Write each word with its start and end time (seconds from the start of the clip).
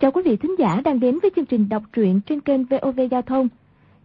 Chào 0.00 0.12
quý 0.12 0.22
vị 0.24 0.36
thính 0.36 0.54
giả 0.58 0.80
đang 0.84 1.00
đến 1.00 1.18
với 1.22 1.30
chương 1.36 1.46
trình 1.46 1.68
đọc 1.68 1.82
truyện 1.92 2.20
trên 2.26 2.40
kênh 2.40 2.64
VOV 2.64 3.00
Giao 3.10 3.22
thông. 3.22 3.48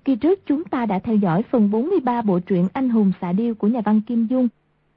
Kỳ 0.06 0.16
trước 0.16 0.40
chúng 0.46 0.64
ta 0.64 0.86
đã 0.86 1.00
theo 1.00 1.16
dõi 1.16 1.44
phần 1.52 1.72
43 1.72 2.22
bộ 2.22 2.40
truyện 2.40 2.68
Anh 2.74 2.90
hùng 2.90 3.12
xạ 3.22 3.32
điêu 3.32 3.56
của 3.56 3.68
nhà 3.68 3.82
văn 3.86 4.02
Kim 4.08 4.28
Dung. 4.28 4.48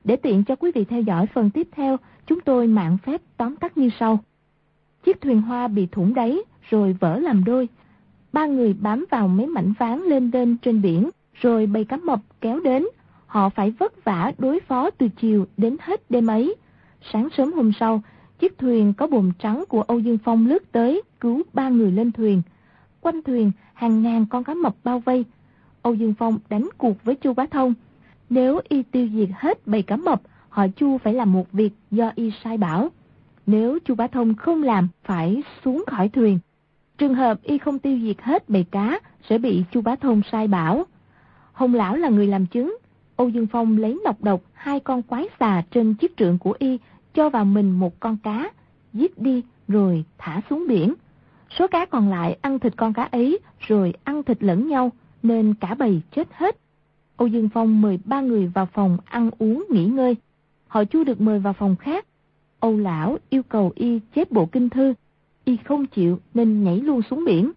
Để 0.05 0.17
tiện 0.17 0.45
cho 0.45 0.57
quý 0.57 0.71
vị 0.75 0.85
theo 0.85 1.01
dõi 1.01 1.27
phần 1.27 1.51
tiếp 1.51 1.69
theo, 1.73 1.97
chúng 2.27 2.41
tôi 2.41 2.67
mạng 2.67 2.99
phép 3.07 3.23
tóm 3.37 3.57
tắt 3.57 3.79
như 3.79 3.91
sau. 4.01 4.19
Chiếc 5.05 5.21
thuyền 5.21 5.43
hoa 5.43 5.69
bị 5.69 5.87
thủng 5.87 6.15
đáy 6.15 6.39
rồi 6.71 6.97
vỡ 7.01 7.19
làm 7.19 7.45
đôi. 7.45 7.69
Ba 8.33 8.47
người 8.47 8.73
bám 8.73 9.07
vào 9.11 9.29
mấy 9.29 9.47
mảnh 9.47 9.73
ván 9.79 10.01
lên 10.01 10.31
lên 10.31 10.57
trên 10.57 10.83
biển, 10.83 11.11
rồi 11.35 11.67
bầy 11.67 11.85
cá 11.85 11.97
mập 11.97 12.21
kéo 12.41 12.61
đến. 12.61 12.87
Họ 13.27 13.49
phải 13.49 13.71
vất 13.71 14.05
vả 14.05 14.33
đối 14.39 14.61
phó 14.61 14.91
từ 14.91 15.09
chiều 15.09 15.47
đến 15.57 15.77
hết 15.81 16.11
đêm 16.11 16.27
ấy. 16.27 16.55
Sáng 17.13 17.29
sớm 17.37 17.53
hôm 17.53 17.73
sau, 17.81 18.03
chiếc 18.39 18.59
thuyền 18.59 18.93
có 18.97 19.07
bùm 19.07 19.33
trắng 19.39 19.65
của 19.69 19.83
Âu 19.83 19.99
Dương 19.99 20.19
Phong 20.25 20.47
lướt 20.47 20.73
tới, 20.73 21.03
cứu 21.21 21.43
ba 21.53 21.69
người 21.69 21.93
lên 21.93 22.13
thuyền. 22.13 22.43
Quanh 23.01 23.23
thuyền, 23.23 23.53
hàng 23.75 24.03
ngàn 24.03 24.27
con 24.27 24.45
cá 24.45 24.55
mập 24.55 24.75
bao 24.85 25.01
vây. 25.01 25.25
Âu 25.83 25.95
Dương 25.95 26.15
Phong 26.19 26.39
đánh 26.49 26.69
cuộc 26.79 27.05
với 27.05 27.15
Chu 27.15 27.35
Bá 27.35 27.47
Thông. 27.47 27.75
Nếu 28.31 28.61
y 28.69 28.83
tiêu 28.83 29.09
diệt 29.15 29.29
hết 29.35 29.67
bầy 29.67 29.83
cá 29.83 29.97
mập, 29.97 30.23
họ 30.49 30.67
Chu 30.77 30.99
phải 30.99 31.15
làm 31.15 31.33
một 31.33 31.53
việc 31.53 31.71
do 31.91 32.13
y 32.15 32.33
sai 32.45 32.59
bảo. 32.59 32.89
Nếu 33.47 33.79
Chu 33.85 33.95
Bá 33.95 34.07
Thông 34.07 34.35
không 34.35 34.63
làm, 34.63 34.89
phải 35.05 35.43
xuống 35.65 35.85
khỏi 35.87 36.09
thuyền. 36.09 36.39
Trường 36.99 37.15
hợp 37.15 37.43
y 37.43 37.59
không 37.59 37.79
tiêu 37.79 37.99
diệt 38.03 38.17
hết 38.23 38.49
bầy 38.49 38.65
cá, 38.65 39.01
sẽ 39.29 39.39
bị 39.39 39.65
Chu 39.73 39.81
Bá 39.81 39.97
Thông 39.97 40.23
sai 40.33 40.49
bảo. 40.49 40.87
Hồng 41.53 41.75
Lão 41.75 41.97
là 41.97 42.09
người 42.09 42.27
làm 42.27 42.47
chứng. 42.47 42.77
Âu 43.17 43.29
Dương 43.29 43.47
Phong 43.47 43.79
lấy 43.79 44.01
nọc 44.05 44.23
độc 44.23 44.41
hai 44.53 44.81
con 44.81 45.03
quái 45.03 45.29
xà 45.41 45.63
trên 45.71 45.95
chiếc 45.95 46.17
trượng 46.17 46.39
của 46.39 46.55
y, 46.59 46.79
cho 47.15 47.31
vào 47.31 47.45
mình 47.45 47.71
một 47.71 48.01
con 48.01 48.17
cá, 48.23 48.51
giết 48.93 49.19
đi 49.19 49.43
rồi 49.69 50.05
thả 50.19 50.41
xuống 50.51 50.65
biển. 50.69 50.95
Số 51.59 51.67
cá 51.67 51.87
còn 51.87 52.09
lại 52.09 52.39
ăn 52.43 52.59
thịt 52.59 52.77
con 52.77 52.93
cá 52.93 53.03
ấy 53.03 53.39
rồi 53.59 53.93
ăn 54.05 54.23
thịt 54.23 54.43
lẫn 54.43 54.69
nhau 54.69 54.93
nên 55.23 55.55
cả 55.55 55.75
bầy 55.75 56.03
chết 56.11 56.29
hết. 56.33 56.57
Âu 57.19 57.29
Dương 57.29 57.49
Phong 57.49 57.81
mời 57.81 57.99
ba 58.05 58.21
người 58.21 58.47
vào 58.47 58.67
phòng 58.67 58.99
ăn 59.05 59.31
uống 59.39 59.67
nghỉ 59.71 59.85
ngơi. 59.85 60.17
Họ 60.67 60.85
Chu 60.85 61.05
được 61.05 61.21
mời 61.21 61.39
vào 61.39 61.53
phòng 61.53 61.77
khác. 61.77 62.07
Âu 62.61 62.77
Lão 62.77 63.19
yêu 63.31 63.43
cầu 63.43 63.73
y 63.75 64.01
chép 64.15 64.31
bộ 64.31 64.47
kinh 64.47 64.69
thư. 64.69 64.95
Y 65.45 65.57
không 65.57 65.87
chịu 65.87 66.19
nên 66.35 66.65
nhảy 66.65 66.77
luôn 66.81 67.03
xuống 67.03 67.25
biển. 67.25 67.53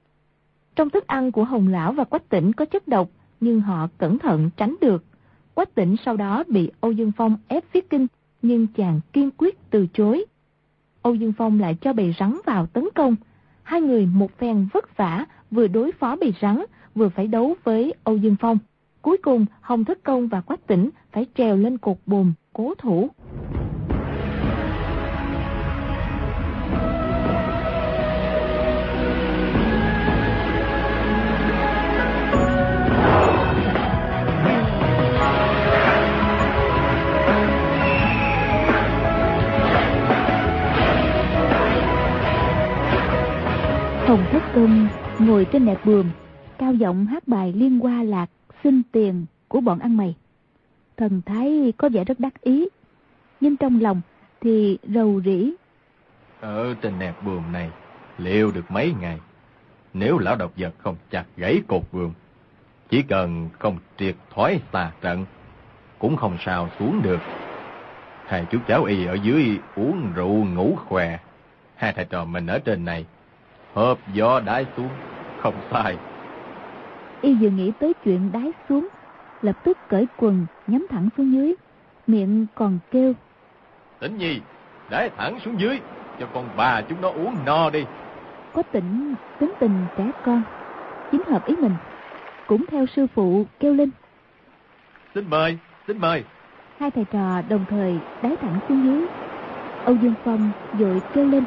Trong 0.76 0.90
thức 0.90 1.08
ăn 1.08 1.32
của 1.32 1.44
Hồng 1.44 1.68
Lão 1.68 1.92
và 1.92 2.04
Quách 2.04 2.30
Tỉnh 2.30 2.54
có 2.54 2.66
chất 2.66 2.88
độc 2.88 3.10
nhưng 3.40 3.62
họ 3.62 3.88
cẩn 3.98 4.20
thận 4.20 4.50
tránh 4.58 4.76
được. 4.82 5.04
Quách 5.54 5.76
Tỉnh 5.76 5.96
sau 6.06 6.18
đó 6.18 6.44
bị 6.48 6.72
Âu 6.82 6.92
Dương 6.92 7.12
Phong 7.18 7.38
ép 7.48 7.64
viết 7.74 7.90
kinh 7.90 8.08
nhưng 8.42 8.68
chàng 8.68 9.00
kiên 9.14 9.30
quyết 9.38 9.70
từ 9.70 9.88
chối. 9.94 10.26
Âu 11.02 11.16
Dương 11.16 11.34
Phong 11.38 11.60
lại 11.60 11.78
cho 11.82 11.94
bầy 11.94 12.16
rắn 12.20 12.38
vào 12.46 12.66
tấn 12.66 12.90
công. 12.96 13.16
Hai 13.64 13.82
người 13.82 14.06
một 14.06 14.38
phen 14.38 14.68
vất 14.74 14.98
vả, 14.98 15.26
vừa 15.52 15.68
đối 15.68 15.92
phó 15.92 16.16
bầy 16.16 16.34
rắn, 16.42 16.64
vừa 16.96 17.10
phải 17.10 17.28
đấu 17.28 17.56
với 17.64 17.94
Âu 18.04 18.18
Dương 18.18 18.36
Phong. 18.40 18.58
Cuối 19.02 19.18
cùng, 19.18 19.46
Hồng 19.62 19.86
Thất 19.86 20.04
Công 20.04 20.28
và 20.28 20.42
Quách 20.42 20.68
Tỉnh 20.68 20.90
phải 21.12 21.26
trèo 21.36 21.58
lên 21.58 21.78
cột 21.78 21.98
bùm, 22.06 22.34
cố 22.54 22.74
thủ. 22.78 23.10
Hồng 44.08 44.26
Thất 44.32 44.44
Công 44.56 44.88
ngồi 45.20 45.46
trên 45.46 45.66
nẹp 45.66 45.86
bườm, 45.86 46.06
cao 46.58 46.74
giọng 46.74 47.06
hát 47.06 47.28
bài 47.28 47.54
liên 47.56 47.80
hoa 47.80 48.04
lạc 48.04 48.30
xin 48.64 48.82
tiền 48.92 49.26
của 49.48 49.62
bọn 49.62 49.80
ăn 49.80 49.98
mày. 49.98 50.16
Thần 50.98 51.22
thái 51.26 51.74
có 51.78 51.90
vẻ 51.90 52.04
rất 52.04 52.20
đắc 52.20 52.42
ý, 52.42 52.68
nhưng 53.40 53.58
trong 53.58 53.82
lòng 53.82 54.02
thì 54.42 54.78
rầu 54.84 55.22
rĩ. 55.26 55.52
Ở 56.40 56.74
trên 56.82 57.00
nẹp 57.00 57.24
buồm 57.24 57.52
này, 57.52 57.70
liệu 58.18 58.52
được 58.52 58.72
mấy 58.72 58.94
ngày? 59.02 59.20
Nếu 59.94 60.18
lão 60.18 60.36
độc 60.36 60.52
vật 60.58 60.74
không 60.78 60.96
chặt 61.10 61.26
gãy 61.38 61.62
cột 61.68 61.82
buồm, 61.92 62.12
chỉ 62.90 63.02
cần 63.02 63.50
không 63.60 63.78
triệt 63.98 64.16
thoái 64.34 64.60
tà 64.72 64.92
trận, 65.02 65.26
cũng 66.00 66.18
không 66.18 66.38
sao 66.46 66.70
xuống 66.80 67.02
được. 67.02 67.20
Hai 68.26 68.46
chú 68.52 68.58
cháu 68.68 68.84
y 68.84 69.06
ở 69.06 69.14
dưới 69.14 69.60
uống 69.76 70.14
rượu 70.16 70.46
ngủ 70.46 70.76
khỏe. 70.88 71.20
Hai 71.76 71.94
thầy 71.94 72.06
trò 72.06 72.26
mình 72.26 72.48
ở 72.48 72.60
trên 72.60 72.86
này, 72.86 73.06
hợp 73.74 73.98
gió 74.14 74.40
đái 74.40 74.66
xuống, 74.78 74.90
không 75.42 75.56
sai. 75.72 75.98
Y 77.22 77.34
vừa 77.34 77.50
nghĩ 77.50 77.72
tới 77.80 77.94
chuyện 78.04 78.32
đái 78.32 78.52
xuống, 78.70 78.88
lập 79.42 79.64
tức 79.64 79.78
cởi 79.90 80.08
quần 80.18 80.46
nhắm 80.68 80.88
thẳng 80.90 81.10
xuống 81.18 81.34
dưới, 81.34 81.56
miệng 82.08 82.46
còn 82.56 82.80
kêu. 82.92 83.14
Tỉnh 84.00 84.18
nhi, 84.18 84.40
đái 84.90 85.10
thẳng 85.18 85.40
xuống 85.40 85.60
dưới, 85.60 85.80
cho 86.20 86.28
con 86.34 86.50
bà 86.58 86.82
chúng 86.82 87.02
nó 87.02 87.10
uống 87.10 87.36
no 87.46 87.70
đi. 87.70 87.86
Có 88.54 88.64
tỉnh, 88.72 89.16
tính 89.40 89.52
tình 89.60 89.86
trẻ 89.98 90.12
con, 90.26 90.44
chính 91.12 91.22
hợp 91.24 91.46
ý 91.46 91.56
mình, 91.56 91.74
cũng 92.48 92.66
theo 92.66 92.86
sư 92.86 93.08
phụ 93.14 93.46
kêu 93.60 93.74
lên. 93.74 93.90
Xin 95.16 95.30
mời, 95.30 95.58
xin 95.88 95.98
mời. 95.98 96.24
Hai 96.80 96.92
thầy 96.92 97.06
trò 97.06 97.42
đồng 97.50 97.66
thời 97.70 98.00
đái 98.24 98.36
thẳng 98.36 98.60
xuống 98.70 98.86
dưới. 98.86 99.08
Âu 99.86 99.96
Dương 99.96 100.14
Phong 100.24 100.52
vội 100.74 101.02
kêu 101.14 101.26
lên. 101.26 101.44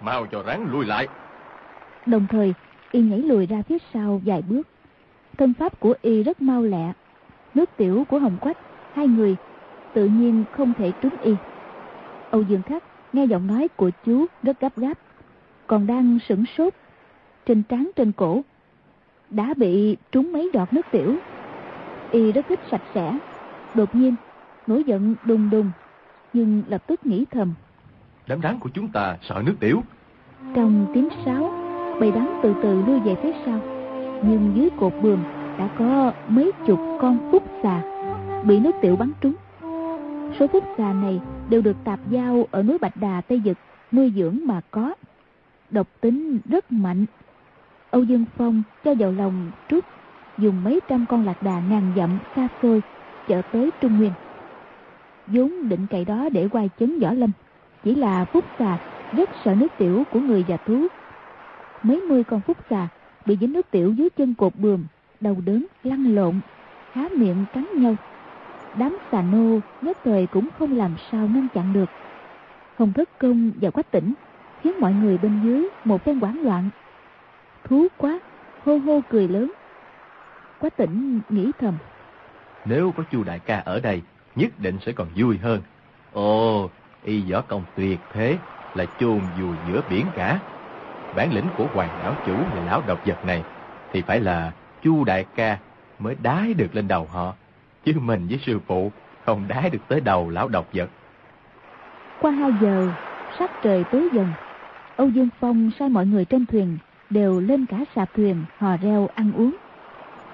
Mau 0.00 0.26
cho 0.26 0.42
rắn 0.42 0.66
lui 0.70 0.86
lại. 0.86 1.08
Đồng 2.06 2.26
thời, 2.30 2.54
y 2.92 3.00
nhảy 3.00 3.18
lùi 3.18 3.46
ra 3.46 3.62
phía 3.62 3.78
sau 3.94 4.20
vài 4.24 4.42
bước. 4.42 4.68
Thân 5.38 5.54
pháp 5.54 5.80
của 5.80 5.94
y 6.02 6.22
rất 6.22 6.42
mau 6.42 6.62
lẹ. 6.62 6.92
Nước 7.54 7.70
tiểu 7.76 8.04
của 8.08 8.18
Hồng 8.18 8.36
Quách, 8.40 8.58
hai 8.92 9.08
người 9.08 9.36
tự 9.94 10.06
nhiên 10.06 10.44
không 10.52 10.72
thể 10.78 10.92
trúng 11.02 11.16
y. 11.22 11.34
Âu 12.30 12.42
Dương 12.42 12.62
Khắc 12.62 12.84
nghe 13.12 13.24
giọng 13.24 13.46
nói 13.46 13.68
của 13.76 13.90
chú 14.06 14.26
rất 14.42 14.60
gấp 14.60 14.76
gáp, 14.76 14.98
còn 15.66 15.86
đang 15.86 16.18
sửng 16.28 16.44
sốt. 16.58 16.74
Trên 17.46 17.62
trán 17.62 17.90
trên 17.96 18.12
cổ 18.12 18.42
đã 19.30 19.54
bị 19.56 19.96
trúng 20.12 20.32
mấy 20.32 20.50
giọt 20.52 20.72
nước 20.72 20.86
tiểu. 20.90 21.16
Y 22.10 22.32
rất 22.32 22.46
thích 22.48 22.60
sạch 22.70 22.82
sẽ. 22.94 23.18
Đột 23.74 23.94
nhiên, 23.94 24.14
nổi 24.66 24.84
giận 24.84 25.14
đùng 25.24 25.50
đùng, 25.50 25.70
nhưng 26.32 26.62
lập 26.68 26.82
tức 26.86 27.06
nghĩ 27.06 27.24
thầm. 27.30 27.54
Đám 28.26 28.42
rắn 28.42 28.58
của 28.58 28.70
chúng 28.74 28.88
ta 28.88 29.16
sợ 29.22 29.42
nước 29.46 29.54
tiểu. 29.60 29.82
Trong 30.54 30.86
tiếng 30.94 31.08
sáo, 31.24 31.59
bầy 32.00 32.12
rắn 32.12 32.26
từ 32.42 32.54
từ 32.62 32.82
lui 32.86 33.00
về 33.00 33.14
phía 33.22 33.32
sau. 33.46 33.60
Nhưng 34.22 34.52
dưới 34.54 34.70
cột 34.80 34.92
buồm 35.02 35.18
đã 35.58 35.68
có 35.78 36.12
mấy 36.28 36.52
chục 36.66 36.80
con 37.00 37.28
phúc 37.32 37.42
xà 37.62 37.82
bị 38.44 38.58
nước 38.60 38.74
tiểu 38.80 38.96
bắn 38.96 39.12
trúng. 39.20 39.34
Số 40.38 40.46
phúc 40.46 40.64
xà 40.78 40.92
này 40.92 41.20
đều 41.48 41.62
được 41.62 41.76
tạp 41.84 42.00
giao 42.10 42.46
ở 42.50 42.62
núi 42.62 42.78
Bạch 42.78 42.96
Đà, 42.96 43.20
Tây 43.20 43.42
Dực 43.44 43.58
nuôi 43.92 44.12
dưỡng 44.16 44.38
mà 44.44 44.60
có. 44.70 44.94
Độc 45.70 45.86
tính 46.00 46.38
rất 46.44 46.72
mạnh. 46.72 47.06
Âu 47.90 48.02
Dương 48.02 48.24
Phong 48.36 48.62
cho 48.84 48.94
vào 48.98 49.12
lòng 49.12 49.50
trước 49.68 49.84
dùng 50.38 50.64
mấy 50.64 50.80
trăm 50.88 51.06
con 51.08 51.24
lạc 51.24 51.42
đà 51.42 51.60
ngàn 51.60 51.92
dặm 51.96 52.18
xa 52.36 52.48
xôi 52.62 52.82
chở 53.28 53.42
tới 53.52 53.70
Trung 53.80 53.98
Nguyên. 53.98 54.12
vốn 55.26 55.68
định 55.68 55.86
cậy 55.90 56.04
đó 56.04 56.28
để 56.32 56.48
quay 56.48 56.70
chấn 56.78 57.00
võ 57.00 57.12
lâm, 57.12 57.30
chỉ 57.84 57.94
là 57.94 58.24
phúc 58.24 58.44
xà 58.58 58.78
rất 59.12 59.30
sợ 59.44 59.54
nước 59.54 59.68
tiểu 59.78 60.02
của 60.12 60.20
người 60.20 60.44
và 60.48 60.56
thú. 60.56 60.86
Mấy 61.82 62.00
mươi 62.00 62.24
con 62.24 62.40
phúc 62.40 62.56
xà 62.70 62.88
bị 63.26 63.36
dính 63.40 63.52
nước 63.52 63.70
tiểu 63.70 63.92
dưới 63.92 64.10
chân 64.10 64.34
cột 64.34 64.52
bườm 64.56 64.84
đầu 65.20 65.36
đớn 65.44 65.66
lăn 65.82 66.14
lộn, 66.14 66.40
há 66.92 67.08
miệng 67.16 67.44
cắn 67.52 67.66
nhau. 67.76 67.96
Đám 68.78 68.98
xà 69.12 69.22
nô 69.22 69.60
nhất 69.82 69.98
thời 70.04 70.26
cũng 70.26 70.48
không 70.58 70.76
làm 70.76 70.94
sao 71.10 71.28
ngăn 71.28 71.48
chặn 71.54 71.72
được. 71.72 71.90
Hồng 72.78 72.92
Thất 72.92 73.18
Công 73.18 73.50
và 73.60 73.70
Quách 73.70 73.90
Tỉnh 73.90 74.14
khiến 74.62 74.72
mọi 74.80 74.92
người 74.92 75.18
bên 75.18 75.40
dưới 75.44 75.68
một 75.84 76.04
phen 76.04 76.20
hoảng 76.20 76.42
loạn. 76.42 76.70
Thú 77.64 77.86
quá, 77.96 78.18
hô 78.64 78.78
hô 78.78 79.00
cười 79.10 79.28
lớn. 79.28 79.52
Quách 80.58 80.76
Tỉnh 80.76 81.20
nghĩ 81.28 81.50
thầm. 81.58 81.74
Nếu 82.64 82.92
có 82.96 83.02
chu 83.12 83.24
đại 83.24 83.38
ca 83.38 83.58
ở 83.58 83.80
đây, 83.80 84.02
nhất 84.36 84.50
định 84.58 84.78
sẽ 84.86 84.92
còn 84.92 85.08
vui 85.16 85.38
hơn. 85.38 85.62
Ồ, 86.12 86.70
y 87.04 87.32
võ 87.32 87.40
công 87.40 87.62
tuyệt 87.76 87.98
thế 88.12 88.38
là 88.74 88.86
chôn 89.00 89.20
dù 89.38 89.54
giữa 89.68 89.80
biển 89.90 90.06
cả. 90.16 90.40
Bản 91.16 91.32
lĩnh 91.32 91.46
của 91.56 91.66
hoàng 91.74 91.90
lão 92.02 92.14
chủ 92.26 92.34
và 92.54 92.60
lão 92.66 92.82
độc 92.86 93.06
vật 93.06 93.24
này 93.24 93.42
thì 93.92 94.02
phải 94.02 94.20
là 94.20 94.52
chu 94.82 95.04
đại 95.04 95.24
ca 95.36 95.58
mới 95.98 96.16
đái 96.22 96.54
được 96.54 96.74
lên 96.74 96.88
đầu 96.88 97.06
họ. 97.12 97.34
Chứ 97.84 97.92
mình 98.00 98.26
với 98.28 98.38
sư 98.46 98.60
phụ 98.66 98.90
không 99.24 99.48
đái 99.48 99.70
được 99.70 99.78
tới 99.88 100.00
đầu 100.00 100.30
lão 100.30 100.48
độc 100.48 100.66
vật. 100.72 100.90
Qua 102.20 102.30
hai 102.30 102.50
giờ, 102.60 102.88
sắc 103.38 103.50
trời 103.62 103.84
tối 103.92 104.08
dần. 104.12 104.32
Âu 104.96 105.08
Dương 105.08 105.28
Phong 105.40 105.70
sai 105.78 105.88
mọi 105.88 106.06
người 106.06 106.24
trên 106.24 106.46
thuyền 106.46 106.78
đều 107.10 107.40
lên 107.40 107.66
cả 107.66 107.84
sạp 107.94 108.14
thuyền 108.14 108.44
hò 108.58 108.76
reo 108.76 109.08
ăn 109.14 109.32
uống. 109.32 109.56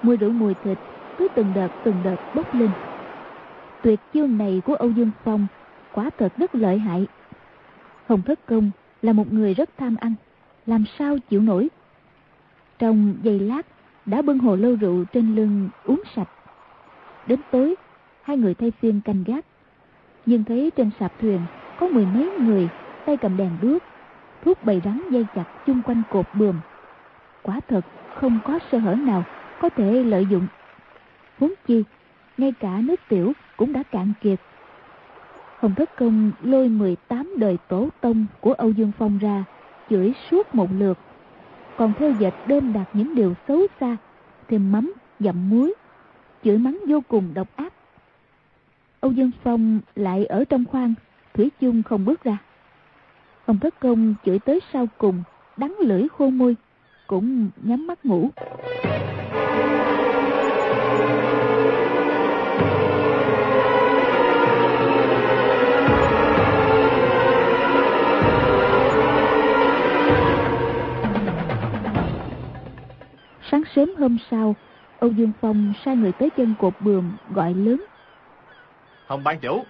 Mùi 0.01 0.17
rượu 0.17 0.31
mùi 0.31 0.53
thịt 0.63 0.77
cứ 1.17 1.27
từng 1.35 1.53
đợt 1.55 1.67
từng 1.83 1.95
đợt 2.03 2.35
bốc 2.35 2.55
lên. 2.55 2.69
Tuyệt 3.83 3.99
chương 4.13 4.37
này 4.37 4.61
của 4.65 4.75
Âu 4.75 4.89
Dương 4.89 5.11
Phong 5.23 5.47
quả 5.93 6.09
thật 6.17 6.33
rất 6.37 6.55
lợi 6.55 6.77
hại. 6.77 7.07
Hồng 8.07 8.21
Thất 8.21 8.39
Công 8.45 8.71
là 9.01 9.13
một 9.13 9.33
người 9.33 9.53
rất 9.53 9.69
tham 9.77 9.95
ăn, 9.95 10.13
làm 10.67 10.83
sao 10.99 11.17
chịu 11.29 11.41
nổi. 11.41 11.69
Trong 12.79 13.15
giây 13.23 13.39
lát 13.39 13.61
đã 14.05 14.21
bưng 14.21 14.39
hồ 14.39 14.55
lô 14.55 14.75
rượu 14.75 15.05
trên 15.13 15.35
lưng 15.35 15.69
uống 15.83 16.01
sạch. 16.15 16.29
Đến 17.27 17.39
tối, 17.51 17.75
hai 18.21 18.37
người 18.37 18.53
thay 18.53 18.71
phiên 18.71 19.01
canh 19.01 19.23
gác. 19.23 19.45
Nhưng 20.25 20.43
thấy 20.43 20.71
trên 20.75 20.89
sạp 20.99 21.19
thuyền 21.19 21.39
có 21.79 21.87
mười 21.87 22.05
mấy 22.05 22.29
người 22.39 22.69
tay 23.05 23.17
cầm 23.17 23.37
đèn 23.37 23.51
đuốc, 23.61 23.83
thuốc 24.43 24.57
bầy 24.63 24.81
rắn 24.85 25.01
dây 25.11 25.25
chặt 25.35 25.45
chung 25.65 25.81
quanh 25.85 26.01
cột 26.11 26.25
bườm. 26.33 26.55
Quả 27.43 27.59
thật 27.67 27.81
không 28.15 28.39
có 28.45 28.59
sơ 28.71 28.77
hở 28.77 28.95
nào 28.95 29.23
có 29.61 29.69
thể 29.69 30.03
lợi 30.03 30.25
dụng. 30.29 30.47
Huống 31.39 31.53
chi, 31.67 31.83
ngay 32.37 32.53
cả 32.59 32.81
nước 32.83 32.99
tiểu 33.09 33.33
cũng 33.57 33.73
đã 33.73 33.83
cạn 33.83 34.13
kiệt. 34.21 34.39
Hồng 35.59 35.75
Thất 35.75 35.95
Công 35.95 36.31
lôi 36.43 36.69
18 36.69 37.33
đời 37.37 37.57
tổ 37.67 37.89
tông 38.01 38.25
của 38.41 38.53
Âu 38.53 38.71
Dương 38.71 38.91
Phong 38.97 39.17
ra, 39.17 39.43
chửi 39.89 40.13
suốt 40.31 40.55
một 40.55 40.67
lượt. 40.71 40.97
Còn 41.77 41.93
theo 41.99 42.11
dệt 42.11 42.33
đêm 42.47 42.73
đạt 42.73 42.87
những 42.93 43.15
điều 43.15 43.33
xấu 43.47 43.67
xa, 43.79 43.97
thêm 44.47 44.71
mắm, 44.71 44.93
dặm 45.19 45.49
muối, 45.49 45.73
chửi 46.43 46.57
mắng 46.57 46.79
vô 46.87 47.01
cùng 47.07 47.33
độc 47.33 47.47
ác. 47.55 47.73
Âu 48.99 49.11
Dương 49.11 49.31
Phong 49.43 49.79
lại 49.95 50.25
ở 50.25 50.43
trong 50.45 50.65
khoang, 50.65 50.93
Thủy 51.33 51.51
chung 51.59 51.83
không 51.83 52.05
bước 52.05 52.23
ra. 52.23 52.37
Ông 53.45 53.59
Thất 53.59 53.79
Công 53.79 54.15
chửi 54.25 54.39
tới 54.39 54.59
sau 54.73 54.87
cùng, 54.97 55.23
đắng 55.57 55.75
lưỡi 55.79 56.07
khô 56.17 56.29
môi, 56.29 56.55
cũng 57.07 57.49
nhắm 57.63 57.87
mắt 57.87 58.05
ngủ. 58.05 58.29
Sáng 73.51 73.63
sớm 73.75 73.89
hôm 73.97 74.17
sau, 74.31 74.55
Âu 74.99 75.11
Dương 75.11 75.31
Phong 75.41 75.73
sai 75.85 75.95
người 75.95 76.11
tới 76.11 76.29
chân 76.37 76.55
cột 76.59 76.73
bườm 76.79 77.11
gọi 77.29 77.53
lớn. 77.53 77.83
Hồng 79.07 79.23
ban 79.23 79.39
chủ, 79.39 79.63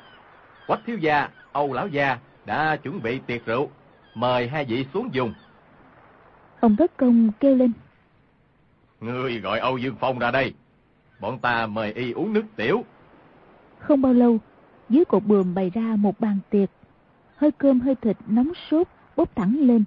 Quách 0.68 0.80
thiếu 0.86 0.98
gia, 0.98 1.30
Âu 1.52 1.74
lão 1.74 1.88
gia 1.88 2.18
đã 2.46 2.76
chuẩn 2.76 3.02
bị 3.02 3.20
tiệc 3.20 3.46
rượu, 3.46 3.70
mời 4.16 4.48
hai 4.48 4.66
vị 4.66 4.86
xuống 4.94 5.10
dùng. 5.14 5.34
Ông 6.60 6.76
Thất 6.76 6.98
Công 6.98 7.32
kêu 7.40 7.56
lên. 7.56 7.72
Ngươi 9.02 9.40
gọi 9.40 9.60
Âu 9.60 9.78
Dương 9.78 9.96
Phong 10.00 10.20
ra 10.20 10.32
đây, 10.32 10.54
bọn 11.20 11.40
ta 11.40 11.68
mời 11.68 11.94
y 11.94 12.12
uống 12.12 12.34
nước 12.34 12.44
tiểu. 12.56 12.86
Không 13.80 14.02
bao 14.02 14.14
lâu, 14.14 14.40
dưới 14.90 15.06
cột 15.06 15.24
bườm 15.24 15.56
bày 15.56 15.72
ra 15.74 15.96
một 15.96 16.20
bàn 16.20 16.38
tiệc, 16.50 16.70
hơi 17.36 17.52
cơm 17.52 17.80
hơi 17.80 17.96
thịt 17.96 18.18
nóng 18.28 18.52
sốt 18.72 18.88
bốc 19.16 19.36
thẳng 19.36 19.58
lên. 19.60 19.84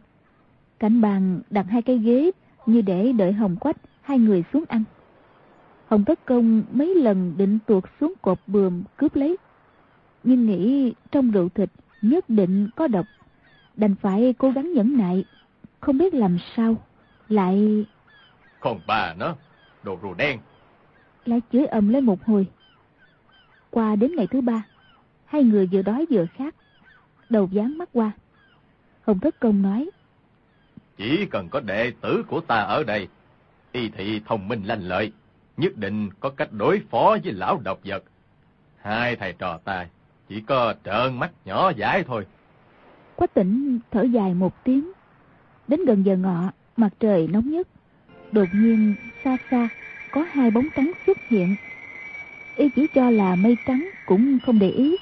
Cạnh 0.79 1.01
bàn 1.01 1.41
đặt 1.51 1.67
hai 1.71 1.83
cái 1.83 1.99
ghế 1.99 2.31
như 2.67 2.81
để 2.81 3.13
đợi 3.13 3.33
Hồng 3.33 3.57
Quách 3.57 3.77
hai 4.03 4.19
người 4.19 4.45
xuống 4.53 4.65
ăn. 4.69 4.85
Hồng 5.89 6.05
Tất 6.05 6.25
Công 6.25 6.63
mấy 6.73 6.95
lần 6.95 7.35
định 7.37 7.59
tuột 7.67 7.85
xuống 8.01 8.13
cột 8.23 8.39
bườm 8.47 8.83
cướp 8.97 9.17
lấy. 9.17 9.37
Nhưng 10.25 10.47
nghĩ 10.47 10.95
trong 11.11 11.31
rượu 11.31 11.49
thịt 11.49 11.71
nhất 12.03 12.31
định 12.31 12.69
có 12.77 12.89
độc. 12.89 13.07
Đành 13.77 13.95
phải 13.95 14.35
cố 14.39 14.51
gắng 14.51 14.73
nhẫn 14.73 14.97
nại. 14.97 15.25
Không 15.81 15.99
biết 15.99 16.15
làm 16.15 16.39
sao. 16.57 16.77
Lại... 17.29 17.87
Còn 18.61 18.81
bà 18.87 19.15
nó, 19.15 19.37
đồ 19.83 19.99
rùa 20.03 20.15
đen. 20.15 20.39
Lại 21.25 21.41
chửi 21.53 21.67
ầm 21.67 21.89
lên 21.89 22.05
một 22.05 22.25
hồi. 22.25 22.47
Qua 23.71 23.97
đến 23.97 24.13
ngày 24.17 24.27
thứ 24.27 24.41
ba, 24.41 24.63
hai 25.25 25.43
người 25.43 25.69
vừa 25.73 25.83
đói 25.83 26.07
vừa 26.11 26.27
khát. 26.35 26.55
Đầu 27.29 27.49
dán 27.53 27.79
mắt 27.79 27.89
qua. 27.93 28.11
Hồng 29.03 29.19
Thất 29.19 29.41
Công 29.41 29.63
nói. 29.63 29.91
Chỉ 31.01 31.27
cần 31.27 31.49
có 31.49 31.61
đệ 31.61 31.93
tử 32.01 32.25
của 32.29 32.41
ta 32.41 32.57
ở 32.57 32.85
đây, 32.85 33.09
y 33.73 33.89
thị 33.89 34.23
thông 34.27 34.49
minh 34.49 34.63
lanh 34.65 34.83
lợi, 34.83 35.13
nhất 35.57 35.77
định 35.77 36.09
có 36.21 36.31
cách 36.31 36.49
đối 36.53 36.81
phó 36.91 37.17
với 37.25 37.33
lão 37.33 37.61
độc 37.65 37.79
vật. 37.85 38.05
Hai 38.81 39.17
thầy 39.17 39.33
trò 39.33 39.59
ta 39.65 39.87
chỉ 40.29 40.41
có 40.41 40.75
trợn 40.85 41.19
mắt 41.19 41.31
nhỏ 41.45 41.73
dãi 41.79 42.05
thôi. 42.05 42.27
Quách 43.17 43.35
tỉnh 43.35 43.79
thở 43.91 44.03
dài 44.03 44.35
một 44.35 44.65
tiếng. 44.65 44.93
Đến 45.69 45.85
gần 45.85 46.03
giờ 46.07 46.17
ngọ, 46.17 46.53
mặt 46.77 46.93
trời 47.01 47.29
nóng 47.29 47.51
nhất. 47.51 47.69
Đột 48.33 48.49
nhiên, 48.55 48.95
xa 49.25 49.37
xa, 49.51 49.69
có 50.13 50.27
hai 50.33 50.51
bóng 50.51 50.67
trắng 50.77 50.93
xuất 51.07 51.19
hiện. 51.29 51.57
Y 52.57 52.69
chỉ 52.77 52.87
cho 52.95 53.11
là 53.11 53.35
mây 53.35 53.57
trắng 53.67 53.91
cũng 54.07 54.39
không 54.47 54.59
để 54.59 54.71
ý. 54.71 54.97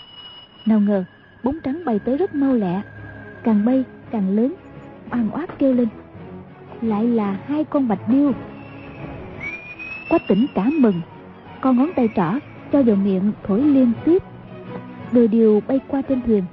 Nào 0.67 0.81
ngờ, 0.81 1.05
bóng 1.43 1.59
trắng 1.65 1.85
bay 1.85 1.99
tới 1.99 2.17
rất 2.17 2.35
mau 2.35 2.55
lẹ. 2.55 2.83
Càng 3.44 3.65
bay, 3.65 3.85
càng 4.11 4.37
lớn, 4.37 4.55
oan 5.12 5.31
oát 5.32 5.58
kêu 5.58 5.72
lên. 5.72 5.88
Lại 6.82 7.06
là 7.06 7.37
hai 7.46 7.64
con 7.64 7.88
bạch 7.88 8.08
điêu 8.08 8.32
Quách 10.08 10.28
tỉnh 10.28 10.46
cả 10.55 10.70
mừng 10.78 11.00
Con 11.60 11.76
ngón 11.76 11.90
tay 11.96 12.08
trỏ 12.16 12.32
cho 12.72 12.82
vào 12.82 12.96
miệng 12.96 13.32
thổi 13.46 13.60
liên 13.60 13.93
tiếp 14.05 14.22
Đôi 15.12 15.28
điều 15.28 15.62
bay 15.69 15.81
qua 15.88 16.02
trên 16.02 16.22
thuyền 16.22 16.44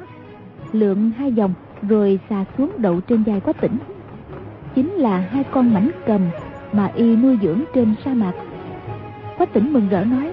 Lượng 0.72 1.12
hai 1.18 1.32
vòng 1.32 1.54
rồi 1.90 2.20
xà 2.30 2.46
xuống 2.58 2.72
đậu 2.78 3.02
trên 3.02 3.24
vai 3.24 3.40
quách 3.40 3.62
tỉnh 3.62 3.78
Chính 4.76 4.92
là 4.92 5.18
hai 5.18 5.44
con 5.44 5.74
mảnh 5.74 5.92
cầm 6.08 6.22
mà 6.72 6.92
y 6.96 7.16
nuôi 7.16 7.38
dưỡng 7.42 7.62
trên 7.74 7.96
sa 8.06 8.14
mạc 8.14 8.34
Quách 9.38 9.54
tỉnh 9.54 9.74
mừng 9.74 9.90
rỡ 9.90 10.04
nói 10.04 10.32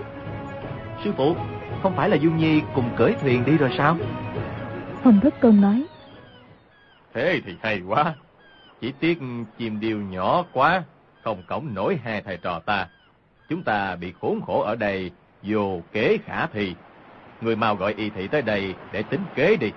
Sư 1.05 1.13
phụ, 1.17 1.35
không 1.83 1.93
phải 1.97 2.09
là 2.09 2.17
Du 2.23 2.31
Nhi 2.31 2.61
cùng 2.75 2.85
cưỡi 2.97 3.13
thuyền 3.21 3.45
đi 3.47 3.57
rồi 3.57 3.71
sao? 3.79 3.97
Hồng 5.03 5.21
Thất 5.23 5.41
Công 5.41 5.61
nói 5.61 5.87
Thế 7.15 7.41
thì 7.47 7.55
hay 7.63 7.81
quá. 7.81 8.15
Chỉ 8.81 8.93
tiếc 9.01 9.19
chim 9.59 9.81
điêu 9.81 9.99
nhỏ 9.99 10.45
quá, 10.53 10.83
Không 11.23 11.43
cổng 11.49 11.75
nổi 11.75 12.01
hai 12.05 12.23
thầy 12.23 12.37
trò 12.43 12.59
ta. 12.59 12.89
Chúng 13.49 13.63
ta 13.63 13.97
bị 13.97 14.13
khốn 14.21 14.41
khổ 14.41 14.63
ở 14.63 14.77
đây, 14.77 15.11
Vô 15.43 15.81
kế 15.93 16.19
khả 16.25 16.47
thi. 16.47 16.75
Người 17.41 17.57
mau 17.57 17.77
gọi 17.77 17.95
y 17.95 18.11
thị 18.11 18.29
tới 18.29 18.43
đây 18.43 18.75
để 18.93 19.03
tính 19.03 19.21
kế 19.35 19.57
đi. 19.57 19.73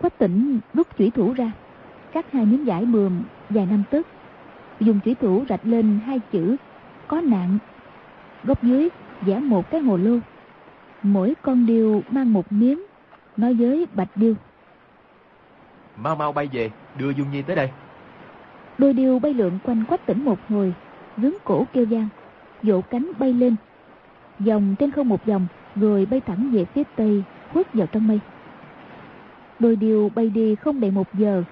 Quách 0.00 0.18
tỉnh 0.18 0.60
rút 0.74 0.86
chủy 0.98 1.10
thủ 1.10 1.32
ra, 1.32 1.52
Cắt 2.12 2.26
hai 2.32 2.44
miếng 2.44 2.64
vải 2.64 2.84
bườm 2.84 3.22
dài 3.50 3.66
năm 3.66 3.82
tấc 3.90 4.06
Dùng 4.80 5.00
chủy 5.00 5.14
thủ 5.14 5.44
rạch 5.48 5.66
lên 5.66 6.00
hai 6.06 6.20
chữ, 6.32 6.56
Có 7.08 7.20
nạn. 7.20 7.58
Góc 8.44 8.62
dưới 8.62 8.88
vẽ 9.20 9.38
một 9.38 9.70
cái 9.70 9.80
hồ 9.80 9.96
lô. 9.96 10.18
Mỗi 11.02 11.34
con 11.42 11.66
điêu 11.66 12.02
mang 12.10 12.32
một 12.32 12.52
miếng, 12.52 12.82
Nói 13.36 13.54
với 13.54 13.86
bạch 13.94 14.16
điêu. 14.16 14.34
Mau 16.02 16.16
mau 16.16 16.32
bay 16.32 16.48
về, 16.52 16.70
đưa 16.98 17.10
Dung 17.10 17.30
Nhi 17.32 17.42
tới 17.42 17.56
đây. 17.56 17.70
Đôi 18.78 18.92
điêu 18.92 19.18
bay 19.18 19.34
lượn 19.34 19.58
quanh 19.64 19.84
quách 19.88 20.06
tỉnh 20.06 20.24
một 20.24 20.38
hồi 20.48 20.74
Rướng 21.16 21.34
cổ 21.44 21.66
kêu 21.72 21.84
gian 21.84 22.08
Vỗ 22.62 22.80
cánh 22.90 23.12
bay 23.18 23.32
lên 23.32 23.56
Dòng 24.38 24.74
trên 24.78 24.90
không 24.90 25.08
một 25.08 25.26
dòng 25.26 25.46
Rồi 25.76 26.06
bay 26.10 26.20
thẳng 26.20 26.50
về 26.52 26.64
phía 26.64 26.82
tây 26.96 27.22
Khuất 27.52 27.74
vào 27.74 27.86
trong 27.86 28.06
mây 28.06 28.20
Đôi 29.58 29.76
điều 29.76 30.10
bay 30.14 30.30
đi 30.30 30.54
không 30.54 30.80
đầy 30.80 30.90
một 30.90 31.14
giờ 31.14 31.42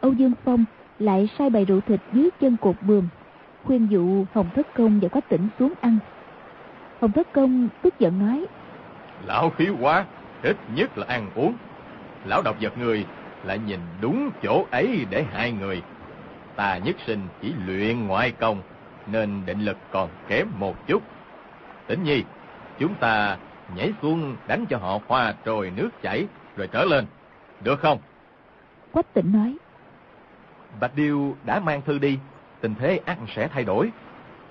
Âu 0.00 0.12
Dương 0.12 0.32
Phong 0.44 0.64
lại 0.98 1.28
sai 1.38 1.50
bày 1.50 1.64
rượu 1.64 1.80
thịt 1.80 2.00
dưới 2.12 2.30
chân 2.40 2.56
cột 2.56 2.76
bườm 2.82 3.08
khuyên 3.66 3.86
dụ 3.90 4.24
Hồng 4.34 4.46
Thất 4.54 4.74
Công 4.74 5.00
và 5.00 5.08
Quách 5.08 5.28
Tỉnh 5.28 5.48
xuống 5.58 5.72
ăn. 5.80 5.98
Hồng 7.00 7.12
Thất 7.12 7.32
Công 7.32 7.68
tức 7.82 7.98
giận 7.98 8.18
nói 8.18 8.46
Lão 9.26 9.50
khí 9.50 9.68
quá, 9.80 10.04
ít 10.42 10.56
nhất 10.74 10.98
là 10.98 11.06
ăn 11.08 11.30
uống. 11.34 11.54
Lão 12.24 12.42
độc 12.42 12.56
vật 12.60 12.78
người 12.78 13.06
lại 13.46 13.58
nhìn 13.58 13.80
đúng 14.00 14.30
chỗ 14.42 14.66
ấy 14.70 15.06
để 15.10 15.24
hai 15.32 15.52
người. 15.52 15.82
Ta 16.56 16.78
nhất 16.78 16.96
sinh 17.06 17.20
chỉ 17.42 17.52
luyện 17.66 18.06
ngoại 18.06 18.30
công, 18.30 18.62
nên 19.06 19.46
định 19.46 19.60
lực 19.60 19.76
còn 19.90 20.10
kém 20.28 20.48
một 20.58 20.86
chút. 20.86 21.02
Tĩnh 21.86 22.02
nhi, 22.04 22.24
chúng 22.78 22.94
ta 22.94 23.36
nhảy 23.76 23.92
xuống 24.02 24.36
đánh 24.46 24.64
cho 24.68 24.78
họ 24.78 24.98
hoa 25.06 25.34
trồi 25.44 25.72
nước 25.76 25.90
chảy 26.02 26.26
rồi 26.56 26.68
trở 26.72 26.84
lên. 26.84 27.06
Được 27.60 27.80
không? 27.80 27.98
Quách 28.92 29.14
Tỉnh 29.14 29.32
nói 29.32 29.56
Bạch 30.80 30.96
Điêu 30.96 31.36
đã 31.44 31.60
mang 31.60 31.82
thư 31.82 31.98
đi, 31.98 32.18
tình 32.60 32.74
thế 32.78 33.00
ắt 33.04 33.18
sẽ 33.34 33.48
thay 33.48 33.64
đổi. 33.64 33.90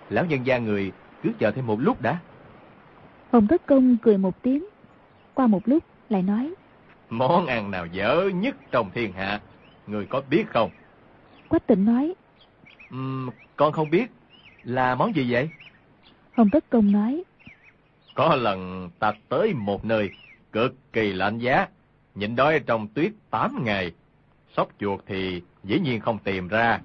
Lão 0.09 0.25
nhân 0.25 0.45
gia 0.45 0.57
người 0.57 0.91
cứ 1.23 1.29
chờ 1.39 1.51
thêm 1.51 1.67
một 1.67 1.81
lúc 1.81 2.01
đã. 2.01 2.19
Hồng 3.31 3.47
Thất 3.47 3.65
Công 3.65 3.97
cười 3.97 4.17
một 4.17 4.41
tiếng 4.41 4.65
Qua 5.33 5.47
một 5.47 5.61
lúc 5.65 5.83
lại 6.09 6.21
nói 6.21 6.53
Món 7.09 7.45
ăn 7.45 7.71
nào 7.71 7.85
dở 7.85 8.29
nhất 8.33 8.55
trong 8.71 8.91
thiên 8.93 9.13
hạ, 9.13 9.41
người 9.87 10.05
có 10.05 10.21
biết 10.29 10.45
không? 10.49 10.69
Quách 11.49 11.67
Tịnh 11.67 11.85
nói 11.85 12.13
Uhm, 12.95 13.29
con 13.55 13.71
không 13.71 13.89
biết. 13.89 14.05
Là 14.63 14.95
món 14.95 15.15
gì 15.15 15.31
vậy? 15.31 15.49
Hồng 16.37 16.49
Tất 16.49 16.69
Công 16.69 16.91
nói 16.91 17.23
Có 18.15 18.35
lần 18.35 18.89
ta 18.99 19.13
tới 19.29 19.53
một 19.53 19.85
nơi 19.85 20.09
cực 20.51 20.75
kỳ 20.93 21.13
lạnh 21.13 21.37
giá, 21.37 21.67
nhịn 22.15 22.35
đói 22.35 22.59
trong 22.59 22.87
tuyết 22.87 23.11
8 23.29 23.63
ngày. 23.63 23.91
Sóc 24.55 24.69
chuột 24.79 24.99
thì 25.07 25.41
dĩ 25.63 25.79
nhiên 25.79 25.99
không 25.99 26.17
tìm 26.17 26.47
ra. 26.47 26.79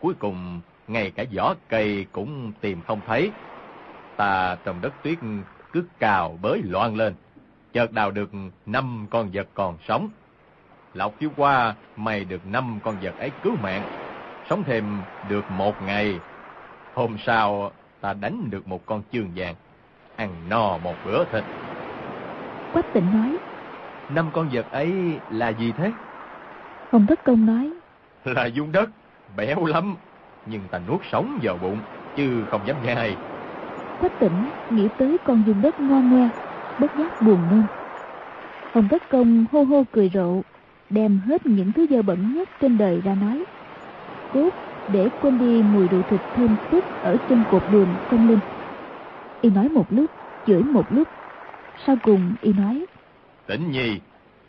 Cuối 0.00 0.14
cùng, 0.18 0.60
ngay 0.88 1.10
cả 1.10 1.24
vỏ 1.34 1.54
cây 1.68 2.06
cũng 2.12 2.52
tìm 2.60 2.80
không 2.86 3.00
thấy. 3.06 3.30
Ta 4.16 4.56
trong 4.64 4.80
đất 4.80 4.92
tuyết 5.02 5.18
cứ 5.72 5.84
cào 5.98 6.38
bới 6.42 6.62
loạn 6.64 6.96
lên. 6.96 7.14
Chợt 7.72 7.92
đào 7.92 8.10
được 8.10 8.30
năm 8.66 9.06
con 9.10 9.30
vật 9.32 9.48
còn 9.54 9.78
sống. 9.88 10.08
Lão 10.94 11.10
khiếu 11.10 11.30
qua 11.36 11.74
may 11.96 12.24
được 12.24 12.46
năm 12.46 12.78
con 12.84 12.96
vật 13.02 13.18
ấy 13.18 13.30
cứu 13.42 13.56
mạng. 13.62 13.82
Sống 14.50 14.64
thêm 14.64 15.02
được 15.28 15.50
một 15.50 15.82
ngày. 15.82 16.20
Hôm 16.94 17.16
sau, 17.18 17.72
ta 18.00 18.12
đánh 18.14 18.50
được 18.50 18.68
một 18.68 18.86
con 18.86 19.02
chương 19.12 19.30
vàng. 19.36 19.54
Ăn 20.16 20.48
no 20.48 20.78
một 20.78 20.94
bữa 21.04 21.24
thịt. 21.24 21.44
Quách 22.72 22.92
tịnh 22.92 23.12
nói. 23.12 23.38
Năm 24.08 24.30
con 24.32 24.48
vật 24.52 24.70
ấy 24.70 25.20
là 25.30 25.48
gì 25.48 25.72
thế? 25.72 25.92
Hồng 26.92 27.06
Thất 27.06 27.24
Công 27.24 27.46
nói. 27.46 27.70
Là 28.24 28.46
dung 28.46 28.72
đất, 28.72 28.90
béo 29.36 29.64
lắm, 29.64 29.96
nhưng 30.46 30.60
ta 30.70 30.78
nuốt 30.78 31.00
sống 31.12 31.38
vào 31.42 31.58
bụng, 31.58 31.80
chứ 32.16 32.44
không 32.50 32.66
dám 32.66 32.76
nhai. 32.82 33.16
Quách 34.00 34.12
tỉnh 34.20 34.50
nghĩ 34.70 34.88
tới 34.98 35.18
con 35.24 35.42
dung 35.46 35.62
đất 35.62 35.80
ngon 35.80 36.10
ngoe, 36.10 36.28
bất 36.78 36.94
giác 36.98 37.20
buồn 37.20 37.48
nôn. 37.50 37.62
ông 38.72 38.88
tất 38.90 39.02
Công 39.10 39.44
hô 39.52 39.62
hô 39.62 39.84
cười 39.92 40.10
rộ, 40.14 40.42
đem 40.90 41.18
hết 41.26 41.46
những 41.46 41.72
thứ 41.72 41.86
dơ 41.90 42.02
bẩn 42.02 42.34
nhất 42.34 42.48
trên 42.60 42.78
đời 42.78 43.00
ra 43.04 43.14
nói. 43.14 43.44
Cốt 44.34 44.50
để 44.92 45.08
quên 45.22 45.38
đi 45.38 45.62
mùi 45.62 45.88
rượu 45.88 46.02
thịt 46.02 46.20
thơm 46.36 46.56
phức 46.70 46.84
ở 47.02 47.16
trên 47.28 47.44
cột 47.50 47.62
đường 47.72 47.88
công 48.10 48.28
linh. 48.28 48.38
Y 49.40 49.50
nói 49.50 49.68
một 49.68 49.86
lúc, 49.90 50.10
chửi 50.46 50.62
một 50.62 50.92
lúc. 50.92 51.08
Sau 51.86 51.96
cùng 52.02 52.34
y 52.40 52.52
nói. 52.52 52.86
Tĩnh 53.46 53.70
nhi, 53.70 54.00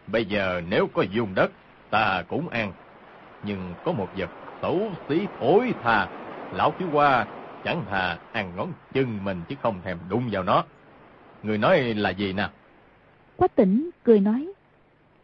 bây 0.08 0.26
giờ 0.26 0.62
nếu 0.70 0.88
có 0.94 1.02
dùng 1.02 1.36
đất, 1.36 1.52
ta 1.90 2.24
cũng 2.28 2.50
ăn. 2.50 2.72
Nhưng 3.46 3.74
có 3.86 3.92
một 3.92 4.08
vật 4.18 4.30
xấu 4.62 4.92
xí 5.10 5.28
thối 5.40 5.74
thà, 5.84 6.08
lão 6.56 6.74
thiếu 6.80 6.88
qua 6.94 7.26
chẳng 7.64 7.82
thà 7.90 8.18
ăn 8.32 8.56
ngón 8.56 8.72
chân 8.94 9.24
mình 9.24 9.42
chứ 9.50 9.56
không 9.62 9.82
thèm 9.84 9.98
đụng 10.10 10.24
vào 10.32 10.44
nó. 10.44 10.64
Người 11.48 11.58
nói 11.58 11.94
là 11.94 12.10
gì 12.10 12.34
nào? 12.34 12.50
Quách 13.38 13.56
tỉnh 13.56 13.90
cười 14.04 14.20
nói. 14.20 14.48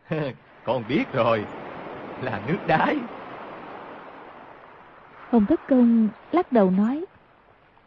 Con 0.64 0.84
biết 0.88 1.04
rồi, 1.14 1.46
là 2.22 2.42
nước 2.48 2.58
đái. 2.68 2.98
Hồng 5.30 5.46
Thất 5.46 5.62
Công 5.70 6.10
lắc 6.32 6.52
đầu 6.52 6.72
nói. 6.72 7.06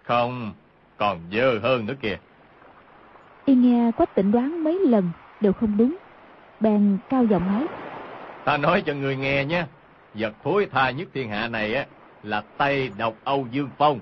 Không, 0.03 0.53
còn 0.97 1.21
dơ 1.33 1.59
hơn 1.59 1.87
nữa 1.87 1.95
kìa. 2.01 2.19
Y 3.45 3.55
nghe 3.55 3.91
Quách 3.97 4.15
tỉnh 4.15 4.33
đoán 4.33 4.65
mấy 4.65 4.81
lần 4.87 5.11
đều 5.41 5.53
không 5.53 5.77
đúng. 5.77 5.97
Bèn 6.61 6.99
cao 7.09 7.25
giọng 7.25 7.47
nói. 7.47 7.67
Ta 8.45 8.57
nói 8.57 8.83
cho 8.87 8.95
người 8.95 9.17
nghe 9.17 9.45
nha, 9.45 9.67
vật 10.15 10.35
thối 10.45 10.67
tha 10.73 10.91
nhất 10.91 11.09
thiên 11.15 11.29
hạ 11.29 11.49
này 11.49 11.75
á 11.75 11.87
là 12.23 12.41
tay 12.57 12.91
độc 12.99 13.15
Âu 13.25 13.47
Dương 13.51 13.71
Phong. 13.79 14.01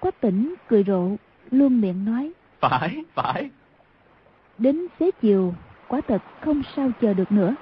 Quách 0.00 0.20
tỉnh 0.20 0.54
cười 0.68 0.84
rộ, 0.84 1.08
luôn 1.50 1.80
miệng 1.80 2.04
nói. 2.04 2.32
Phải, 2.62 3.04
phải. 3.14 3.50
Đến 4.58 4.86
xế 5.00 5.10
chiều, 5.20 5.54
quả 5.88 6.00
thật 6.08 6.22
không 6.40 6.62
sao 6.76 6.90
chờ 7.00 7.14
được 7.14 7.32
nữa. 7.32 7.54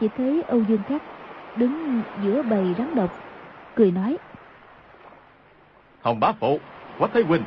Chỉ 0.00 0.08
thấy 0.16 0.42
Âu 0.42 0.62
Dương 0.68 0.82
Khắc 0.88 1.02
đứng 1.56 2.02
giữa 2.22 2.42
bầy 2.42 2.74
rắn 2.78 2.94
độc, 2.94 3.10
cười 3.74 3.90
nói. 3.90 4.18
Hồng 6.00 6.20
bá 6.20 6.32
phụ, 6.32 6.60
Quách 6.98 7.10
Thế 7.14 7.22
Huynh, 7.22 7.42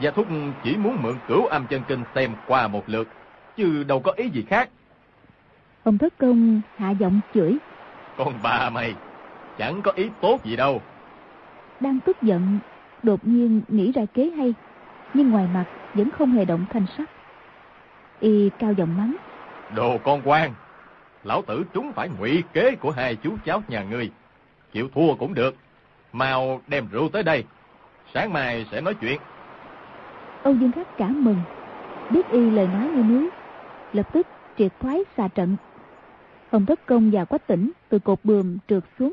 Gia 0.00 0.10
Thúc 0.10 0.26
chỉ 0.64 0.76
muốn 0.76 0.96
mượn 1.02 1.14
cửu 1.28 1.46
âm 1.46 1.66
chân 1.66 1.82
kinh 1.88 2.02
xem 2.14 2.30
qua 2.46 2.68
một 2.68 2.82
lượt, 2.86 3.08
chứ 3.56 3.84
đâu 3.84 4.00
có 4.00 4.12
ý 4.16 4.28
gì 4.28 4.44
khác. 4.48 4.70
Ông 5.84 5.98
Thất 5.98 6.18
Công 6.18 6.60
hạ 6.76 6.90
giọng 6.90 7.20
chửi. 7.34 7.56
Con 8.16 8.34
bà 8.42 8.70
mày, 8.70 8.94
chẳng 9.58 9.82
có 9.82 9.92
ý 9.92 10.10
tốt 10.20 10.44
gì 10.44 10.56
đâu. 10.56 10.82
Đang 11.80 12.00
tức 12.00 12.22
giận, 12.22 12.58
đột 13.02 13.20
nhiên 13.22 13.62
nghĩ 13.68 13.92
ra 13.92 14.02
kế 14.14 14.30
hay, 14.30 14.54
nhưng 15.16 15.30
ngoài 15.30 15.48
mặt 15.54 15.64
vẫn 15.94 16.10
không 16.10 16.32
hề 16.32 16.44
động 16.44 16.64
thanh 16.72 16.86
sắc. 16.98 17.10
Y 18.20 18.50
cao 18.58 18.72
giọng 18.72 18.96
mắng. 18.96 19.16
Đồ 19.74 19.98
con 19.98 20.22
quan, 20.24 20.54
lão 21.24 21.42
tử 21.42 21.64
chúng 21.74 21.92
phải 21.92 22.08
ngụy 22.08 22.42
kế 22.52 22.76
của 22.76 22.90
hai 22.90 23.16
chú 23.16 23.36
cháu 23.44 23.62
nhà 23.68 23.82
ngươi. 23.82 24.10
Chịu 24.72 24.88
thua 24.94 25.14
cũng 25.14 25.34
được, 25.34 25.54
mau 26.12 26.60
đem 26.66 26.88
rượu 26.92 27.08
tới 27.08 27.22
đây, 27.22 27.44
sáng 28.14 28.32
mai 28.32 28.66
sẽ 28.70 28.80
nói 28.80 28.94
chuyện. 28.94 29.20
Âu 30.42 30.54
Dương 30.54 30.72
Khắc 30.72 30.96
cả 30.98 31.08
mừng, 31.08 31.40
biết 32.10 32.28
y 32.30 32.50
lời 32.50 32.66
nói 32.66 32.88
như 32.88 33.02
núi, 33.02 33.28
lập 33.92 34.12
tức 34.12 34.26
triệt 34.58 34.72
thoái 34.80 35.04
xà 35.16 35.28
trận. 35.28 35.56
Hồng 36.52 36.66
Thất 36.66 36.86
Công 36.86 37.10
và 37.10 37.24
Quách 37.24 37.46
Tỉnh 37.46 37.70
từ 37.88 37.98
cột 37.98 38.18
bườm 38.24 38.58
trượt 38.68 38.84
xuống, 38.98 39.12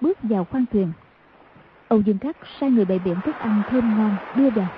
bước 0.00 0.18
vào 0.22 0.44
khoang 0.44 0.64
thuyền. 0.72 0.92
Âu 1.88 2.00
Dương 2.00 2.18
Khắc 2.18 2.36
sai 2.60 2.70
người 2.70 2.84
bày 2.84 2.98
biện 2.98 3.16
thức 3.24 3.34
ăn 3.38 3.62
thơm 3.70 3.98
ngon 3.98 4.16
đưa 4.36 4.50
vào. 4.50 4.68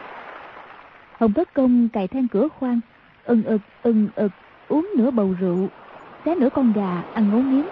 Hồng 1.19 1.33
Thất 1.33 1.55
Công 1.55 1.89
cài 1.89 2.09
then 2.09 2.29
cửa 2.29 2.49
khoang, 2.49 2.81
ưng 3.25 3.45
ực 3.45 3.61
ưng 3.83 4.09
ực 4.15 4.33
uống 4.69 4.91
nửa 4.97 5.11
bầu 5.11 5.35
rượu, 5.41 5.69
xé 6.25 6.35
nửa 6.35 6.49
con 6.55 6.73
gà 6.73 7.03
ăn 7.15 7.31
ngấu 7.31 7.41
nghiến. 7.41 7.67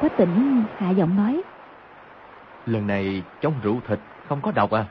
Quách 0.00 0.16
Tỉnh 0.16 0.62
hạ 0.76 0.90
giọng 0.90 1.16
nói. 1.16 1.42
Lần 2.66 2.86
này 2.86 3.22
trong 3.40 3.54
rượu 3.62 3.80
thịt 3.88 3.98
không 4.28 4.40
có 4.42 4.52
độc 4.52 4.70
à? 4.70 4.84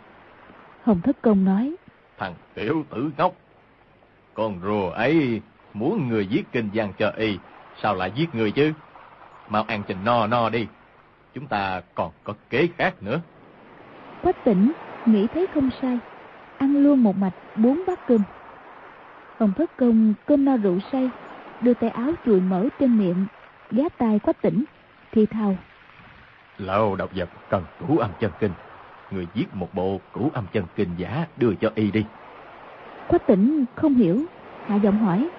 Hồng 0.84 1.02
Thất 1.02 1.22
Công 1.22 1.46
nói. 1.46 1.76
Thằng 2.18 2.34
tiểu 2.54 2.84
tử 2.90 3.12
ngốc, 3.18 3.34
con 4.34 4.60
rùa 4.64 4.90
ấy 4.90 5.42
muốn 5.74 6.08
người 6.08 6.28
giết 6.28 6.52
kinh 6.52 6.70
giang 6.76 6.94
cho 6.98 7.10
y, 7.10 7.38
sao 7.82 7.96
lại 7.96 8.12
giết 8.16 8.36
người 8.36 8.52
chứ? 8.52 8.74
Mau 9.50 9.64
ăn 9.68 9.84
trình 9.88 9.98
no 10.04 10.28
no 10.28 10.50
đi, 10.50 10.68
chúng 11.34 11.48
ta 11.48 11.82
còn 11.96 12.12
có 12.24 12.34
kế 12.50 12.68
khác 12.78 12.94
nữa. 13.02 13.22
Quách 14.22 14.44
tỉnh, 14.44 14.72
nghĩ 15.06 15.28
thấy 15.34 15.48
không 15.54 15.70
sai, 15.82 16.00
ăn 16.58 16.84
luôn 16.84 17.04
một 17.04 17.18
mạch 17.18 17.34
bốn 17.56 17.84
bát 17.88 18.08
cơm. 18.08 18.22
Hồng 19.38 19.54
Thất 19.58 19.78
Công 19.78 20.14
cơm 20.26 20.46
no 20.46 20.58
rượu 20.58 20.80
say, 20.92 21.10
đưa 21.62 21.74
tay 21.74 21.90
áo 21.90 22.12
chùi 22.26 22.42
mỡ 22.42 22.68
trên 22.80 22.98
miệng, 22.98 23.26
ghé 23.72 23.90
tai 23.98 24.20
quách 24.20 24.42
tỉnh, 24.42 24.64
thì 25.12 25.26
thào. 25.26 25.58
Lâu 26.58 26.96
độc 26.96 27.10
vật 27.16 27.30
cần 27.50 27.64
cửu 27.80 27.98
âm 27.98 28.12
chân 28.20 28.32
kinh, 28.40 28.52
người 29.12 29.28
viết 29.34 29.46
một 29.54 29.74
bộ 29.74 30.00
cửu 30.14 30.30
âm 30.34 30.46
chân 30.54 30.64
kinh 30.76 30.90
giả 30.98 31.26
đưa 31.38 31.54
cho 31.62 31.72
y 31.76 31.92
đi. 31.92 32.06
Quách 33.08 33.28
tỉnh 33.28 33.66
không 33.76 33.94
hiểu, 33.96 34.22
hạ 34.66 34.76
giọng 34.76 34.98
hỏi. 34.98 35.30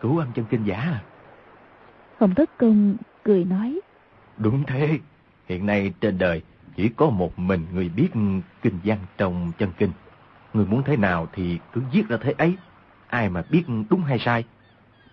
Cửu 0.00 0.18
âm 0.18 0.28
chân 0.34 0.44
kinh 0.50 0.64
giả 0.64 0.76
à? 0.76 1.00
Hồng 2.18 2.34
Thất 2.34 2.58
Công 2.58 2.96
cười 3.22 3.44
nói. 3.44 3.80
Đúng 4.38 4.64
thế, 4.66 4.98
hiện 5.48 5.66
nay 5.66 5.92
trên 6.00 6.18
đời 6.18 6.42
chỉ 6.76 6.88
có 6.88 7.10
một 7.10 7.38
mình 7.38 7.66
người 7.72 7.88
biết 7.88 8.08
kinh 8.62 8.78
văn 8.84 8.98
trong 9.18 9.52
chân 9.58 9.70
kinh. 9.78 9.90
Người 10.54 10.66
muốn 10.66 10.82
thế 10.82 10.96
nào 10.96 11.28
thì 11.32 11.58
cứ 11.72 11.82
viết 11.92 12.08
ra 12.08 12.16
thế 12.20 12.34
ấy. 12.38 12.56
Ai 13.06 13.28
mà 13.28 13.42
biết 13.50 13.64
đúng 13.90 14.02
hay 14.02 14.18
sai. 14.18 14.44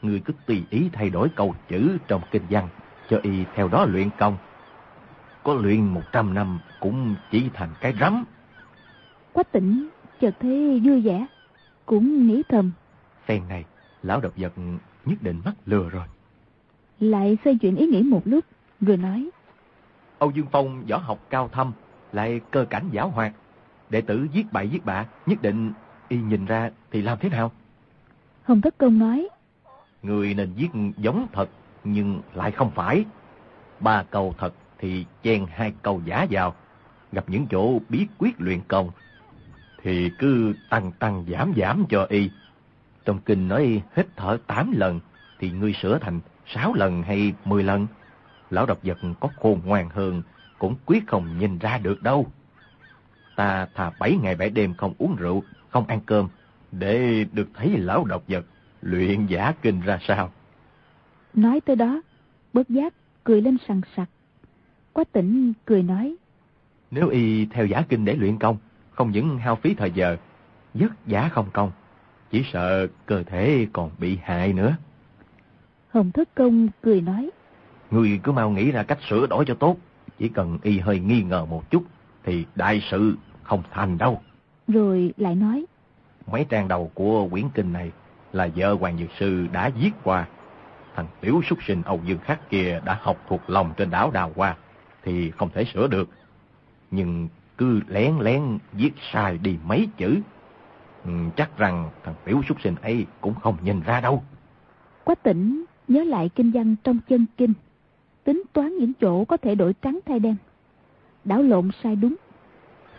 Người 0.01 0.19
cứ 0.25 0.33
tùy 0.45 0.63
ý 0.69 0.89
thay 0.93 1.09
đổi 1.09 1.29
câu 1.35 1.55
chữ 1.69 1.97
trong 2.07 2.21
kinh 2.31 2.43
văn, 2.49 2.67
cho 3.09 3.19
y 3.23 3.45
theo 3.55 3.67
đó 3.67 3.85
luyện 3.85 4.09
công. 4.17 4.37
Có 5.43 5.53
luyện 5.53 5.85
một 5.85 6.01
trăm 6.11 6.33
năm 6.33 6.59
cũng 6.79 7.15
chỉ 7.31 7.49
thành 7.53 7.69
cái 7.81 7.93
rắm. 7.99 8.25
Quách 9.33 9.51
tỉnh 9.51 9.89
chợt 10.21 10.35
thấy 10.39 10.81
vui 10.83 11.01
vẻ, 11.01 11.25
cũng 11.85 12.27
nghĩ 12.27 12.43
thầm. 12.49 12.71
Phen 13.25 13.47
này, 13.47 13.65
lão 14.03 14.21
độc 14.21 14.33
vật 14.37 14.53
nhất 15.05 15.17
định 15.21 15.41
mắc 15.45 15.53
lừa 15.65 15.89
rồi. 15.89 16.05
Lại 16.99 17.37
xoay 17.43 17.55
chuyển 17.55 17.75
ý 17.75 17.87
nghĩ 17.87 18.03
một 18.03 18.21
lúc, 18.25 18.45
rồi 18.81 18.97
nói. 18.97 19.29
Âu 20.19 20.31
Dương 20.31 20.47
Phong 20.51 20.85
võ 20.85 20.97
học 20.97 21.19
cao 21.29 21.49
thâm, 21.51 21.71
lại 22.13 22.41
cơ 22.51 22.65
cảnh 22.65 22.89
giả 22.91 23.03
hoạt. 23.03 23.33
Đệ 23.89 24.01
tử 24.01 24.27
giết 24.31 24.53
bậy 24.53 24.69
giết 24.69 24.85
bạ, 24.85 25.05
nhất 25.25 25.41
định 25.41 25.73
y 26.07 26.17
nhìn 26.17 26.45
ra 26.45 26.69
thì 26.91 27.01
làm 27.01 27.17
thế 27.21 27.29
nào? 27.29 27.51
Hồng 28.43 28.61
Thất 28.61 28.77
Công 28.77 28.99
nói. 28.99 29.27
Người 30.03 30.33
nên 30.33 30.53
giết 30.55 30.71
giống 30.97 31.27
thật, 31.33 31.49
nhưng 31.83 32.21
lại 32.33 32.51
không 32.51 32.71
phải. 32.71 33.05
Ba 33.79 34.03
câu 34.03 34.35
thật 34.37 34.53
thì 34.79 35.05
chen 35.23 35.45
hai 35.49 35.73
câu 35.81 36.01
giả 36.05 36.27
vào. 36.29 36.55
Gặp 37.11 37.23
những 37.27 37.47
chỗ 37.49 37.79
bí 37.89 38.07
quyết 38.17 38.41
luyện 38.41 38.61
công, 38.67 38.91
thì 39.83 40.11
cứ 40.19 40.53
tăng 40.69 40.91
tăng 40.91 41.25
giảm 41.27 41.53
giảm 41.57 41.85
cho 41.89 42.05
y. 42.09 42.29
Trong 43.05 43.19
kinh 43.19 43.47
nói 43.47 43.81
hít 43.95 44.07
thở 44.15 44.37
8 44.47 44.71
lần, 44.71 44.99
thì 45.39 45.51
ngươi 45.51 45.73
sửa 45.73 45.97
thành 45.97 46.19
6 46.45 46.73
lần 46.73 47.03
hay 47.03 47.33
10 47.45 47.63
lần. 47.63 47.87
Lão 48.49 48.65
độc 48.65 48.79
vật 48.83 48.97
có 49.19 49.29
khôn 49.41 49.61
ngoan 49.65 49.89
hơn, 49.89 50.21
cũng 50.59 50.75
quyết 50.85 51.07
không 51.07 51.39
nhìn 51.39 51.57
ra 51.57 51.77
được 51.77 52.03
đâu. 52.03 52.27
Ta 53.37 53.67
thà 53.75 53.91
7 53.99 54.17
ngày 54.21 54.35
7 54.35 54.49
đêm 54.49 54.73
không 54.73 54.93
uống 54.97 55.15
rượu, 55.15 55.43
không 55.69 55.87
ăn 55.87 55.99
cơm, 56.05 56.27
để 56.71 57.25
được 57.31 57.49
thấy 57.53 57.77
lão 57.77 58.05
độc 58.05 58.23
vật 58.27 58.45
luyện 58.81 59.25
giả 59.25 59.53
kinh 59.61 59.81
ra 59.81 59.99
sao. 60.07 60.31
Nói 61.33 61.61
tới 61.61 61.75
đó, 61.75 62.01
bớt 62.53 62.69
giác 62.69 62.93
cười 63.23 63.41
lên 63.41 63.57
sằng 63.67 63.81
sặc. 63.95 64.09
Quách 64.93 65.11
tỉnh 65.11 65.53
cười 65.65 65.83
nói. 65.83 66.15
Nếu 66.91 67.09
y 67.09 67.45
theo 67.45 67.65
giả 67.65 67.83
kinh 67.89 68.05
để 68.05 68.15
luyện 68.15 68.39
công, 68.39 68.57
không 68.91 69.11
những 69.11 69.37
hao 69.37 69.55
phí 69.55 69.73
thời 69.73 69.91
giờ, 69.91 70.17
vất 70.73 70.91
giả 71.07 71.29
không 71.29 71.49
công, 71.53 71.71
chỉ 72.31 72.43
sợ 72.53 72.87
cơ 73.05 73.23
thể 73.23 73.67
còn 73.73 73.91
bị 73.99 74.17
hại 74.23 74.53
nữa. 74.53 74.75
Hồng 75.89 76.11
Thất 76.11 76.35
Công 76.35 76.67
cười 76.81 77.01
nói. 77.01 77.29
Người 77.91 78.19
cứ 78.23 78.31
mau 78.31 78.49
nghĩ 78.49 78.71
ra 78.71 78.83
cách 78.83 78.99
sửa 79.09 79.27
đổi 79.27 79.45
cho 79.47 79.53
tốt. 79.53 79.77
Chỉ 80.19 80.29
cần 80.29 80.57
y 80.63 80.79
hơi 80.79 80.99
nghi 80.99 81.23
ngờ 81.23 81.45
một 81.45 81.69
chút 81.69 81.83
thì 82.23 82.45
đại 82.55 82.81
sự 82.91 83.15
không 83.47 83.63
thành 83.71 83.97
đâu. 83.97 84.21
Rồi 84.67 85.13
lại 85.17 85.35
nói. 85.35 85.65
Mấy 86.31 86.45
trang 86.49 86.67
đầu 86.67 86.91
của 86.93 87.27
quyển 87.31 87.49
kinh 87.53 87.73
này 87.73 87.91
là 88.33 88.49
vợ 88.55 88.73
Hoàng 88.73 88.97
Dược 88.97 89.09
Sư 89.19 89.47
đã 89.51 89.69
viết 89.69 89.91
qua. 90.03 90.27
Thằng 90.95 91.07
tiểu 91.21 91.41
súc 91.49 91.63
sinh 91.63 91.81
Âu 91.83 92.01
Dương 92.05 92.19
Khắc 92.19 92.49
kia 92.49 92.81
đã 92.85 92.99
học 93.01 93.17
thuộc 93.27 93.41
lòng 93.47 93.73
trên 93.77 93.89
đảo 93.89 94.11
Đào 94.11 94.31
Hoa 94.35 94.55
thì 95.03 95.31
không 95.31 95.49
thể 95.53 95.63
sửa 95.73 95.87
được. 95.87 96.09
Nhưng 96.91 97.27
cứ 97.57 97.81
lén 97.87 98.19
lén 98.19 98.57
viết 98.73 98.91
sai 99.11 99.37
đi 99.37 99.57
mấy 99.65 99.89
chữ. 99.97 100.17
Ừ, 101.05 101.11
chắc 101.35 101.57
rằng 101.57 101.89
thằng 102.03 102.15
tiểu 102.25 102.41
súc 102.49 102.61
sinh 102.61 102.75
ấy 102.81 103.05
cũng 103.21 103.35
không 103.35 103.57
nhìn 103.61 103.81
ra 103.81 104.01
đâu. 104.01 104.23
Quách 105.03 105.23
tỉnh 105.23 105.65
nhớ 105.87 106.03
lại 106.03 106.29
kinh 106.35 106.51
văn 106.51 106.75
trong 106.83 106.99
chân 107.09 107.25
kinh. 107.37 107.53
Tính 108.23 108.43
toán 108.53 108.77
những 108.77 108.93
chỗ 109.01 109.25
có 109.25 109.37
thể 109.37 109.55
đổi 109.55 109.73
trắng 109.81 109.99
thay 110.05 110.19
đen. 110.19 110.35
Đảo 111.25 111.41
lộn 111.41 111.69
sai 111.83 111.95
đúng. 111.95 112.15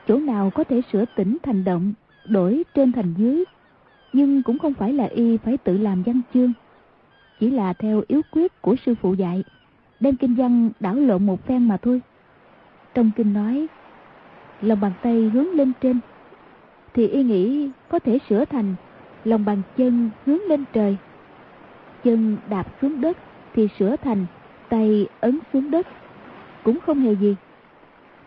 Chỗ 0.09 0.19
nào 0.19 0.51
có 0.51 0.65
thể 0.65 0.81
sửa 0.93 1.05
tỉnh 1.17 1.37
thành 1.43 1.65
động, 1.65 1.93
đổi 2.25 2.65
trên 2.75 2.93
thành 2.93 3.15
dưới. 3.17 3.45
Nhưng 4.13 4.43
cũng 4.43 4.59
không 4.59 4.75
phải 4.75 4.93
là 4.93 5.05
y 5.05 5.37
phải 5.37 5.57
tự 5.57 5.79
làm 5.79 6.03
văn 6.03 6.21
chương. 6.35 6.53
Chỉ 7.41 7.51
là 7.51 7.73
theo 7.73 8.03
yếu 8.09 8.21
quyết 8.31 8.63
của 8.63 8.77
sư 8.87 8.95
phụ 9.03 9.15
dạy. 9.15 9.45
Đem 10.01 10.17
kinh 10.17 10.35
văn 10.35 10.71
đảo 10.81 10.95
lộn 10.95 11.27
một 11.27 11.47
phen 11.47 11.69
mà 11.69 11.77
thôi. 11.77 12.01
Trong 12.95 13.11
kinh 13.17 13.33
nói, 13.33 13.67
lòng 14.61 14.81
bàn 14.81 14.93
tay 15.03 15.31
hướng 15.35 15.51
lên 15.51 15.73
trên. 15.81 16.01
Thì 16.95 17.07
y 17.07 17.23
nghĩ 17.23 17.71
có 17.89 17.99
thể 17.99 18.19
sửa 18.29 18.45
thành 18.45 18.75
lòng 19.25 19.45
bàn 19.45 19.63
chân 19.77 20.11
hướng 20.27 20.41
lên 20.49 20.65
trời 20.73 20.97
chân 22.05 22.37
đạp 22.51 22.67
xuống 22.83 23.01
đất 23.01 23.17
thì 23.55 23.69
sửa 23.79 23.97
thành 23.97 24.27
tay 24.69 25.07
ấn 25.21 25.39
xuống 25.53 25.71
đất 25.71 25.87
cũng 26.65 26.79
không 26.87 27.01
hề 27.01 27.13
gì 27.13 27.37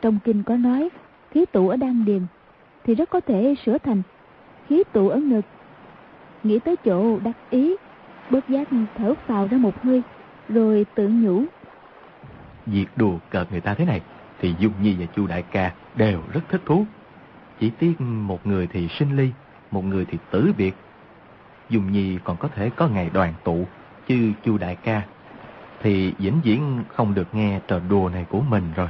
trong 0.01 0.19
kinh 0.23 0.43
có 0.43 0.55
nói 0.57 0.89
khí 1.31 1.45
tụ 1.51 1.69
ở 1.69 1.75
đan 1.75 2.05
điền 2.05 2.21
thì 2.83 2.95
rất 2.95 3.09
có 3.09 3.19
thể 3.19 3.55
sửa 3.65 3.77
thành 3.77 4.01
khí 4.67 4.83
tụ 4.93 5.09
ở 5.09 5.17
ngực. 5.17 5.45
Nghĩ 6.43 6.59
tới 6.59 6.75
chỗ 6.85 7.19
đắc 7.19 7.37
ý 7.49 7.75
bớt 8.29 8.49
giác 8.49 8.67
thở 8.97 9.13
phào 9.27 9.47
ra 9.47 9.57
một 9.57 9.83
hơi 9.83 10.01
rồi 10.49 10.85
tự 10.95 11.09
nhủ. 11.09 11.43
Việc 12.65 12.87
đùa 12.95 13.17
cợt 13.29 13.51
người 13.51 13.61
ta 13.61 13.73
thế 13.73 13.85
này 13.85 14.01
thì 14.39 14.55
dung 14.59 14.73
nhi 14.81 14.95
và 14.99 15.05
chu 15.05 15.27
đại 15.27 15.41
ca 15.41 15.71
đều 15.95 16.21
rất 16.33 16.41
thích 16.49 16.61
thú. 16.65 16.85
Chỉ 17.59 17.69
tiếc 17.79 18.01
một 18.01 18.47
người 18.47 18.67
thì 18.67 18.87
sinh 18.87 19.15
ly 19.15 19.31
một 19.71 19.85
người 19.85 20.05
thì 20.05 20.17
tử 20.31 20.53
biệt. 20.57 20.75
Dung 21.69 21.91
Nhi 21.91 22.17
còn 22.23 22.37
có 22.37 22.47
thể 22.47 22.69
có 22.69 22.87
ngày 22.87 23.09
đoàn 23.13 23.33
tụ, 23.43 23.65
chứ 24.07 24.31
chu 24.43 24.57
đại 24.57 24.75
ca 24.75 25.01
thì 25.81 26.13
vĩnh 26.17 26.41
viễn 26.43 26.83
không 26.87 27.13
được 27.13 27.35
nghe 27.35 27.59
trò 27.67 27.79
đùa 27.89 28.09
này 28.13 28.25
của 28.29 28.41
mình 28.41 28.63
rồi. 28.75 28.87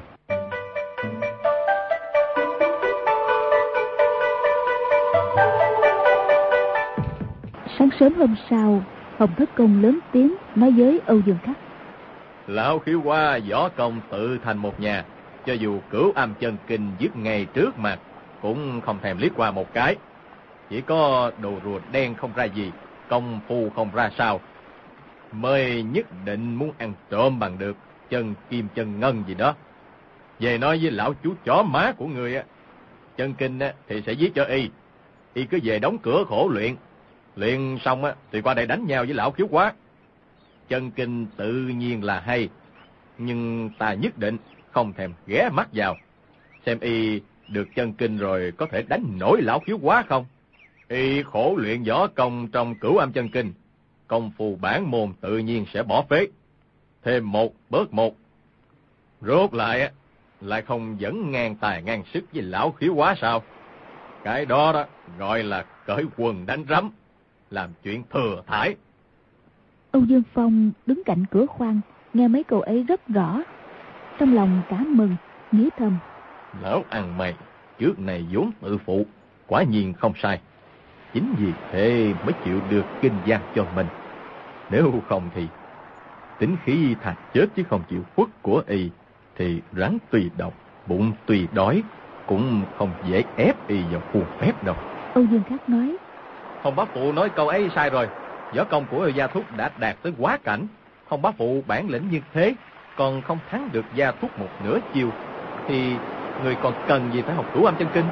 Sớm 8.01 8.13
hôm 8.13 8.35
sau, 8.49 8.83
Hồng 9.17 9.29
Thất 9.37 9.55
Công 9.55 9.81
lớn 9.81 9.99
tiếng 10.11 10.35
nói 10.55 10.71
với 10.71 11.01
Âu 11.05 11.21
Dương 11.25 11.37
Khắc. 11.43 11.57
Lão 12.47 12.79
khiếu 12.79 13.01
qua 13.03 13.39
võ 13.49 13.69
công 13.69 14.01
tự 14.09 14.39
thành 14.43 14.57
một 14.57 14.79
nhà, 14.79 15.05
cho 15.45 15.53
dù 15.53 15.79
cửu 15.89 16.11
âm 16.11 16.33
chân 16.39 16.57
kinh 16.67 16.91
giết 16.99 17.15
ngay 17.15 17.45
trước 17.45 17.79
mặt, 17.79 17.99
cũng 18.41 18.81
không 18.81 18.99
thèm 19.01 19.17
liếc 19.17 19.31
qua 19.35 19.51
một 19.51 19.73
cái. 19.73 19.95
Chỉ 20.69 20.81
có 20.81 21.31
đồ 21.41 21.53
rùa 21.63 21.79
đen 21.91 22.15
không 22.15 22.31
ra 22.35 22.43
gì, 22.43 22.71
công 23.09 23.39
phu 23.47 23.69
không 23.75 23.89
ra 23.93 24.09
sao. 24.17 24.39
Mời 25.31 25.83
nhất 25.83 26.05
định 26.25 26.55
muốn 26.55 26.71
ăn 26.77 26.93
trộm 27.09 27.39
bằng 27.39 27.57
được, 27.57 27.77
chân 28.09 28.33
kim 28.49 28.67
chân 28.75 28.99
ngân 28.99 29.23
gì 29.27 29.33
đó. 29.33 29.55
Về 30.39 30.57
nói 30.57 30.79
với 30.81 30.91
lão 30.91 31.13
chú 31.23 31.33
chó 31.45 31.63
má 31.63 31.91
của 31.97 32.05
người 32.05 32.35
á, 32.35 32.43
chân 33.17 33.33
kinh 33.33 33.59
á, 33.59 33.73
thì 33.87 34.01
sẽ 34.05 34.11
giết 34.11 34.35
cho 34.35 34.43
y. 34.43 34.69
Y 35.33 35.45
cứ 35.45 35.59
về 35.63 35.79
đóng 35.79 35.97
cửa 35.97 36.23
khổ 36.29 36.49
luyện. 36.53 36.75
Luyện 37.41 37.77
xong 37.85 38.05
á, 38.05 38.15
thì 38.31 38.41
qua 38.41 38.53
đây 38.53 38.67
đánh 38.67 38.87
nhau 38.87 39.03
với 39.05 39.13
lão 39.13 39.31
khiếu 39.31 39.47
quá. 39.47 39.73
Chân 40.67 40.91
kinh 40.91 41.27
tự 41.37 41.53
nhiên 41.53 42.03
là 42.03 42.19
hay, 42.19 42.49
nhưng 43.17 43.69
ta 43.77 43.93
nhất 43.93 44.17
định 44.17 44.37
không 44.71 44.93
thèm 44.93 45.13
ghé 45.27 45.49
mắt 45.49 45.69
vào. 45.73 45.97
Xem 46.65 46.79
y 46.79 47.21
được 47.47 47.67
chân 47.75 47.93
kinh 47.93 48.17
rồi 48.17 48.53
có 48.57 48.67
thể 48.71 48.81
đánh 48.81 49.03
nổi 49.19 49.41
lão 49.41 49.59
khiếu 49.59 49.77
quá 49.81 50.03
không? 50.09 50.25
Y 50.87 51.23
khổ 51.23 51.55
luyện 51.57 51.83
võ 51.83 52.07
công 52.07 52.47
trong 52.47 52.75
cửu 52.75 52.97
âm 52.97 53.11
chân 53.11 53.29
kinh, 53.29 53.53
công 54.07 54.31
phu 54.37 54.55
bản 54.61 54.91
môn 54.91 55.13
tự 55.21 55.37
nhiên 55.37 55.65
sẽ 55.73 55.83
bỏ 55.83 56.05
phế. 56.09 56.27
Thêm 57.03 57.31
một 57.31 57.53
bớt 57.69 57.93
một. 57.93 58.15
Rốt 59.21 59.53
lại 59.53 59.91
lại 60.41 60.61
không 60.61 61.01
dẫn 61.01 61.31
ngang 61.31 61.55
tài 61.55 61.83
ngang 61.83 62.03
sức 62.13 62.23
với 62.33 62.43
lão 62.43 62.71
khiếu 62.71 62.95
quá 62.95 63.15
sao? 63.21 63.43
Cái 64.23 64.45
đó 64.45 64.71
đó 64.73 64.85
gọi 65.17 65.43
là 65.43 65.65
cởi 65.85 66.05
quần 66.17 66.45
đánh 66.45 66.65
rắm, 66.69 66.91
làm 67.51 67.69
chuyện 67.83 68.03
thừa 68.13 68.43
thải. 68.47 68.75
Âu 69.91 70.03
Dương 70.03 70.23
Phong 70.33 70.71
đứng 70.85 71.01
cạnh 71.05 71.25
cửa 71.31 71.45
khoan, 71.45 71.81
nghe 72.13 72.27
mấy 72.27 72.43
câu 72.43 72.61
ấy 72.61 72.83
rất 72.83 73.07
rõ. 73.07 73.41
Trong 74.19 74.35
lòng 74.35 74.61
cả 74.69 74.83
mừng, 74.87 75.15
nghĩ 75.51 75.69
thầm. 75.77 75.97
Lão 76.61 76.83
ăn 76.89 77.17
mày, 77.17 77.35
trước 77.79 77.99
này 77.99 78.25
vốn 78.31 78.51
tự 78.61 78.77
phụ, 78.77 79.05
quả 79.47 79.63
nhiên 79.63 79.93
không 79.93 80.13
sai. 80.21 80.39
Chính 81.13 81.33
vì 81.37 81.51
thế 81.71 82.13
mới 82.23 82.33
chịu 82.45 82.59
được 82.69 82.85
kinh 83.01 83.13
gian 83.25 83.41
cho 83.55 83.65
mình. 83.75 83.87
Nếu 84.71 85.01
không 85.09 85.29
thì 85.35 85.47
tính 86.39 86.55
khí 86.63 86.95
thà 87.01 87.15
chết 87.33 87.45
chứ 87.55 87.63
không 87.69 87.81
chịu 87.89 88.01
khuất 88.15 88.27
của 88.41 88.63
y 88.67 88.89
thì 89.37 89.61
rắn 89.77 89.97
tùy 90.11 90.31
độc, 90.37 90.53
bụng 90.87 91.11
tùy 91.25 91.47
đói 91.53 91.83
cũng 92.27 92.61
không 92.77 92.89
dễ 93.09 93.23
ép 93.35 93.67
y 93.67 93.83
vào 93.91 94.01
khuôn 94.13 94.23
phép 94.39 94.63
đâu. 94.63 94.75
Âu 95.13 95.25
Dương 95.25 95.43
Khắc 95.49 95.69
nói. 95.69 95.97
Hồng 96.61 96.75
bá 96.75 96.85
phụ 96.85 97.11
nói 97.11 97.29
câu 97.29 97.47
ấy 97.47 97.69
sai 97.75 97.89
rồi. 97.89 98.07
Võ 98.55 98.63
công 98.63 98.85
của 98.91 99.07
Gia 99.07 99.27
Thúc 99.27 99.43
đã 99.57 99.71
đạt 99.79 99.95
tới 100.01 100.13
quá 100.17 100.37
cảnh. 100.43 100.67
Hồng 101.07 101.21
bá 101.21 101.31
phụ 101.31 101.63
bản 101.67 101.89
lĩnh 101.89 102.09
như 102.11 102.19
thế, 102.33 102.53
còn 102.97 103.21
không 103.21 103.39
thắng 103.49 103.69
được 103.71 103.85
Gia 103.95 104.11
Thúc 104.11 104.39
một 104.39 104.49
nửa 104.63 104.79
chiều, 104.93 105.09
thì 105.67 105.99
người 106.43 106.55
còn 106.55 106.73
cần 106.87 107.11
gì 107.13 107.21
phải 107.21 107.35
học 107.35 107.45
cửu 107.53 107.65
âm 107.65 107.75
chân 107.75 107.87
kinh? 107.93 108.05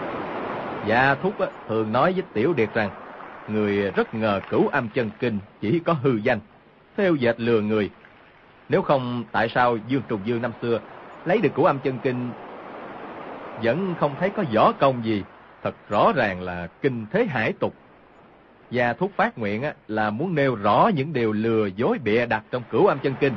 Gia 0.87 1.15
Thúc 1.15 1.33
thường 1.67 1.91
nói 1.91 2.13
với 2.13 2.23
Tiểu 2.33 2.53
Điệt 2.53 2.69
rằng, 2.73 2.89
người 3.47 3.91
rất 3.91 4.13
ngờ 4.13 4.41
cửu 4.49 4.67
âm 4.67 4.89
chân 4.89 5.09
kinh 5.19 5.39
chỉ 5.61 5.79
có 5.79 5.93
hư 5.93 6.15
danh, 6.15 6.39
theo 6.97 7.15
dệt 7.15 7.39
lừa 7.39 7.61
người. 7.61 7.89
Nếu 8.69 8.81
không, 8.81 9.23
tại 9.31 9.49
sao 9.49 9.77
Dương 9.87 10.01
Trùng 10.07 10.21
Dương 10.25 10.41
năm 10.41 10.51
xưa 10.61 10.79
lấy 11.25 11.41
được 11.41 11.49
cửu 11.55 11.65
âm 11.65 11.79
chân 11.79 11.99
kinh 12.03 12.31
vẫn 13.63 13.95
không 13.99 14.15
thấy 14.19 14.29
có 14.29 14.43
võ 14.53 14.71
công 14.71 15.05
gì, 15.05 15.23
thật 15.63 15.75
rõ 15.89 16.11
ràng 16.15 16.41
là 16.41 16.67
kinh 16.81 17.05
thế 17.11 17.25
hải 17.25 17.53
tục. 17.59 17.73
Gia 18.71 18.93
Thúc 18.93 19.11
phát 19.15 19.37
nguyện 19.37 19.63
á, 19.63 19.73
là 19.87 20.09
muốn 20.09 20.35
nêu 20.35 20.55
rõ 20.55 20.89
những 20.95 21.13
điều 21.13 21.31
lừa 21.31 21.65
dối 21.65 21.97
bịa 22.03 22.25
đặt 22.25 22.43
trong 22.51 22.63
cửu 22.71 22.85
âm 22.85 22.99
chân 22.99 23.13
kinh, 23.19 23.33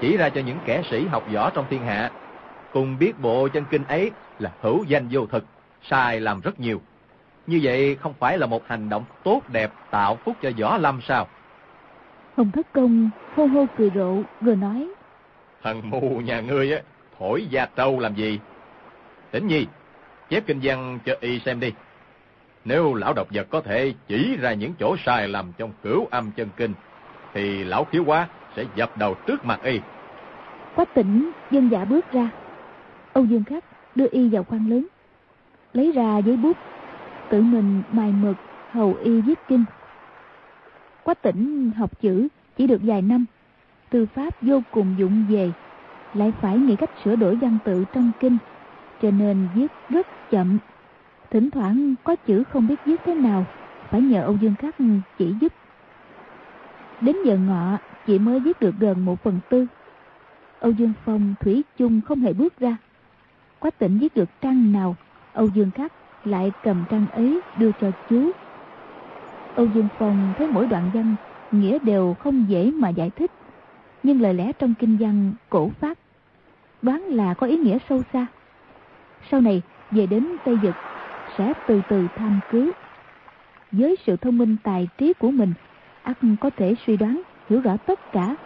chỉ 0.00 0.16
ra 0.16 0.28
cho 0.28 0.40
những 0.40 0.58
kẻ 0.64 0.82
sĩ 0.90 1.06
học 1.06 1.24
võ 1.34 1.50
trong 1.50 1.64
thiên 1.70 1.84
hạ, 1.84 2.10
cùng 2.72 2.98
biết 2.98 3.20
bộ 3.20 3.48
chân 3.48 3.64
kinh 3.70 3.84
ấy 3.84 4.10
là 4.38 4.52
hữu 4.60 4.84
danh 4.84 5.08
vô 5.10 5.26
thực 5.26 5.44
sai 5.90 6.20
làm 6.20 6.40
rất 6.40 6.60
nhiều. 6.60 6.80
Như 7.46 7.60
vậy 7.62 7.96
không 8.00 8.14
phải 8.18 8.38
là 8.38 8.46
một 8.46 8.68
hành 8.68 8.88
động 8.88 9.04
tốt 9.24 9.42
đẹp 9.52 9.70
tạo 9.90 10.16
phúc 10.24 10.36
cho 10.42 10.50
Võ 10.58 10.78
Lâm 10.78 11.00
sao? 11.08 11.28
Hồng 12.36 12.50
Thất 12.50 12.72
Công 12.72 13.10
hô 13.36 13.46
hô 13.46 13.66
cười 13.78 13.90
rộ 13.94 14.22
rồi 14.40 14.56
nói. 14.56 14.88
Thằng 15.62 15.90
mù 15.90 16.20
nhà 16.24 16.40
ngươi 16.40 16.72
á, 16.72 16.80
thổi 17.18 17.46
gia 17.50 17.66
trâu 17.66 18.00
làm 18.00 18.14
gì? 18.14 18.40
Tĩnh 19.30 19.46
nhi, 19.46 19.66
chép 20.30 20.46
kinh 20.46 20.60
văn 20.62 20.98
cho 21.04 21.14
y 21.20 21.38
xem 21.38 21.60
đi. 21.60 21.72
Nếu 22.64 22.94
lão 22.94 23.12
độc 23.12 23.28
vật 23.30 23.46
có 23.50 23.60
thể 23.60 23.94
chỉ 24.08 24.36
ra 24.36 24.52
những 24.52 24.72
chỗ 24.80 24.96
sai 25.06 25.28
lầm 25.28 25.52
trong 25.58 25.72
cửu 25.82 26.06
âm 26.10 26.30
chân 26.30 26.48
kinh, 26.56 26.74
thì 27.34 27.64
lão 27.64 27.84
khiếu 27.84 28.04
quá 28.04 28.28
sẽ 28.56 28.64
dập 28.76 28.98
đầu 28.98 29.14
trước 29.26 29.44
mặt 29.44 29.60
y. 29.62 29.80
Quách 30.74 30.94
tỉnh 30.94 31.30
dân 31.50 31.68
dạ 31.72 31.84
bước 31.84 32.12
ra. 32.12 32.30
Âu 33.12 33.24
Dương 33.24 33.44
Khắc 33.44 33.64
đưa 33.94 34.06
y 34.10 34.28
vào 34.28 34.44
khoang 34.44 34.70
lớn 34.70 34.86
lấy 35.72 35.92
ra 35.92 36.18
giấy 36.18 36.36
bút 36.36 36.56
tự 37.30 37.42
mình 37.42 37.82
mài 37.92 38.12
mực 38.12 38.36
hầu 38.70 38.96
y 39.02 39.20
viết 39.20 39.38
kinh 39.48 39.64
quách 41.02 41.22
tỉnh 41.22 41.70
học 41.76 42.00
chữ 42.00 42.28
chỉ 42.56 42.66
được 42.66 42.80
vài 42.82 43.02
năm 43.02 43.24
tư 43.90 44.06
pháp 44.14 44.42
vô 44.42 44.62
cùng 44.70 44.94
dụng 44.98 45.24
về 45.28 45.52
lại 46.14 46.32
phải 46.40 46.58
nghĩ 46.58 46.76
cách 46.76 46.90
sửa 47.04 47.16
đổi 47.16 47.36
văn 47.36 47.58
tự 47.64 47.84
trong 47.94 48.10
kinh 48.20 48.36
cho 49.02 49.10
nên 49.10 49.48
viết 49.54 49.72
rất 49.88 50.06
chậm 50.30 50.58
thỉnh 51.34 51.50
thoảng 51.50 51.94
có 52.04 52.16
chữ 52.26 52.44
không 52.44 52.68
biết 52.68 52.74
viết 52.84 53.00
thế 53.04 53.14
nào 53.14 53.44
phải 53.90 54.00
nhờ 54.02 54.22
âu 54.22 54.36
dương 54.40 54.54
khắc 54.58 54.74
chỉ 55.18 55.32
giúp. 55.40 55.52
Đến 57.00 57.16
giờ 57.24 57.38
ngọ 57.38 57.78
chị 58.06 58.18
mới 58.18 58.40
viết 58.40 58.60
được 58.60 58.74
gần 58.80 59.04
một 59.04 59.22
phần 59.22 59.40
tư. 59.50 59.66
Âu 60.60 60.72
dương 60.72 60.92
phong 61.04 61.34
thủy 61.40 61.64
chung 61.78 62.00
không 62.00 62.20
hề 62.20 62.32
bước 62.32 62.58
ra. 62.58 62.76
Quách 63.60 63.78
tỉnh 63.78 63.98
viết 63.98 64.14
được 64.14 64.28
trang 64.40 64.72
nào 64.72 64.96
Âu 65.32 65.48
Dương 65.54 65.70
Khắc 65.70 65.92
lại 66.24 66.52
cầm 66.62 66.84
trang 66.90 67.06
ấy 67.12 67.40
đưa 67.58 67.70
cho 67.80 67.90
chú. 68.08 68.30
Âu 69.54 69.66
Dương 69.66 69.88
Phong 69.98 70.32
thấy 70.38 70.48
mỗi 70.52 70.66
đoạn 70.66 70.90
văn 70.94 71.14
nghĩa 71.50 71.78
đều 71.78 72.14
không 72.14 72.44
dễ 72.48 72.70
mà 72.70 72.88
giải 72.88 73.10
thích, 73.10 73.30
nhưng 74.02 74.20
lời 74.20 74.34
lẽ 74.34 74.52
trong 74.58 74.74
kinh 74.78 74.96
văn 75.00 75.32
cổ 75.50 75.68
phát 75.80 75.98
đoán 76.82 77.02
là 77.02 77.34
có 77.34 77.46
ý 77.46 77.56
nghĩa 77.56 77.78
sâu 77.88 78.02
xa. 78.12 78.26
Sau 79.30 79.40
này 79.40 79.62
về 79.90 80.06
đến 80.06 80.26
tây 80.44 80.58
dực 80.62 80.93
sẽ 81.38 81.52
từ 81.66 81.80
từ 81.88 82.06
tham 82.16 82.40
cứu. 82.50 82.72
Với 83.72 83.96
sự 84.06 84.16
thông 84.16 84.38
minh 84.38 84.56
tài 84.62 84.88
trí 84.98 85.12
của 85.12 85.30
mình 85.30 85.52
ắt 86.02 86.18
có 86.40 86.50
thể 86.50 86.74
suy 86.86 86.96
đoán, 86.96 87.22
hiểu 87.50 87.60
rõ 87.60 87.76
tất 87.76 88.12
cả. 88.12 88.36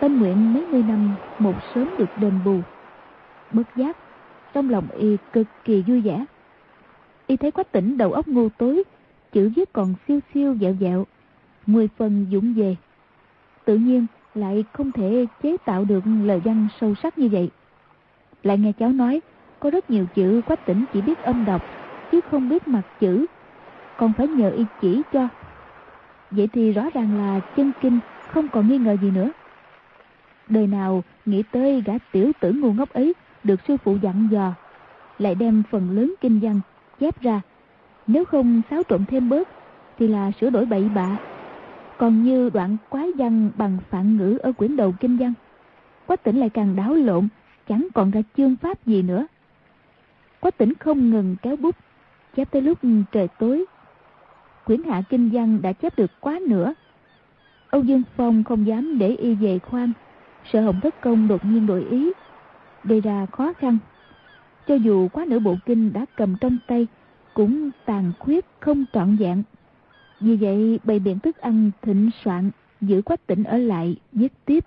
Tâm 0.00 0.18
nguyện 0.18 0.54
mấy 0.54 0.66
mươi 0.66 0.82
năm 0.88 1.14
một 1.38 1.54
sớm 1.74 1.88
được 1.98 2.08
đền 2.16 2.32
bù. 2.44 2.60
Bất 3.52 3.76
giác, 3.76 3.96
trong 4.52 4.70
lòng 4.70 4.88
y 4.98 5.16
cực 5.32 5.46
kỳ 5.64 5.82
vui 5.82 6.00
vẻ. 6.00 6.24
Y 7.26 7.36
thấy 7.36 7.50
quách 7.50 7.72
tỉnh 7.72 7.96
đầu 7.96 8.12
óc 8.12 8.28
ngu 8.28 8.48
tối, 8.48 8.84
chữ 9.32 9.50
viết 9.56 9.72
còn 9.72 9.94
siêu 10.08 10.20
siêu 10.34 10.56
dẹo 10.60 10.74
dẹo 10.80 11.06
mười 11.66 11.88
phần 11.96 12.26
dũng 12.32 12.54
về. 12.54 12.76
Tự 13.64 13.76
nhiên 13.76 14.06
lại 14.34 14.64
không 14.72 14.92
thể 14.92 15.26
chế 15.42 15.56
tạo 15.64 15.84
được 15.84 16.04
lời 16.24 16.40
văn 16.44 16.68
sâu 16.80 16.94
sắc 16.94 17.18
như 17.18 17.28
vậy. 17.28 17.50
Lại 18.42 18.58
nghe 18.58 18.72
cháu 18.72 18.92
nói, 18.92 19.20
có 19.60 19.70
rất 19.70 19.90
nhiều 19.90 20.06
chữ 20.14 20.40
quách 20.46 20.66
tỉnh 20.66 20.84
chỉ 20.92 21.00
biết 21.00 21.18
âm 21.18 21.44
đọc 21.44 21.62
chứ 22.12 22.20
không 22.30 22.48
biết 22.48 22.68
mặt 22.68 22.82
chữ. 23.00 23.26
Còn 23.96 24.12
phải 24.12 24.28
nhờ 24.28 24.50
y 24.50 24.64
chỉ 24.80 25.02
cho. 25.12 25.28
Vậy 26.30 26.48
thì 26.52 26.72
rõ 26.72 26.90
ràng 26.94 27.18
là 27.18 27.40
chân 27.56 27.72
kinh, 27.80 27.98
không 28.32 28.48
còn 28.48 28.68
nghi 28.68 28.78
ngờ 28.78 28.96
gì 29.02 29.10
nữa. 29.10 29.30
Đời 30.48 30.66
nào 30.66 31.04
nghĩ 31.26 31.42
tới 31.52 31.82
gã 31.86 31.94
tiểu 32.12 32.32
tử 32.40 32.52
ngu 32.52 32.72
ngốc 32.72 32.92
ấy 32.92 33.14
được 33.44 33.60
sư 33.68 33.76
phụ 33.84 33.96
dặn 34.02 34.28
dò, 34.30 34.54
lại 35.18 35.34
đem 35.34 35.62
phần 35.70 35.90
lớn 35.90 36.14
kinh 36.20 36.40
văn 36.42 36.60
chép 37.00 37.20
ra. 37.20 37.40
Nếu 38.06 38.24
không 38.24 38.62
xáo 38.70 38.82
trộn 38.88 39.04
thêm 39.06 39.28
bớt, 39.28 39.48
thì 39.98 40.08
là 40.08 40.30
sửa 40.40 40.50
đổi 40.50 40.66
bậy 40.66 40.88
bạ. 40.94 41.16
Còn 41.98 42.24
như 42.24 42.50
đoạn 42.50 42.76
quái 42.88 43.12
văn 43.12 43.50
bằng 43.56 43.78
phạn 43.90 44.16
ngữ 44.16 44.38
ở 44.42 44.52
quyển 44.52 44.76
đầu 44.76 44.94
kinh 45.00 45.16
văn, 45.16 45.32
quách 46.06 46.22
tỉnh 46.22 46.40
lại 46.40 46.50
càng 46.50 46.76
đảo 46.76 46.94
lộn, 46.94 47.28
chẳng 47.68 47.88
còn 47.94 48.10
ra 48.10 48.20
chương 48.36 48.56
pháp 48.56 48.86
gì 48.86 49.02
nữa. 49.02 49.26
Quách 50.40 50.58
tỉnh 50.58 50.74
không 50.74 51.10
ngừng 51.10 51.36
kéo 51.42 51.56
bút 51.56 51.76
chép 52.38 52.50
tới 52.50 52.62
lúc 52.62 52.78
trời 53.12 53.28
tối. 53.38 53.64
Quyển 54.64 54.82
hạ 54.82 55.02
kinh 55.08 55.30
văn 55.32 55.62
đã 55.62 55.72
chép 55.72 55.96
được 55.96 56.10
quá 56.20 56.38
nữa 56.48 56.74
âu 57.70 57.82
dương 57.82 58.02
phong 58.16 58.44
không 58.44 58.66
dám 58.66 58.98
để 58.98 59.08
y 59.08 59.34
về 59.34 59.58
khoan, 59.58 59.92
sợ 60.52 60.60
hồng 60.60 60.80
thất 60.82 61.00
công 61.00 61.28
đột 61.28 61.44
nhiên 61.44 61.66
đổi 61.66 61.84
ý, 61.90 62.12
gây 62.84 63.00
ra 63.00 63.26
khó 63.26 63.52
khăn. 63.52 63.78
Cho 64.68 64.74
dù 64.74 65.08
quá 65.08 65.24
nửa 65.24 65.38
bộ 65.38 65.56
kinh 65.66 65.92
đã 65.92 66.06
cầm 66.16 66.36
trong 66.40 66.58
tay, 66.66 66.86
cũng 67.34 67.70
tàn 67.84 68.12
khuyết 68.18 68.44
không 68.60 68.84
trọn 68.92 69.16
vẹn. 69.16 69.42
Vì 70.20 70.36
vậy, 70.36 70.80
bày 70.84 70.98
biện 70.98 71.18
thức 71.18 71.36
ăn 71.36 71.70
thịnh 71.82 72.10
soạn, 72.24 72.50
giữ 72.80 73.02
quách 73.02 73.26
tỉnh 73.26 73.44
ở 73.44 73.58
lại, 73.58 73.96
viết 74.12 74.32
tiếp. 74.44 74.64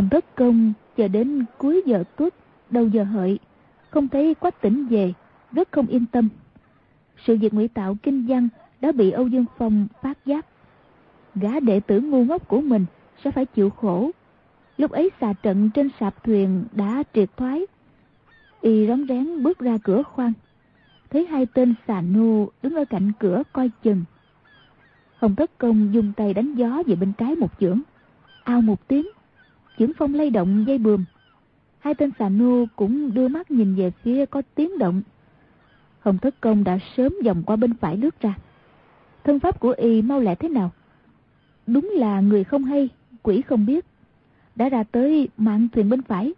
Hồng 0.00 0.08
Thất 0.08 0.36
Công 0.36 0.72
chờ 0.96 1.08
đến 1.08 1.44
cuối 1.58 1.82
giờ 1.86 2.04
tuất, 2.16 2.34
đầu 2.70 2.88
giờ 2.88 3.04
hợi, 3.04 3.38
không 3.90 4.08
thấy 4.08 4.34
quách 4.34 4.60
tỉnh 4.60 4.86
về, 4.86 5.12
rất 5.52 5.72
không 5.72 5.86
yên 5.86 6.06
tâm. 6.06 6.28
Sự 7.26 7.36
việc 7.36 7.54
ngụy 7.54 7.68
tạo 7.68 7.96
kinh 8.02 8.26
văn 8.28 8.48
đã 8.80 8.92
bị 8.92 9.10
Âu 9.10 9.26
Dương 9.26 9.44
Phong 9.58 9.86
phát 10.02 10.26
giác. 10.26 10.46
Gã 11.34 11.60
đệ 11.60 11.80
tử 11.80 12.00
ngu 12.00 12.24
ngốc 12.24 12.48
của 12.48 12.60
mình 12.60 12.86
sẽ 13.24 13.30
phải 13.30 13.46
chịu 13.46 13.70
khổ. 13.70 14.10
Lúc 14.76 14.90
ấy 14.90 15.10
xà 15.20 15.32
trận 15.32 15.70
trên 15.74 15.88
sạp 16.00 16.24
thuyền 16.24 16.64
đã 16.72 17.02
triệt 17.14 17.36
thoái. 17.36 17.66
Y 18.60 18.86
rón 18.86 19.06
rén 19.08 19.42
bước 19.42 19.58
ra 19.58 19.78
cửa 19.84 20.02
khoang. 20.02 20.32
Thấy 21.10 21.26
hai 21.26 21.46
tên 21.46 21.74
xà 21.88 22.00
nô 22.00 22.48
đứng 22.62 22.74
ở 22.74 22.84
cạnh 22.84 23.12
cửa 23.18 23.42
coi 23.52 23.70
chừng. 23.82 24.04
Hồng 25.16 25.34
Thất 25.34 25.58
Công 25.58 25.94
dùng 25.94 26.12
tay 26.16 26.34
đánh 26.34 26.54
gió 26.54 26.82
về 26.86 26.94
bên 26.94 27.12
trái 27.12 27.34
một 27.34 27.50
chưởng. 27.60 27.80
Ao 28.44 28.60
một 28.60 28.88
tiếng 28.88 29.06
chưởng 29.80 29.92
phong 29.98 30.14
lay 30.14 30.30
động 30.30 30.64
dây 30.66 30.78
bườm 30.78 31.04
hai 31.80 31.94
tên 31.94 32.10
xà 32.18 32.28
nu 32.28 32.66
cũng 32.76 33.14
đưa 33.14 33.28
mắt 33.28 33.50
nhìn 33.50 33.74
về 33.74 33.90
phía 33.90 34.26
có 34.26 34.42
tiếng 34.54 34.78
động. 34.78 35.02
Hồng 36.00 36.18
thất 36.18 36.40
công 36.40 36.64
đã 36.64 36.78
sớm 36.96 37.14
vòng 37.24 37.42
qua 37.46 37.56
bên 37.56 37.74
phải 37.74 37.96
lướt 37.96 38.20
ra. 38.20 38.34
Thân 39.24 39.40
pháp 39.40 39.60
của 39.60 39.74
y 39.76 40.02
mau 40.02 40.20
lẹ 40.20 40.34
thế 40.34 40.48
nào? 40.48 40.70
Đúng 41.66 41.90
là 41.94 42.20
người 42.20 42.44
không 42.44 42.64
hay, 42.64 42.88
quỷ 43.22 43.42
không 43.42 43.66
biết. 43.66 43.84
Đã 44.56 44.68
ra 44.68 44.82
tới 44.82 45.28
mạng 45.36 45.68
thuyền 45.72 45.88
bên 45.88 46.02
phải. 46.02 46.32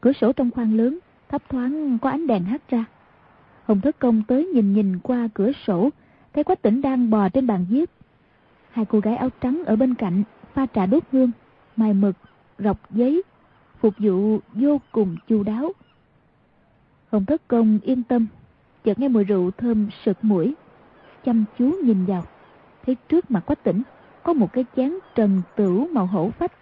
Cửa 0.00 0.12
sổ 0.12 0.32
trong 0.32 0.50
khoang 0.50 0.74
lớn, 0.76 0.98
thấp 1.28 1.42
thoáng 1.48 1.98
có 1.98 2.10
ánh 2.10 2.26
đèn 2.26 2.44
hắt 2.44 2.70
ra. 2.70 2.84
Hồng 3.64 3.80
thất 3.80 3.98
công 3.98 4.22
tới 4.22 4.46
nhìn 4.46 4.74
nhìn 4.74 4.98
qua 4.98 5.28
cửa 5.34 5.52
sổ, 5.66 5.90
thấy 6.32 6.44
quách 6.44 6.62
tỉnh 6.62 6.82
đang 6.82 7.10
bò 7.10 7.28
trên 7.28 7.46
bàn 7.46 7.66
viết. 7.70 7.90
Hai 8.70 8.84
cô 8.84 9.00
gái 9.00 9.16
áo 9.16 9.28
trắng 9.40 9.62
ở 9.66 9.76
bên 9.76 9.94
cạnh 9.94 10.22
pha 10.54 10.66
trà 10.74 10.86
đốt 10.86 11.02
hương 11.12 11.30
mài 11.80 11.94
mực, 11.94 12.16
rọc 12.58 12.90
giấy, 12.90 13.22
phục 13.78 13.94
vụ 13.98 14.38
vô 14.52 14.80
cùng 14.92 15.16
chu 15.28 15.42
đáo. 15.42 15.72
Hồng 17.12 17.24
Thất 17.24 17.48
Công 17.48 17.78
yên 17.82 18.02
tâm, 18.02 18.26
chợt 18.84 18.98
nghe 18.98 19.08
mùi 19.08 19.24
rượu 19.24 19.50
thơm 19.50 19.88
sực 20.04 20.24
mũi, 20.24 20.54
chăm 21.24 21.44
chú 21.58 21.70
nhìn 21.84 22.04
vào, 22.04 22.24
thấy 22.86 22.96
trước 23.08 23.30
mặt 23.30 23.40
quách 23.46 23.64
tỉnh 23.64 23.82
có 24.22 24.32
một 24.32 24.52
cái 24.52 24.64
chén 24.76 24.92
trần 25.14 25.42
tửu 25.56 25.88
màu 25.88 26.06
hổ 26.06 26.30
phách, 26.30 26.52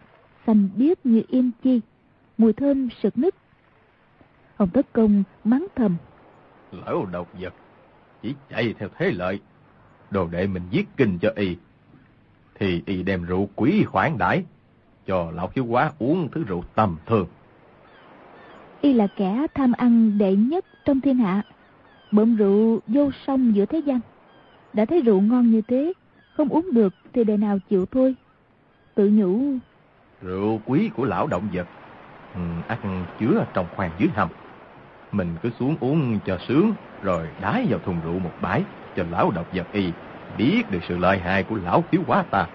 xanh 0.46 0.68
biếc 0.76 1.07
như 1.07 1.22
yên 1.28 1.50
chi, 1.62 1.81
mùi 2.38 2.52
thơm 2.52 2.88
sực 3.02 3.18
nức. 3.18 3.35
Hồng 4.57 4.70
Thất 4.70 4.92
Công 4.92 5.22
mắng 5.44 5.66
thầm. 5.76 5.96
Lão 6.72 7.07
độc 7.07 7.28
vật, 7.40 7.54
chỉ 8.22 8.35
chạy 8.50 8.74
theo 8.78 8.88
thế 8.98 9.11
lợi, 9.11 9.40
đồ 10.11 10.26
đệ 10.26 10.46
mình 10.46 10.62
giết 10.70 10.88
kinh 10.96 11.18
cho 11.18 11.33
y, 11.37 11.57
thì 12.54 12.83
y 12.87 13.02
đem 13.02 13.22
rượu 13.24 13.48
quý 13.57 13.85
khoản 13.85 14.18
đãi 14.18 14.44
cho 15.09 15.31
lão 15.35 15.49
khiếu 15.49 15.64
quá 15.64 15.90
uống 15.99 16.29
thứ 16.33 16.44
rượu 16.44 16.64
tầm 16.75 16.97
thường. 17.07 17.27
Y 18.81 18.92
là 18.92 19.07
kẻ 19.16 19.47
tham 19.55 19.73
ăn 19.73 20.18
đệ 20.18 20.37
nhất 20.37 20.64
trong 20.85 21.01
thiên 21.01 21.16
hạ, 21.16 21.42
bợm 22.11 22.37
rượu 22.37 22.81
vô 22.87 23.11
sông 23.27 23.55
giữa 23.55 23.64
thế 23.64 23.79
gian. 23.79 24.01
Đã 24.73 24.85
thấy 24.85 25.01
rượu 25.01 25.21
ngon 25.21 25.51
như 25.51 25.62
thế, 25.68 25.92
không 26.37 26.49
uống 26.49 26.68
được 26.73 26.94
thì 27.12 27.25
đời 27.25 27.37
nào 27.37 27.59
chịu 27.71 27.87
thôi. 27.87 28.14
Tự 28.94 29.09
nhủ. 29.09 29.40
Rượu 30.23 30.61
quý 30.66 30.90
của 30.97 31.05
lão 31.05 31.27
động 31.27 31.49
vật, 31.53 31.66
ừ, 32.35 32.40
ăn 32.68 33.05
chứa 33.21 33.44
trong 33.55 33.66
khoang 33.77 33.90
dưới 33.99 34.09
hầm. 34.14 34.29
Mình 35.12 35.29
cứ 35.42 35.51
xuống 35.59 35.77
uống 35.81 36.18
cho 36.27 36.38
sướng, 36.49 36.73
rồi 37.03 37.29
đái 37.40 37.66
vào 37.71 37.79
thùng 37.79 38.01
rượu 38.05 38.18
một 38.18 38.33
bãi 38.40 38.62
cho 38.97 39.05
lão 39.11 39.31
độc 39.31 39.47
vật 39.55 39.66
y 39.73 39.92
biết 40.38 40.62
được 40.71 40.81
sự 40.88 40.99
lợi 40.99 41.18
hại 41.18 41.42
của 41.42 41.57
lão 41.64 41.85
thiếu 41.90 42.03
quá 42.07 42.25
ta. 42.31 42.47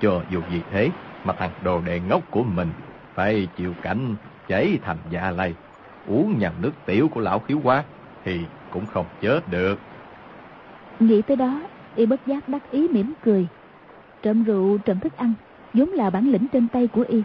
Cho 0.00 0.22
dù 0.30 0.40
gì 0.50 0.62
thế, 0.70 0.90
mà 1.26 1.34
thằng 1.38 1.50
đồ 1.62 1.80
đệ 1.80 2.00
ngốc 2.00 2.22
của 2.30 2.42
mình 2.42 2.68
phải 3.14 3.48
chịu 3.56 3.74
cảnh 3.82 4.14
cháy 4.48 4.78
thành 4.82 4.96
dạ 5.10 5.30
lây, 5.30 5.54
uống 6.06 6.38
nhầm 6.38 6.52
nước 6.60 6.72
tiểu 6.86 7.08
của 7.08 7.20
lão 7.20 7.38
khiếu 7.38 7.60
quá 7.62 7.84
thì 8.24 8.40
cũng 8.70 8.86
không 8.86 9.06
chết 9.20 9.40
được. 9.50 9.78
Nghĩ 11.00 11.22
tới 11.22 11.36
đó, 11.36 11.60
y 11.94 12.06
bất 12.06 12.26
giác 12.26 12.48
đắc 12.48 12.70
ý 12.70 12.88
mỉm 12.88 13.12
cười. 13.24 13.46
Trộm 14.22 14.44
rượu, 14.44 14.78
trộm 14.78 15.00
thức 15.00 15.16
ăn, 15.16 15.32
vốn 15.74 15.88
là 15.88 16.10
bản 16.10 16.30
lĩnh 16.30 16.46
trên 16.52 16.68
tay 16.68 16.88
của 16.88 17.04
y. 17.08 17.22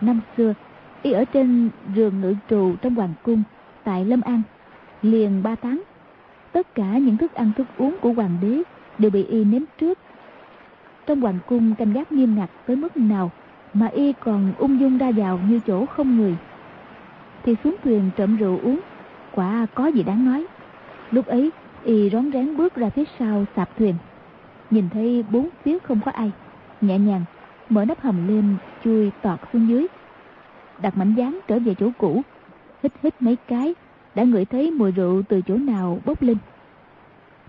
Năm 0.00 0.20
xưa, 0.36 0.54
y 1.02 1.12
ở 1.12 1.24
trên 1.24 1.70
giường 1.94 2.20
ngự 2.20 2.34
trù 2.50 2.74
trong 2.82 2.94
hoàng 2.94 3.14
cung, 3.22 3.42
tại 3.84 4.04
Lâm 4.04 4.20
An, 4.20 4.42
liền 5.02 5.42
ba 5.42 5.54
tháng. 5.54 5.82
Tất 6.52 6.74
cả 6.74 6.98
những 6.98 7.16
thức 7.16 7.34
ăn 7.34 7.52
thức 7.56 7.66
uống 7.76 7.96
của 8.00 8.12
hoàng 8.12 8.38
đế 8.42 8.62
đều 8.98 9.10
bị 9.10 9.24
y 9.24 9.44
nếm 9.44 9.62
trước 9.78 9.98
trong 11.06 11.20
hoàng 11.20 11.38
cung 11.46 11.74
canh 11.74 11.92
gác 11.92 12.12
nghiêm 12.12 12.34
ngặt 12.34 12.50
tới 12.66 12.76
mức 12.76 12.96
nào 12.96 13.30
mà 13.74 13.86
y 13.86 14.12
còn 14.12 14.52
ung 14.58 14.80
dung 14.80 14.98
ra 14.98 15.10
vào 15.10 15.40
như 15.48 15.60
chỗ 15.66 15.86
không 15.86 16.16
người. 16.16 16.36
Thì 17.42 17.56
xuống 17.64 17.76
thuyền 17.84 18.10
trộm 18.16 18.36
rượu 18.36 18.60
uống, 18.62 18.80
quả 19.32 19.66
có 19.74 19.86
gì 19.86 20.02
đáng 20.02 20.24
nói. 20.24 20.46
Lúc 21.10 21.26
ấy, 21.26 21.50
y 21.84 22.10
rón 22.10 22.32
rén 22.32 22.56
bước 22.56 22.74
ra 22.74 22.90
phía 22.90 23.04
sau 23.18 23.44
sạp 23.56 23.76
thuyền. 23.78 23.94
Nhìn 24.70 24.88
thấy 24.92 25.24
bốn 25.30 25.48
phía 25.64 25.78
không 25.78 26.00
có 26.04 26.10
ai, 26.10 26.30
nhẹ 26.80 26.98
nhàng 26.98 27.24
mở 27.68 27.84
nắp 27.84 28.00
hầm 28.00 28.28
lên, 28.28 28.54
chui 28.84 29.10
tọt 29.22 29.38
xuống 29.52 29.68
dưới. 29.68 29.86
Đặt 30.82 30.96
mảnh 30.96 31.14
dáng 31.14 31.38
trở 31.48 31.58
về 31.58 31.74
chỗ 31.74 31.90
cũ, 31.98 32.22
hít 32.82 32.92
hít 33.02 33.22
mấy 33.22 33.36
cái, 33.48 33.74
đã 34.14 34.22
ngửi 34.22 34.44
thấy 34.44 34.70
mùi 34.70 34.90
rượu 34.90 35.22
từ 35.22 35.40
chỗ 35.40 35.56
nào 35.56 35.98
bốc 36.04 36.22
lên. 36.22 36.36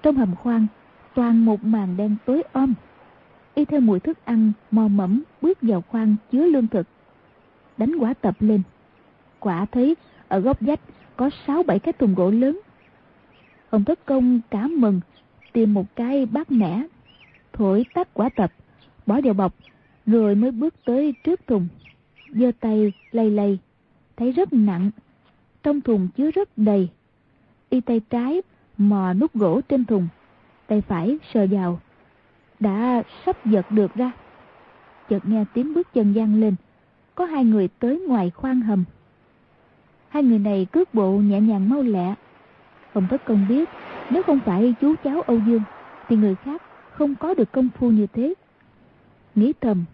Trong 0.02 0.16
hầm 0.16 0.36
khoang, 0.36 0.68
toàn 1.16 1.46
một 1.46 1.64
màn 1.64 1.98
đen 1.98 2.16
tối 2.26 2.44
om 2.52 2.74
y 3.56 3.66
theo 3.66 3.80
mùi 3.80 4.00
thức 4.00 4.26
ăn, 4.26 4.52
mò 4.72 4.88
mẫm, 4.88 5.24
bước 5.42 5.58
vào 5.62 5.82
khoang 5.82 6.16
chứa 6.32 6.46
lương 6.46 6.68
thực. 6.68 6.88
Đánh 7.78 7.96
quả 8.00 8.14
tập 8.14 8.36
lên. 8.40 8.62
Quả 9.40 9.66
thấy, 9.66 9.96
ở 10.28 10.40
góc 10.40 10.58
vách 10.62 10.80
có 11.16 11.30
sáu 11.48 11.64
bảy 11.64 11.80
cái 11.80 11.94
thùng 11.94 12.16
gỗ 12.16 12.32
lớn. 12.32 12.60
Ông 13.70 13.84
thất 13.84 14.06
công 14.06 14.42
cả 14.50 14.68
mừng, 14.68 15.02
tìm 15.54 15.74
một 15.74 15.96
cái 15.96 16.26
bát 16.26 16.52
mẻ, 16.52 16.84
thổi 17.54 17.86
tắt 17.94 18.08
quả 18.14 18.30
tập, 18.36 18.52
bỏ 19.06 19.22
vào 19.24 19.34
bọc, 19.34 19.54
rồi 20.06 20.36
mới 20.36 20.52
bước 20.52 20.74
tới 20.86 21.14
trước 21.24 21.48
thùng. 21.48 21.68
Giơ 22.30 22.52
tay, 22.60 22.94
lay 23.12 23.30
lay, 23.30 23.60
thấy 24.18 24.32
rất 24.32 24.54
nặng, 24.54 24.92
trong 25.64 25.82
thùng 25.82 26.08
chứa 26.18 26.32
rất 26.32 26.50
đầy. 26.58 26.90
Y 27.70 27.82
tay 27.82 28.02
trái 28.10 28.42
mò 28.78 29.14
nút 29.14 29.34
gỗ 29.34 29.62
trên 29.62 29.86
thùng, 29.86 30.08
tay 30.68 30.82
phải 30.82 31.18
sờ 31.34 31.48
vào 31.52 31.80
đã 32.64 33.04
sắp 33.26 33.46
giật 33.46 33.66
được 33.72 33.96
ra. 33.96 34.12
Chợt 35.10 35.26
nghe 35.26 35.46
tiếng 35.54 35.74
bước 35.74 35.94
chân 35.94 36.14
vang 36.14 36.40
lên. 36.40 36.56
Có 37.16 37.26
hai 37.26 37.44
người 37.44 37.68
tới 37.80 38.04
ngoài 38.08 38.32
khoang 38.36 38.62
hầm. 38.62 38.84
Hai 40.10 40.24
người 40.24 40.40
này 40.40 40.68
cước 40.72 40.94
bộ 40.94 41.12
nhẹ 41.12 41.40
nhàng 41.40 41.70
mau 41.70 41.82
lẹ. 41.82 42.14
Hồng 42.94 43.08
thất 43.10 43.26
công 43.26 43.46
biết, 43.50 43.70
nếu 44.10 44.24
không 44.24 44.40
phải 44.46 44.74
chú 44.82 44.96
cháu 45.04 45.22
âu 45.22 45.40
dương, 45.48 45.62
thì 46.08 46.16
người 46.16 46.36
khác 46.36 46.62
không 46.92 47.16
có 47.16 47.34
được 47.34 47.52
công 47.52 47.70
phu 47.80 47.92
như 47.92 48.08
thế. 48.08 48.34
Nghĩ 49.36 49.54
thầm, 49.62 49.86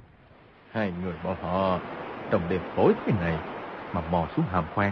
hai 0.71 0.93
người 1.03 1.13
bọn 1.23 1.36
họ 1.41 1.79
trong 2.29 2.41
đêm 2.49 2.62
tối 2.75 2.93
thế 3.05 3.13
này 3.21 3.38
mà 3.93 4.01
mò 4.12 4.27
xuống 4.36 4.45
hầm 4.49 4.63
khoan 4.75 4.91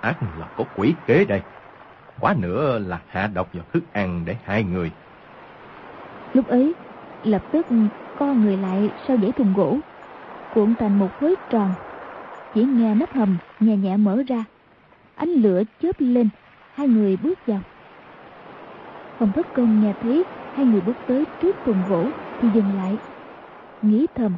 ác 0.00 0.16
là 0.38 0.46
có 0.56 0.64
quỷ 0.76 0.94
kế 1.06 1.24
đây. 1.24 1.42
Quá 2.20 2.34
nữa 2.38 2.78
là 2.78 3.00
hạ 3.08 3.30
độc 3.34 3.48
vào 3.52 3.64
thức 3.72 3.82
ăn 3.92 4.22
để 4.24 4.36
hai 4.44 4.64
người 4.64 4.90
lúc 6.36 6.46
ấy 6.46 6.74
lập 7.22 7.42
tức 7.52 7.66
co 8.18 8.34
người 8.34 8.56
lại 8.56 8.90
sau 9.06 9.16
dãy 9.16 9.32
thùng 9.32 9.52
gỗ 9.56 9.78
cuộn 10.54 10.74
thành 10.74 10.98
một 10.98 11.08
khối 11.20 11.36
tròn. 11.50 11.74
Chỉ 12.54 12.64
nghe 12.64 12.94
nắp 12.94 13.12
hầm 13.14 13.36
nhẹ 13.60 13.76
nhẹ 13.76 13.96
mở 13.96 14.22
ra 14.28 14.44
ánh 15.14 15.28
lửa 15.28 15.62
chớp 15.82 15.96
lên 15.98 16.28
hai 16.74 16.88
người 16.88 17.16
bước 17.16 17.46
vào. 17.46 17.60
Hồng 19.20 19.32
thất 19.32 19.46
công 19.54 19.80
nghe 19.80 19.92
thấy 20.02 20.24
hai 20.56 20.66
người 20.66 20.80
bước 20.80 20.96
tới 21.06 21.24
trước 21.40 21.56
thùng 21.64 21.84
gỗ 21.88 22.06
thì 22.40 22.48
dừng 22.54 22.76
lại 22.76 22.96
nghĩ 23.82 24.06
thầm. 24.14 24.36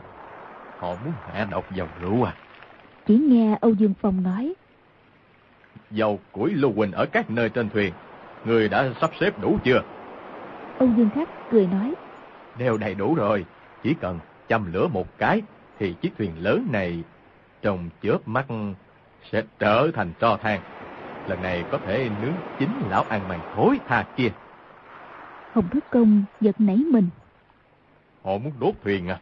Họ 0.77 0.89
muốn 1.05 1.13
hạ 1.27 1.47
độc 1.51 1.65
vào 1.77 1.89
rượu 2.01 2.23
à? 2.23 2.35
Chỉ 3.07 3.19
nghe 3.19 3.59
âu 3.61 3.75
dương 3.75 3.95
phong 4.01 4.23
nói. 4.23 4.55
Dầu 5.91 6.19
củi 6.33 6.51
lưu 6.55 6.73
huỳnh 6.73 6.93
ở 6.93 7.07
các 7.07 7.31
nơi 7.31 7.49
trên 7.49 7.71
thuyền 7.71 7.93
người 8.45 8.69
đã 8.69 8.91
sắp 9.01 9.11
xếp 9.21 9.39
đủ 9.43 9.59
chưa 9.65 9.83
âu 10.79 10.89
dương 10.97 11.11
khắc 11.15 11.29
cười 11.51 11.67
nói. 11.67 11.95
Đều 12.59 12.79
đầy 12.79 12.95
đủ 12.95 13.15
rồi 13.15 13.47
chỉ 13.83 13.95
cần 14.01 14.19
châm 14.49 14.73
lửa 14.73 14.89
một 14.89 15.19
cái 15.19 15.43
thì 15.79 15.95
chiếc 16.01 16.11
thuyền 16.19 16.33
lớn 16.39 16.69
này 16.73 17.03
trong 17.63 17.91
chớp 18.03 18.19
mắt 18.29 18.47
sẽ 19.33 19.43
trở 19.59 19.91
thành 19.95 20.13
tro 20.21 20.37
than. 20.37 20.61
Lần 21.29 21.43
này 21.43 21.65
có 21.71 21.79
thể 21.79 22.11
nướng 22.23 22.35
chín 22.59 22.69
lão 22.91 23.03
ăn 23.03 23.29
mày 23.29 23.39
thối 23.55 23.79
tha 23.87 24.05
kia. 24.17 24.29
Hồng 25.53 25.69
thức 25.71 25.85
công 25.91 26.25
giật 26.41 26.61
nảy 26.61 26.77
mình. 26.77 27.09
Họ 28.25 28.31
muốn 28.39 28.53
đốt 28.61 28.75
thuyền 28.85 29.09
à? 29.09 29.21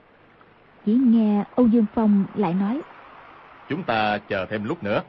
Chỉ 0.87 0.95
nghe 0.95 1.45
âu 1.55 1.67
dương 1.67 1.87
phong 1.95 2.25
lại 2.35 2.55
nói. 2.55 2.81
Chúng 3.69 3.83
ta 3.83 4.19
chờ 4.29 4.47
thêm 4.47 4.65
lúc 4.65 4.85
nữa 4.85 5.03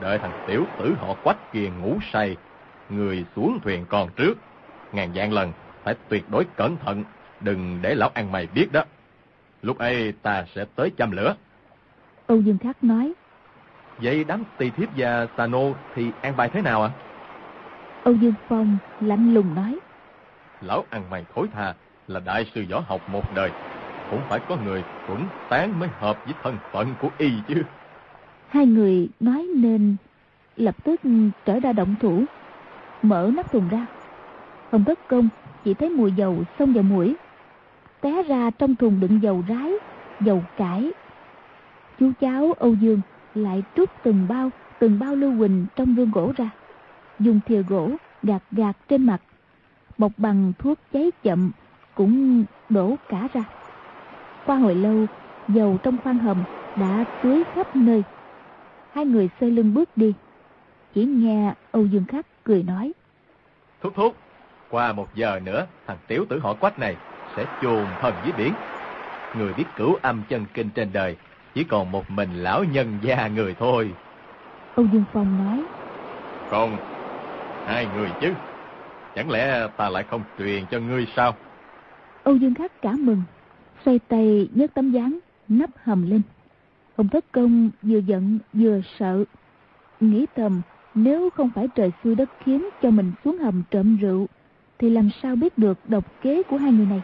đợi 0.00 0.18
thằng 0.18 0.44
tiểu 0.46 0.64
tử 0.78 0.94
họ 0.98 1.14
quách 1.24 1.52
kia 1.52 1.70
ngủ 1.80 1.98
say 2.12 2.36
người 2.90 3.24
xuống 3.36 3.58
thuyền 3.62 3.84
còn 3.88 4.08
trước 4.16 4.34
ngàn 4.92 5.14
dạng 5.14 5.32
lần 5.32 5.52
phải 5.86 5.94
tuyệt 6.08 6.30
đối 6.30 6.44
cẩn 6.56 6.76
thận. 6.76 7.04
Đừng 7.40 7.78
để 7.82 7.94
lão 7.94 8.10
ăn 8.14 8.32
mày 8.32 8.46
biết 8.46 8.72
đó. 8.72 8.84
Lúc 9.62 9.78
ấy 9.78 10.12
ta 10.22 10.44
sẽ 10.54 10.64
tới 10.76 10.90
châm 10.98 11.10
lửa. 11.10 11.34
Âu 12.26 12.40
dương 12.40 12.58
khắc 12.58 12.84
nói. 12.84 13.12
Vậy 13.98 14.24
đám 14.24 14.44
tỳ 14.58 14.70
thiếp 14.70 14.88
và 14.96 15.26
sano 15.36 15.60
thì 15.94 16.10
an 16.22 16.36
bài 16.36 16.50
thế 16.52 16.62
nào 16.62 16.82
ạ? 16.82 16.90
Âu 18.04 18.14
dương 18.14 18.34
phong 18.48 18.78
lạnh 19.00 19.34
lùng 19.34 19.54
nói. 19.54 19.78
Lão 20.60 20.84
ăn 20.90 21.10
mày 21.10 21.24
thối 21.34 21.46
tha 21.52 21.74
là 22.08 22.20
đại 22.20 22.50
sư 22.54 22.64
võ 22.70 22.80
học 22.86 23.00
một 23.08 23.34
đời. 23.34 23.50
Cũng 24.10 24.20
phải 24.28 24.40
có 24.48 24.56
người 24.64 24.84
tuấn 25.08 25.26
tán 25.48 25.80
mới 25.80 25.88
hợp 25.98 26.18
với 26.24 26.34
thân 26.42 26.56
phận 26.72 26.94
của 27.00 27.08
y 27.18 27.30
chứ. 27.48 27.62
Hai 28.48 28.66
người 28.66 29.08
nói 29.20 29.46
nên 29.56 29.96
lập 30.56 30.76
tức 30.84 31.00
trở 31.44 31.60
ra 31.60 31.72
động 31.72 31.94
thủ. 32.00 32.24
Mở 33.02 33.30
nắp 33.34 33.52
thùng 33.52 33.68
ra. 33.68 33.86
Hồng 34.72 34.84
tất 34.86 34.98
công 35.08 35.28
chỉ 35.66 35.74
thấy 35.74 35.90
mùi 35.90 36.12
dầu 36.12 36.36
xông 36.58 36.72
vào 36.72 36.82
mũi. 36.82 37.14
Té 38.00 38.22
ra 38.22 38.50
trong 38.50 38.74
thùng 38.74 39.00
đựng 39.00 39.22
dầu 39.22 39.44
rái, 39.48 39.72
dầu 40.20 40.42
cải. 40.56 40.92
Chú 42.00 42.10
cháu 42.20 42.52
âu 42.58 42.74
dương 42.74 43.00
lại 43.34 43.62
trút 43.76 43.90
từng 44.02 44.26
bao 44.28 44.50
từng 44.78 44.98
bao 44.98 45.14
lưu 45.14 45.32
huỳnh 45.32 45.66
trong 45.76 45.94
gương 45.94 46.10
gỗ 46.10 46.32
ra. 46.36 46.50
Dùng 47.18 47.40
thìa 47.46 47.62
gỗ 47.62 47.90
gạt 48.22 48.42
gạt 48.50 48.76
trên 48.88 49.06
mặt, 49.06 49.22
bọc 49.98 50.12
bằng 50.16 50.52
thuốc 50.58 50.78
cháy 50.92 51.10
chậm 51.22 51.50
cũng 51.94 52.44
đổ 52.68 52.96
cả 53.08 53.28
ra. 53.32 53.44
Qua 54.46 54.56
hồi 54.56 54.74
lâu, 54.74 55.06
dầu 55.48 55.78
trong 55.82 55.96
khoang 56.02 56.18
hầm 56.18 56.44
đã 56.76 57.04
tưới 57.22 57.44
khắp 57.54 57.76
nơi. 57.76 58.02
Hai 58.92 59.06
người 59.06 59.28
xây 59.40 59.50
lưng 59.50 59.74
bước 59.74 59.96
đi. 59.96 60.12
Chỉ 60.94 61.04
nghe 61.04 61.54
âu 61.72 61.86
dương 61.86 62.04
khắc 62.04 62.44
cười 62.44 62.62
nói. 62.62 62.92
Thúc 63.80 63.92
thúc 63.96 64.16
qua 64.70 64.92
một 64.92 65.08
giờ 65.14 65.40
nữa 65.44 65.66
thằng 65.86 65.98
tiểu 66.06 66.26
tử 66.28 66.38
họ 66.38 66.54
quách 66.54 66.78
này 66.78 66.96
sẽ 67.36 67.44
chôn 67.62 67.86
thân 68.00 68.14
dưới 68.24 68.32
biển. 68.38 68.52
Người 69.36 69.52
biết 69.54 69.64
cửu 69.76 69.94
âm 70.02 70.22
chân 70.28 70.44
kinh 70.54 70.68
trên 70.74 70.88
đời 70.92 71.16
chỉ 71.54 71.64
còn 71.64 71.92
một 71.92 72.10
mình 72.10 72.28
lão 72.34 72.64
nhân 72.64 72.98
già 73.02 73.28
người 73.28 73.54
thôi. 73.58 73.90
Âu 74.74 74.86
dương 74.92 75.04
phong 75.12 75.38
nói. 75.44 75.64
Còn 76.50 76.76
hai 77.66 77.86
người 77.96 78.10
chứ. 78.20 78.32
Chẳng 79.14 79.30
lẽ 79.30 79.68
ta 79.76 79.88
lại 79.88 80.04
không 80.10 80.22
truyền 80.38 80.64
cho 80.70 80.78
ngươi 80.78 81.06
sao? 81.16 81.34
Âu 82.24 82.36
dương 82.36 82.54
khắc 82.54 82.82
cả 82.82 82.92
mừng 82.98 83.22
xoay 83.84 83.98
tay 83.98 84.48
nhấc 84.54 84.74
tấm 84.74 84.90
dáng 84.90 85.18
nắp 85.48 85.70
hầm 85.82 86.10
lên. 86.10 86.22
Hồng 86.98 87.08
thất 87.08 87.24
công 87.32 87.70
vừa 87.82 87.98
giận 87.98 88.38
vừa 88.52 88.80
sợ 88.98 89.24
nghĩ 90.00 90.26
thầm 90.36 90.62
nếu 90.94 91.30
không 91.30 91.50
phải 91.54 91.68
trời 91.74 91.92
xui 92.04 92.14
đất 92.14 92.30
khiến 92.44 92.68
cho 92.82 92.90
mình 92.90 93.12
xuống 93.24 93.38
hầm 93.38 93.62
trộm 93.70 93.96
rượu 93.96 94.26
thì 94.78 94.90
làm 94.90 95.10
sao 95.22 95.36
biết 95.36 95.58
được 95.58 95.78
độc 95.88 96.04
kế 96.22 96.42
của 96.42 96.56
hai 96.56 96.72
người 96.72 96.86
này? 96.86 97.02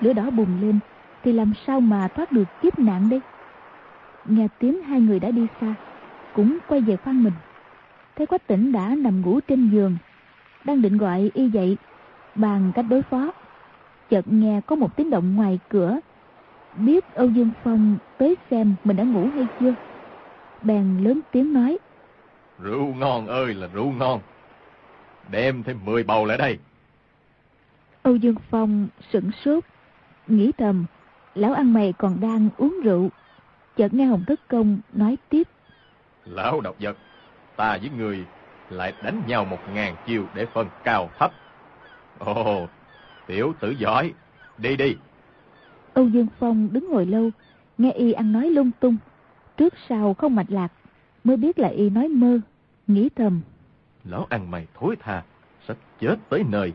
Lửa 0.00 0.12
đỏ 0.12 0.30
bùng 0.30 0.60
lên, 0.60 0.78
thì 1.22 1.32
làm 1.32 1.52
sao 1.66 1.80
mà 1.80 2.08
thoát 2.08 2.32
được 2.32 2.48
kiếp 2.62 2.78
nạn 2.78 3.08
đây? 3.08 3.20
Nghe 4.24 4.48
tiếng 4.58 4.82
hai 4.82 5.00
người 5.00 5.20
đã 5.20 5.30
đi 5.30 5.46
xa, 5.60 5.74
cũng 6.34 6.58
quay 6.68 6.80
về 6.80 6.96
khoang 6.96 7.22
mình. 7.24 7.32
Thấy 8.16 8.26
quách 8.26 8.46
tỉnh 8.46 8.72
đã 8.72 8.94
nằm 8.98 9.22
ngủ 9.22 9.40
trên 9.40 9.70
giường, 9.70 9.96
đang 10.64 10.82
định 10.82 10.98
gọi 10.98 11.30
y 11.34 11.48
dậy, 11.48 11.76
bàn 12.34 12.72
cách 12.74 12.84
đối 12.88 13.02
phó, 13.02 13.32
chợt 14.10 14.24
nghe 14.28 14.60
có 14.66 14.76
một 14.76 14.96
tiếng 14.96 15.10
động 15.10 15.36
ngoài 15.36 15.58
cửa. 15.68 15.98
Biết 16.76 17.14
âu 17.14 17.28
dương 17.28 17.50
phong 17.64 17.96
tới 18.18 18.36
xem 18.50 18.74
mình 18.84 18.96
đã 18.96 19.04
ngủ 19.04 19.28
hay 19.34 19.46
chưa? 19.60 19.74
Bèn 20.62 21.04
lớn 21.04 21.20
tiếng 21.32 21.52
nói. 21.52 21.78
Rượu 22.58 22.94
ngon 22.94 23.26
ơi 23.26 23.54
là 23.54 23.66
rượu 23.72 23.92
ngon. 23.92 24.20
Đem 25.30 25.62
thêm 25.62 25.78
mười 25.84 26.02
bầu 26.02 26.24
lại 26.24 26.38
đây 26.38 26.58
âu 28.04 28.16
dương 28.16 28.34
phong 28.50 28.88
sửng 29.12 29.30
sốt 29.44 29.64
nghĩ 30.26 30.52
thầm 30.58 30.84
lão 31.34 31.52
ăn 31.52 31.72
mày 31.72 31.92
còn 31.92 32.20
đang 32.20 32.48
uống 32.56 32.80
rượu. 32.84 33.08
Chợt 33.76 33.94
nghe 33.94 34.04
hồng 34.04 34.24
thất 34.26 34.48
công 34.48 34.78
nói 34.92 35.16
tiếp 35.28 35.48
lão 36.24 36.60
độc 36.60 36.76
vật 36.80 36.96
ta 37.56 37.78
với 37.78 37.90
người 37.96 38.24
lại 38.70 38.92
đánh 39.02 39.22
nhau 39.26 39.44
một 39.44 39.58
ngàn 39.74 39.96
chiêu 40.06 40.24
để 40.34 40.46
phân 40.46 40.68
cao 40.84 41.10
thấp. 41.18 41.32
Ồ 42.18 42.66
tiểu 43.26 43.54
tử 43.60 43.70
giỏi 43.70 44.12
đi 44.58 44.76
đi. 44.76 44.96
Âu 45.94 46.08
dương 46.08 46.26
phong 46.38 46.68
đứng 46.72 46.90
ngồi 46.90 47.06
lâu 47.06 47.30
nghe 47.78 47.90
y 47.90 48.12
ăn 48.12 48.32
nói 48.32 48.50
lung 48.50 48.70
tung 48.80 48.96
trước 49.56 49.74
sau 49.88 50.14
không 50.14 50.34
mạch 50.34 50.50
lạc 50.50 50.72
mới 51.24 51.36
biết 51.36 51.58
là 51.58 51.68
y 51.68 51.90
nói 51.90 52.08
mơ 52.08 52.40
nghĩ 52.86 53.08
thầm 53.16 53.40
lão 54.04 54.26
ăn 54.30 54.50
mày 54.50 54.66
thối 54.74 54.96
tha 54.96 55.22
sẽ 55.68 55.74
chết 56.00 56.16
tới 56.28 56.44
nơi 56.48 56.72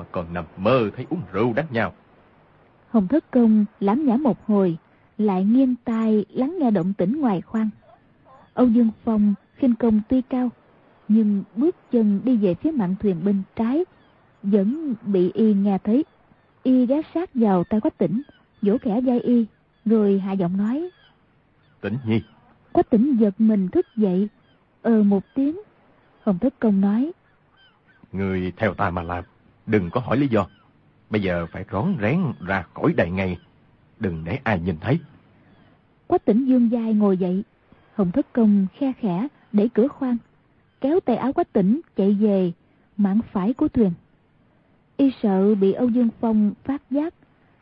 mà 0.00 0.06
còn 0.12 0.34
nằm 0.34 0.44
mơ 0.56 0.90
thấy 0.96 1.06
uống 1.10 1.22
rượu 1.32 1.52
đánh 1.52 1.66
nhau. 1.70 1.92
Hồng 2.90 3.08
thất 3.08 3.30
công 3.30 3.64
lãm 3.80 4.06
nhã 4.06 4.16
một 4.16 4.46
hồi 4.46 4.78
lại 5.18 5.44
nghiêng 5.44 5.74
tai 5.84 6.24
lắng 6.28 6.56
nghe 6.60 6.70
động 6.70 6.92
tĩnh 6.92 7.20
ngoài 7.20 7.40
khoang. 7.40 7.70
Âu 8.54 8.68
dương 8.68 8.90
phong 9.04 9.34
khinh 9.56 9.74
công 9.74 10.00
tuy 10.08 10.22
cao 10.22 10.50
nhưng 11.08 11.42
bước 11.56 11.76
chân 11.90 12.20
đi 12.24 12.36
về 12.36 12.54
phía 12.54 12.70
mạn 12.70 12.94
thuyền 13.00 13.24
bên 13.24 13.42
trái 13.56 13.84
vẫn 14.42 14.94
bị 15.04 15.30
y 15.34 15.54
nghe 15.54 15.78
thấy. 15.84 16.04
Y 16.62 16.86
ghé 16.86 17.02
sát 17.14 17.30
vào 17.34 17.64
tay 17.64 17.80
quách 17.80 17.98
tỉnh 17.98 18.22
vỗ 18.62 18.78
khẽ 18.82 19.00
vai 19.00 19.20
y 19.20 19.46
rồi 19.84 20.18
hạ 20.18 20.32
giọng 20.32 20.56
nói. 20.56 20.90
Tỉnh 21.80 21.96
nhi. 22.06 22.22
Quách 22.72 22.90
tỉnh 22.90 23.16
giật 23.16 23.34
mình 23.38 23.68
thức 23.68 23.86
dậy 23.96 24.28
ờ 24.82 25.02
một 25.02 25.22
tiếng. 25.34 25.60
Hồng 26.22 26.38
thất 26.38 26.54
công 26.58 26.80
nói. 26.80 27.12
Người 28.12 28.52
theo 28.56 28.74
ta 28.74 28.90
mà 28.90 29.02
làm 29.02 29.24
đừng 29.70 29.90
có 29.90 30.00
hỏi 30.00 30.16
lý 30.16 30.28
do 30.28 30.46
Bây 31.10 31.22
giờ 31.22 31.46
phải 31.52 31.64
rón 31.72 31.96
rén 32.00 32.20
ra 32.46 32.64
khỏi 32.74 32.94
đài 32.96 33.10
ngay. 33.10 33.38
Đừng 34.00 34.24
để 34.24 34.38
ai 34.44 34.60
nhìn 34.60 34.76
thấy. 34.80 34.98
Quách 36.06 36.24
tỉnh 36.24 36.44
dương 36.44 36.70
dài 36.70 36.94
ngồi 36.94 37.16
dậy. 37.16 37.44
Hồng 37.94 38.10
thất 38.12 38.32
công 38.32 38.66
khe 38.78 38.92
khẽ 39.00 39.28
để 39.52 39.68
cửa 39.74 39.88
khoan. 39.88 40.16
Kéo 40.80 41.00
tay 41.00 41.16
áo 41.16 41.32
quách 41.32 41.52
tỉnh 41.52 41.80
chạy 41.96 42.16
về 42.20 42.52
mảng 42.96 43.20
phải 43.32 43.52
của 43.52 43.68
thuyền. 43.68 43.92
Y 44.96 45.10
sợ 45.22 45.54
bị 45.54 45.72
Âu 45.72 45.88
Dương 45.88 46.08
Phong 46.20 46.52
phát 46.64 46.82
giác. 46.90 47.14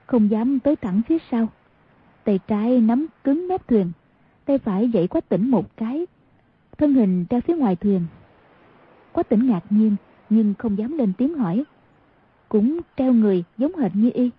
Không 0.06 0.30
dám 0.30 0.60
tới 0.60 0.76
thẳng 0.76 1.02
phía 1.08 1.18
sau. 1.30 1.48
Tay 2.24 2.40
trái 2.46 2.80
nắm 2.80 3.06
cứng 3.24 3.48
mép 3.48 3.68
thuyền. 3.68 3.92
Tay 4.44 4.58
phải 4.58 4.88
dậy 4.88 5.08
quách 5.08 5.28
tỉnh 5.28 5.50
một 5.50 5.76
cái. 5.76 6.06
Thân 6.78 6.94
hình 6.94 7.24
ra 7.30 7.40
phía 7.40 7.54
ngoài 7.54 7.76
thuyền. 7.76 8.06
Quách 9.12 9.28
tỉnh 9.28 9.46
ngạc 9.46 9.64
nhiên, 9.70 9.96
nhưng 10.30 10.54
không 10.58 10.78
dám 10.78 10.98
lên 10.98 11.12
tiếng 11.18 11.34
hỏi 11.34 11.64
cũng 12.48 12.80
treo 12.96 13.12
người 13.12 13.44
giống 13.58 13.76
hệt 13.76 13.92
như 13.94 14.10
y. 14.14 14.30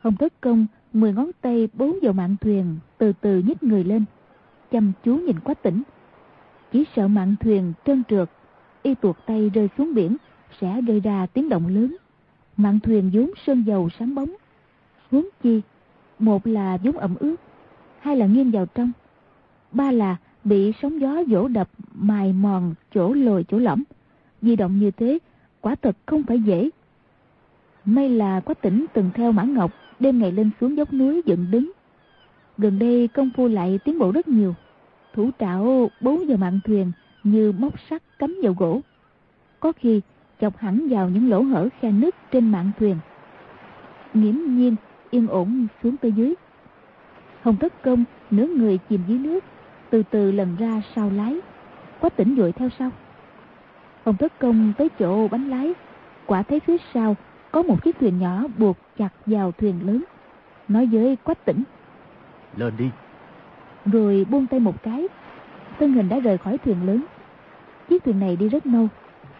Hồng 0.00 0.16
Thất 0.16 0.40
Công 0.40 0.66
mười 0.92 1.12
ngón 1.12 1.30
tay 1.40 1.68
bốn 1.72 1.98
vào 2.02 2.12
mạn 2.12 2.36
thuyền 2.40 2.76
từ 2.98 3.12
từ 3.20 3.38
nhích 3.38 3.62
người 3.62 3.84
lên, 3.84 4.04
chăm 4.70 4.92
chú 5.04 5.16
nhìn 5.16 5.40
quá 5.40 5.54
tỉnh. 5.54 5.82
Chỉ 6.72 6.84
sợ 6.96 7.08
mạn 7.08 7.34
thuyền 7.40 7.72
trơn 7.86 8.02
trượt, 8.04 8.30
y 8.82 8.94
tuột 8.94 9.16
tay 9.26 9.50
rơi 9.50 9.68
xuống 9.78 9.94
biển 9.94 10.16
sẽ 10.60 10.80
gây 10.80 11.00
ra 11.00 11.26
tiếng 11.26 11.48
động 11.48 11.66
lớn. 11.66 11.96
mạn 12.56 12.80
thuyền 12.80 13.10
vốn 13.12 13.30
sơn 13.46 13.62
dầu 13.66 13.88
sáng 13.98 14.14
bóng. 14.14 14.30
Huống 15.10 15.28
chi, 15.42 15.60
một 16.18 16.46
là 16.46 16.78
vốn 16.82 16.96
ẩm 16.96 17.14
ướt, 17.20 17.36
hai 18.00 18.16
là 18.16 18.26
nghiêng 18.26 18.50
vào 18.50 18.66
trong, 18.66 18.92
ba 19.72 19.90
là 19.90 20.16
bị 20.44 20.72
sóng 20.82 21.00
gió 21.00 21.22
vỗ 21.28 21.48
đập 21.48 21.68
mài 21.94 22.32
mòn 22.32 22.74
chỗ 22.94 23.12
lồi 23.12 23.44
chỗ 23.48 23.58
lõm. 23.58 23.82
Di 24.42 24.56
động 24.56 24.78
như 24.78 24.90
thế, 24.90 25.18
quả 25.60 25.74
thật 25.74 25.96
không 26.06 26.22
phải 26.22 26.40
dễ. 26.40 26.70
May 27.84 28.08
là 28.08 28.40
Quách 28.40 28.62
tỉnh 28.62 28.86
từng 28.92 29.10
theo 29.14 29.32
Mã 29.32 29.42
Ngọc 29.42 29.70
đêm 30.00 30.18
ngày 30.18 30.32
lên 30.32 30.50
xuống 30.60 30.76
dốc 30.76 30.92
núi 30.92 31.22
dựng 31.24 31.46
đứng. 31.50 31.72
Gần 32.58 32.78
đây 32.78 33.08
công 33.08 33.30
phu 33.36 33.48
lại 33.48 33.78
tiến 33.84 33.98
bộ 33.98 34.12
rất 34.12 34.28
nhiều. 34.28 34.54
Thủ 35.14 35.30
trảo 35.38 35.90
bốn 36.00 36.26
vào 36.28 36.36
mạng 36.36 36.60
thuyền 36.64 36.92
như 37.24 37.52
móc 37.52 37.80
sắt 37.90 38.02
cắm 38.18 38.38
vào 38.42 38.54
gỗ. 38.58 38.80
Có 39.60 39.72
khi 39.72 40.00
chọc 40.40 40.56
hẳn 40.56 40.88
vào 40.90 41.08
những 41.08 41.30
lỗ 41.30 41.42
hở 41.42 41.68
khe 41.80 41.92
nứt 41.92 42.14
trên 42.30 42.52
mạng 42.52 42.70
thuyền. 42.78 42.96
Nghiễm 44.14 44.34
nhiên 44.34 44.76
yên 45.10 45.26
ổn 45.26 45.66
xuống 45.82 45.96
tới 45.96 46.12
dưới. 46.12 46.34
Hồng 47.42 47.56
Thất 47.56 47.82
Công 47.82 48.04
nửa 48.30 48.46
người 48.46 48.78
chìm 48.88 49.00
dưới 49.08 49.18
nước, 49.18 49.44
từ 49.90 50.02
từ 50.10 50.32
lần 50.32 50.56
ra 50.58 50.82
sau 50.94 51.10
lái. 51.10 51.40
Quách 52.00 52.16
tỉnh 52.16 52.34
dội 52.38 52.52
theo 52.52 52.68
sau. 52.78 52.90
Hồng 54.04 54.16
Thất 54.16 54.38
Công 54.38 54.72
tới 54.78 54.88
chỗ 54.98 55.28
bánh 55.28 55.50
lái, 55.50 55.72
quả 56.26 56.42
thấy 56.42 56.60
phía 56.60 56.76
sau 56.94 57.16
có 57.54 57.62
một 57.62 57.84
chiếc 57.84 57.98
thuyền 58.00 58.18
nhỏ 58.18 58.42
buộc 58.58 58.76
chặt 58.98 59.08
vào 59.26 59.52
thuyền 59.52 59.86
lớn. 59.86 60.04
Nói 60.68 60.88
với 60.92 61.16
Quách 61.16 61.44
tỉnh. 61.44 61.62
Lên 62.56 62.74
đi. 62.78 62.90
Rồi 63.86 64.26
buông 64.30 64.46
tay 64.46 64.60
một 64.60 64.82
cái. 64.82 65.08
Thân 65.78 65.92
hình 65.92 66.08
đã 66.08 66.18
rời 66.18 66.38
khỏi 66.38 66.58
thuyền 66.58 66.86
lớn. 66.86 67.04
Chiếc 67.88 68.04
thuyền 68.04 68.20
này 68.20 68.36
đi 68.36 68.48
rất 68.48 68.66
lâu, 68.66 68.88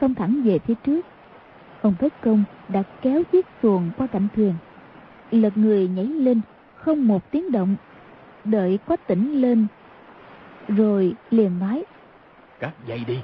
xông 0.00 0.14
thẳng 0.14 0.42
về 0.44 0.58
phía 0.58 0.74
trước. 0.74 1.06
Ông 1.82 1.94
Thất 2.00 2.20
Công 2.20 2.44
đã 2.68 2.82
kéo 3.02 3.22
chiếc 3.32 3.46
xuồng 3.62 3.90
qua 3.96 4.06
cạnh 4.06 4.28
thuyền. 4.36 4.54
Lật 5.30 5.56
người 5.56 5.88
nhảy 5.88 6.06
lên, 6.06 6.40
không 6.76 7.08
một 7.08 7.30
tiếng 7.30 7.52
động. 7.52 7.76
Đợi 8.44 8.78
Quách 8.86 9.06
tỉnh 9.06 9.40
lên. 9.40 9.66
Rồi 10.68 11.14
liền 11.30 11.58
nói. 11.58 11.84
Cắt 12.60 12.72
dây 12.86 13.04
đi. 13.06 13.18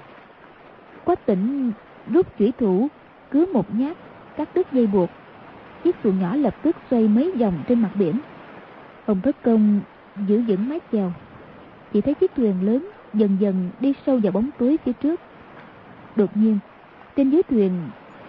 Quách 1.05 1.27
tỉnh 1.27 1.73
rút 2.13 2.39
chủy 2.39 2.53
thủ, 2.59 2.89
cứ 3.31 3.47
một 3.53 3.75
nhát 3.75 3.97
cắt 4.41 4.49
đứt 4.55 4.73
dây 4.73 4.87
buộc. 4.87 5.11
Chiếc 5.85 5.97
xuồng 6.05 6.21
nhỏ 6.21 6.37
lập 6.37 6.55
tức 6.63 6.77
xoay 6.91 7.09
mấy 7.09 7.33
vòng 7.33 7.63
trên 7.69 7.83
mặt 7.83 7.91
biển. 7.95 8.21
Hồng 9.07 9.21
thất 9.21 9.43
công 9.43 9.81
giữ 10.27 10.43
vững 10.49 10.69
mái 10.69 10.81
chèo. 10.93 11.13
Chỉ 11.93 12.01
thấy 12.01 12.15
chiếc 12.15 12.35
thuyền 12.37 12.67
lớn 12.67 12.89
dần 13.15 13.37
dần 13.41 13.71
đi 13.81 13.93
sâu 14.07 14.21
vào 14.23 14.33
bóng 14.33 14.51
tối 14.59 14.79
phía 14.85 14.93
trước. 14.93 15.21
Đột 16.17 16.37
nhiên, 16.37 16.59
trên 17.17 17.31
dưới 17.31 17.43
thuyền 17.43 17.73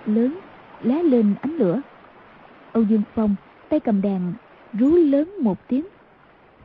lớn 0.05 0.39
lóe 0.81 1.03
lên 1.03 1.35
ánh 1.41 1.57
lửa. 1.57 1.81
Âu 2.71 2.83
dương 2.83 3.03
phong 3.15 3.35
tay 3.69 3.79
cầm 3.79 4.01
đèn 4.01 4.33
rú 4.73 4.95
lớn 4.95 5.33
một 5.41 5.67
tiếng, 5.67 5.85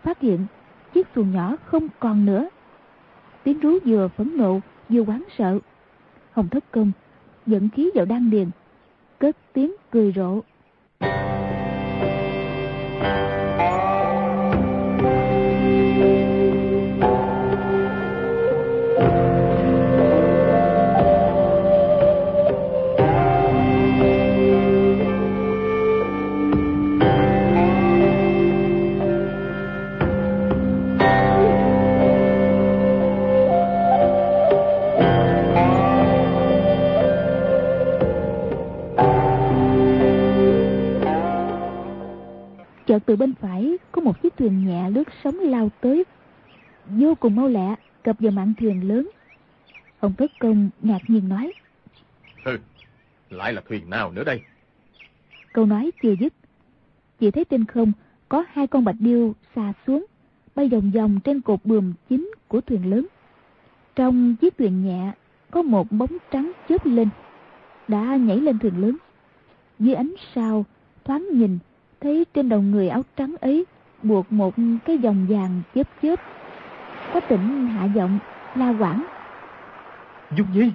phát 0.03 0.21
hiện 0.21 0.47
chiếc 0.95 1.07
xuồng 1.15 1.33
nhỏ 1.33 1.57
không 1.65 1.89
còn 1.99 2.27
nữa. 2.27 2.49
Tiếng 3.43 3.61
rú 3.61 3.79
vừa 3.85 4.09
phẫn 4.09 4.37
nộ, 4.37 4.61
vừa 4.89 5.03
hoảng 5.03 5.23
sợ. 5.39 5.59
Hồng 6.33 6.49
thất 6.49 6.65
công 6.71 6.93
dẫn 7.47 7.69
khí 7.69 7.91
vào 7.95 8.05
đan 8.05 8.31
điền 8.31 8.51
cất 9.19 9.37
tiếng 9.53 9.73
cười 9.91 10.13
rộ. 10.17 10.41
Chợt 42.97 43.03
từ 43.07 43.17
bên 43.17 43.35
phải 43.35 43.79
có 43.93 44.03
một 44.03 44.23
chiếc 44.23 44.37
thuyền 44.37 44.67
nhẹ 44.67 44.91
lướt 44.91 45.09
sóng 45.25 45.39
lao 45.39 45.71
tới. 45.81 46.05
Vô 46.87 47.15
cùng 47.15 47.37
mau 47.37 47.49
lẹ 47.49 47.75
cập 48.03 48.17
vào 48.19 48.33
mạng 48.33 48.53
thuyền 48.59 48.89
lớn. 48.89 49.09
Ông 50.01 50.15
thất 50.15 50.31
công 50.41 50.71
ngạc 50.83 50.99
nhiên 51.09 51.29
nói 51.29 51.53
ừ, 52.45 52.59
lại 53.31 53.53
là 53.53 53.63
thuyền 53.69 53.91
nào 53.91 54.13
nữa 54.13 54.25
đây? 54.25 54.41
Câu 55.53 55.67
nói 55.67 55.91
chưa 56.03 56.15
dứt 56.21 56.33
chỉ 57.19 57.31
thấy 57.31 57.45
trên 57.45 57.65
không 57.65 57.93
có 58.29 58.45
hai 58.49 58.67
con 58.67 58.85
bạch 58.85 58.97
điêu 58.99 59.35
xà 59.57 59.73
xuống 59.87 60.07
bay 60.55 60.69
vòng 60.69 60.91
vòng 60.95 61.21
trên 61.25 61.41
cột 61.41 61.61
buồm 61.65 61.93
chính 62.09 62.31
của 62.49 62.61
thuyền 62.61 62.91
lớn. 62.91 63.07
Trong 63.95 64.37
chiếc 64.37 64.59
thuyền 64.59 64.85
nhẹ 64.85 65.13
có 65.51 65.63
một 65.63 65.93
bóng 65.93 66.17
trắng 66.31 66.53
chớp 66.69 66.87
lên 66.87 67.09
đã 67.89 68.17
nhảy 68.17 68.37
lên 68.37 68.59
thuyền 68.59 68.81
lớn. 68.81 68.97
Dưới 69.79 69.95
ánh 69.95 70.15
sao 70.35 70.65
thoáng 71.05 71.29
nhìn 71.33 71.59
thấy 72.01 72.27
trên 72.35 72.49
đầu 72.49 72.61
người 72.61 72.89
áo 72.89 73.03
trắng 73.17 73.35
ấy 73.41 73.65
buộc 74.03 74.33
một 74.33 74.55
cái 74.85 74.99
vòng 74.99 75.27
vàng 75.29 75.63
chớp 75.75 75.87
chớp. 76.03 76.21
Có 77.15 77.21
tỉnh 77.21 77.67
hạ 77.67 77.85
giọng 77.85 78.19
la 78.55 78.75
quảng. 78.79 79.05
Dung 80.37 80.47
nhi. 80.55 80.73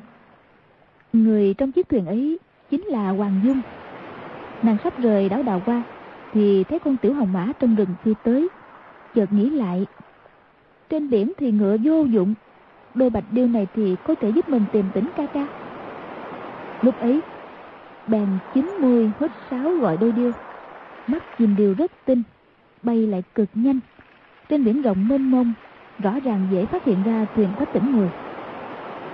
Người 1.13 1.53
trong 1.53 1.71
chiếc 1.71 1.89
thuyền 1.89 2.05
ấy 2.05 2.39
chính 2.69 2.81
là 2.81 3.09
hoàng 3.09 3.41
dung. 3.43 3.61
Nàng 4.63 4.77
sắp 4.83 4.99
rời 4.99 5.29
đảo 5.29 5.43
đào 5.43 5.61
qua 5.65 5.83
thì 6.33 6.63
thấy 6.63 6.79
con 6.79 6.97
tiểu 6.97 7.13
hồng 7.13 7.33
mã 7.33 7.47
trong 7.59 7.75
rừng 7.75 7.95
phi 8.03 8.13
tới 8.23 8.47
chợt 9.15 9.33
nghĩ 9.33 9.49
lại. 9.49 9.85
Trên 10.89 11.09
biển 11.09 11.31
thì 11.37 11.51
ngựa 11.51 11.77
vô 11.83 12.03
dụng 12.03 12.33
đôi 12.93 13.09
bạch 13.09 13.23
điêu 13.31 13.47
này 13.47 13.67
thì 13.75 13.95
có 14.07 14.15
thể 14.15 14.29
giúp 14.29 14.49
mình 14.49 14.63
tìm 14.71 14.85
tỉnh 14.93 15.09
ca 15.17 15.25
ca. 15.25 15.47
Lúc 16.81 16.99
ấy 16.99 17.21
bèn 18.07 18.27
chín 18.53 18.65
mươi 18.79 19.11
hít 19.19 19.31
sáo 19.49 19.71
gọi 19.71 19.97
đôi 19.97 20.11
điêu 20.11 20.31
mắt 21.11 21.39
nhìn 21.39 21.55
điều 21.55 21.73
rất 21.73 21.91
tinh, 22.05 22.23
bay 22.83 23.07
lại 23.07 23.23
cực 23.35 23.49
nhanh. 23.53 23.79
Trên 24.49 24.63
biển 24.63 24.81
rộng 24.81 25.07
mênh 25.07 25.31
mông, 25.31 25.53
rõ 25.99 26.19
ràng 26.19 26.47
dễ 26.51 26.65
phát 26.65 26.85
hiện 26.85 27.03
ra 27.03 27.25
thuyền 27.35 27.49
có 27.59 27.65
tỉnh 27.65 27.95
người. 27.95 28.09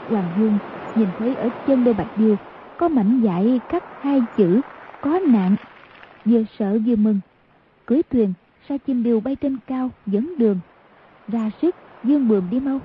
Hoàng 0.09 0.29
dương 0.39 0.57
nhìn 0.95 1.07
thấy 1.17 1.35
ở 1.35 1.49
chân 1.67 1.83
đôi 1.83 1.93
bạch 1.93 2.17
điêu 2.17 2.35
có 2.77 2.87
mảnh 2.87 3.21
dải 3.23 3.59
cắt 3.69 3.83
hai 4.01 4.21
chữ, 4.37 4.61
có 5.01 5.19
nạn. 5.19 5.55
Vừa 6.25 6.43
sợ 6.59 6.79
vừa 6.85 6.95
mừng. 6.95 7.19
Cưới 7.85 8.01
thuyền 8.09 8.33
sai 8.69 8.79
chim 8.79 9.03
điêu 9.03 9.19
bay 9.19 9.35
trên 9.35 9.57
cao, 9.67 9.91
dẫn 10.05 10.37
đường. 10.37 10.59
Ra 11.27 11.51
sức, 11.61 11.75
dương 12.03 12.27
bườm 12.27 12.49
đi 12.49 12.59
mau. 12.59 12.79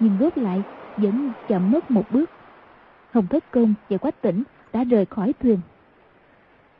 Nhưng 0.00 0.18
góp 0.18 0.36
lại, 0.36 0.62
vẫn 0.96 1.32
chậm 1.48 1.70
mất 1.70 1.90
một 1.90 2.04
bước. 2.10 2.30
Hồng 3.12 3.26
thất 3.26 3.50
công 3.50 3.74
và 3.90 3.96
quách 3.96 4.22
tỉnh 4.22 4.42
đã 4.72 4.84
rời 4.84 5.06
khỏi 5.06 5.32
thuyền 5.42 5.58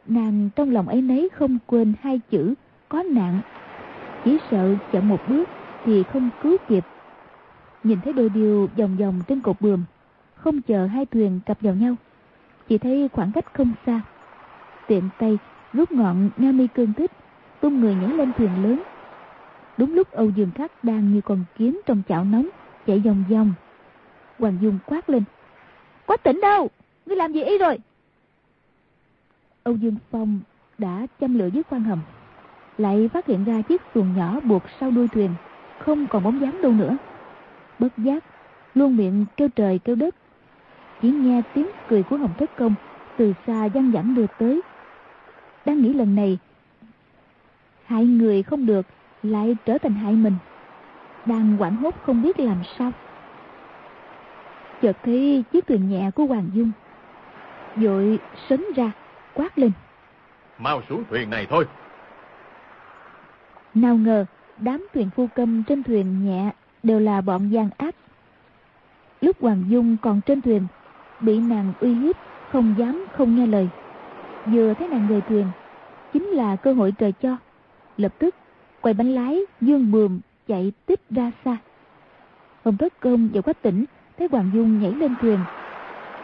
nàng 0.06 0.48
trong 0.56 0.70
lòng 0.70 0.88
ấy 0.88 1.02
nấy 1.02 1.28
không 1.34 1.58
quên 1.66 1.92
hai 2.00 2.20
chữ, 2.30 2.54
có 2.88 3.02
nạn. 3.02 3.40
Chỉ 4.24 4.38
sợ 4.50 4.74
chậm 4.92 5.08
một 5.08 5.20
bước 5.28 5.48
thì 5.84 6.02
không 6.02 6.30
cứu 6.42 6.56
kịp. 6.68 6.84
Nhìn 7.84 7.98
thấy 8.04 8.12
đôi 8.12 8.28
điều 8.28 8.68
vòng 8.76 8.96
vòng 8.96 9.20
trên 9.28 9.40
cột 9.40 9.60
buồm, 9.60 9.84
không 10.34 10.62
chờ 10.62 10.86
hai 10.86 11.06
thuyền 11.06 11.40
cặp 11.46 11.60
vào 11.60 11.74
nhau, 11.74 11.94
chỉ 12.68 12.78
thấy 12.78 13.08
khoảng 13.12 13.32
cách 13.32 13.54
không 13.54 13.72
xa. 13.86 14.00
Tiện 14.86 15.08
tay 15.18 15.38
rút 15.72 15.92
ngọn 15.92 16.30
nga 16.36 16.52
mi 16.52 16.66
cương 16.66 16.92
thích, 16.92 17.10
tung 17.60 17.80
người 17.80 17.94
nhảy 17.94 18.08
lên 18.08 18.32
thuyền 18.38 18.62
lớn. 18.62 18.82
Đúng 19.76 19.94
lúc 19.94 20.10
âu 20.10 20.30
dương 20.30 20.50
khắc 20.54 20.84
đang 20.84 21.12
như 21.12 21.20
con 21.20 21.44
kiến 21.58 21.80
trong 21.86 22.02
chảo 22.08 22.24
nóng, 22.24 22.48
chạy 22.86 22.98
vòng 22.98 23.24
vòng. 23.30 23.52
Hoàng 24.38 24.58
dung 24.60 24.78
quát 24.86 25.10
lên, 25.10 25.22
quá 26.06 26.16
tỉnh 26.16 26.40
đâu? 26.40 26.68
Ngươi 27.06 27.16
làm 27.16 27.32
gì 27.32 27.42
y 27.42 27.58
rồi? 27.58 27.78
Âu 29.64 29.76
Dương 29.76 29.96
Phong 30.10 30.40
đã 30.78 31.06
châm 31.20 31.38
lửa 31.38 31.46
dưới 31.46 31.62
khoang 31.62 31.82
hầm, 31.84 31.98
lại 32.78 33.08
phát 33.12 33.26
hiện 33.26 33.44
ra 33.44 33.62
chiếc 33.62 33.82
xuồng 33.94 34.16
nhỏ 34.16 34.40
buộc 34.40 34.62
sau 34.80 34.90
đuôi 34.90 35.08
thuyền, 35.08 35.30
không 35.78 36.06
còn 36.06 36.22
bóng 36.22 36.40
dáng 36.40 36.62
đâu 36.62 36.72
nữa. 36.72 36.96
Bất 37.78 37.98
giác, 37.98 38.24
luôn 38.74 38.96
miệng 38.96 39.24
kêu 39.36 39.48
trời 39.48 39.78
kêu 39.78 39.96
đất, 39.96 40.14
chỉ 41.02 41.10
nghe 41.10 41.42
tiếng 41.54 41.66
cười 41.88 42.02
của 42.02 42.16
hồng 42.16 42.34
thất 42.38 42.56
công 42.56 42.74
từ 43.16 43.32
xa 43.46 43.68
văng 43.68 43.90
vẳng 43.90 44.14
đưa 44.14 44.26
tới. 44.38 44.60
Đang 45.66 45.82
nghĩ 45.82 45.92
lần 45.92 46.14
này 46.14 46.38
hại 47.84 48.06
người 48.06 48.42
không 48.42 48.66
được, 48.66 48.86
lại 49.22 49.56
trở 49.64 49.78
thành 49.78 49.94
hại 49.94 50.12
mình, 50.12 50.34
đang 51.26 51.56
quảng 51.58 51.76
hốt 51.76 51.94
không 52.02 52.22
biết 52.22 52.40
làm 52.40 52.62
sao. 52.78 52.92
Chợt 54.82 54.96
thấy 55.02 55.44
chiếc 55.52 55.66
thuyền 55.66 55.88
nhẹ 55.88 56.10
của 56.14 56.26
hoàng 56.26 56.50
dung, 56.54 56.72
vội 57.76 58.18
sấn 58.48 58.64
ra 58.76 58.92
quát 59.34 59.58
lên. 59.58 59.72
Mau 60.58 60.82
xuống 60.88 61.04
thuyền 61.10 61.30
này 61.30 61.46
thôi. 61.50 61.66
Nào 63.74 63.96
ngờ 63.96 64.24
đám 64.58 64.86
thuyền 64.94 65.10
phu 65.16 65.26
câm 65.34 65.62
trên 65.62 65.82
thuyền 65.82 66.24
nhẹ 66.24 66.50
đều 66.82 67.00
là 67.00 67.20
bọn 67.20 67.48
gian 67.48 67.70
ác. 67.78 67.94
Lúc 69.20 69.36
hoàng 69.40 69.64
dung 69.68 69.96
còn 70.02 70.20
trên 70.20 70.40
thuyền 70.40 70.66
bị 71.20 71.40
nàng 71.40 71.72
uy 71.80 71.94
hiếp 71.94 72.16
không 72.52 72.74
dám 72.78 73.06
không 73.12 73.36
nghe 73.36 73.46
lời. 73.46 73.68
Vừa 74.46 74.74
thấy 74.74 74.88
nàng 74.88 75.08
rời 75.08 75.20
thuyền 75.20 75.46
chính 76.12 76.24
là 76.26 76.56
cơ 76.56 76.72
hội 76.72 76.92
trời 76.98 77.12
cho. 77.12 77.36
Lập 77.96 78.14
tức 78.18 78.34
quay 78.80 78.94
bánh 78.94 79.14
lái 79.14 79.40
dương 79.60 79.92
bườm 79.92 80.20
chạy 80.48 80.72
tiếp 80.86 81.00
ra 81.10 81.32
xa. 81.44 81.56
Hồng 82.64 82.76
thất 82.76 83.00
công 83.00 83.28
và 83.34 83.40
quách 83.40 83.62
tỉnh 83.62 83.84
thấy 84.18 84.28
hoàng 84.30 84.50
dung 84.54 84.80
nhảy 84.80 84.92
lên 84.92 85.14
thuyền. 85.20 85.38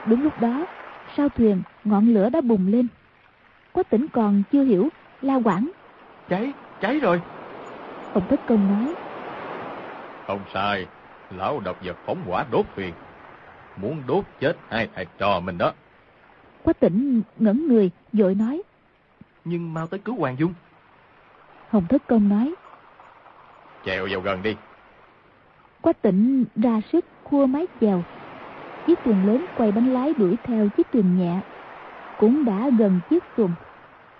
Đúng 0.06 0.22
lúc 0.22 0.40
đó 0.40 0.66
sau 1.16 1.28
thuyền 1.28 1.62
ngọn 1.84 2.14
lửa 2.14 2.30
đã 2.30 2.40
bùng 2.40 2.66
lên 2.66 2.86
quách 3.72 3.90
tỉnh 3.90 4.06
còn 4.12 4.42
chưa 4.52 4.62
hiểu 4.62 4.88
la 5.22 5.34
quảng. 5.44 5.70
Cháy 6.28 6.52
cháy 6.80 7.00
rồi. 7.00 7.22
Hồng 8.12 8.28
thất 8.30 8.40
công 8.48 8.68
nói. 8.68 8.94
Không 10.26 10.40
sai 10.54 10.86
lão 11.30 11.60
độc 11.60 11.76
vật 11.84 11.96
phóng 12.06 12.22
hỏa 12.26 12.44
đốt 12.50 12.66
thuyền. 12.76 12.94
Muốn 13.76 14.02
đốt 14.06 14.24
chết 14.40 14.56
hai 14.68 14.88
thầy 14.94 15.06
trò 15.18 15.40
mình 15.40 15.58
đó. 15.58 15.72
Quách 16.62 16.80
tỉnh 16.80 17.22
ngẩn 17.38 17.68
người 17.68 17.90
vội 18.12 18.34
nói. 18.34 18.62
Nhưng 19.44 19.74
mau 19.74 19.86
tới 19.86 20.00
cứu 20.00 20.16
hoàng 20.18 20.36
dung. 20.38 20.54
Hồng 21.68 21.86
thất 21.88 22.02
công 22.06 22.28
nói. 22.28 22.54
Chèo 23.84 24.06
vào 24.10 24.20
gần 24.20 24.42
đi. 24.42 24.56
Quách 25.80 26.02
tỉnh 26.02 26.44
ra 26.56 26.80
sức 26.92 27.04
khua 27.24 27.46
mái 27.46 27.66
chèo. 27.80 28.02
Chiếc 28.86 28.98
thuyền 29.04 29.26
lớn 29.26 29.46
quay 29.56 29.72
bánh 29.72 29.94
lái 29.94 30.14
đuổi 30.14 30.36
theo 30.44 30.68
chiếc 30.76 30.86
thuyền 30.92 31.18
nhẹ 31.18 31.40
cũng 32.20 32.44
đã 32.44 32.70
gần 32.78 33.00
chiếc 33.10 33.24
xuồng. 33.36 33.50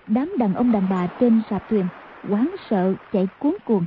Đám 0.07 0.33
đàn 0.37 0.53
ông 0.53 0.71
đàn 0.71 0.89
bà 0.89 1.07
trên 1.19 1.41
sạp 1.49 1.69
thuyền 1.69 1.85
quán 2.29 2.55
sợ 2.69 2.93
chạy 3.13 3.27
cuốn 3.39 3.55
cuồng. 3.65 3.85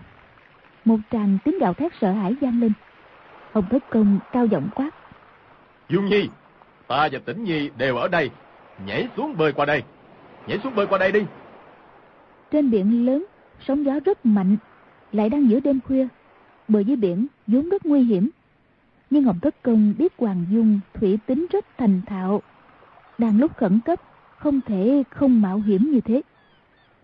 Một 0.85 0.97
tràng 1.11 1.39
tiếng 1.45 1.59
gào 1.59 1.75
thét 1.75 1.93
sợ 2.01 2.13
hãi 2.13 2.35
vang 2.41 2.61
lên. 2.61 2.73
Hồng 3.53 3.65
thất 3.71 3.91
công 3.91 4.19
cao 4.33 4.47
giọng 4.47 4.69
quát. 4.75 4.91
Dung 5.89 6.07
nhi 6.07 6.29
ta 6.87 7.09
và 7.13 7.19
tĩnh 7.25 7.45
nhi 7.45 7.71
đều 7.79 7.97
ở 7.97 8.09
đây. 8.09 8.31
Nhảy 8.87 9.09
xuống 9.17 9.37
bơi 9.37 9.53
qua 9.53 9.67
đây. 9.67 9.83
Nhảy 10.47 10.59
xuống 10.59 10.75
bơi 10.75 10.87
qua 10.87 10.99
đây 10.99 11.13
đi. 11.13 11.21
Trên 12.51 12.71
biển 12.71 13.07
lớn 13.07 13.25
sóng 13.67 13.85
gió 13.85 14.01
rất 14.05 14.27
mạnh 14.27 14.57
lại 15.13 15.29
đang 15.29 15.51
giữa 15.51 15.61
đêm 15.61 15.81
khuya. 15.81 16.09
Bờ 16.69 16.81
dưới 16.81 16.97
biển 16.97 17.27
vốn 17.47 17.69
rất 17.69 17.87
nguy 17.87 18.03
hiểm. 18.03 18.31
Nhưng 19.11 19.25
hồng 19.25 19.41
thất 19.43 19.63
công 19.63 19.95
biết 19.99 20.13
hoàng 20.19 20.45
dung 20.51 20.81
thủy 20.95 21.19
tính 21.27 21.47
rất 21.51 21.65
thành 21.79 22.01
thạo 22.07 22.43
đang 23.19 23.41
lúc 23.41 23.57
khẩn 23.57 23.81
cấp, 23.85 24.01
không 24.39 24.61
thể 24.61 25.03
không 25.11 25.43
mạo 25.43 25.59
hiểm 25.59 25.91
như 25.91 26.01
thế. 26.01 26.23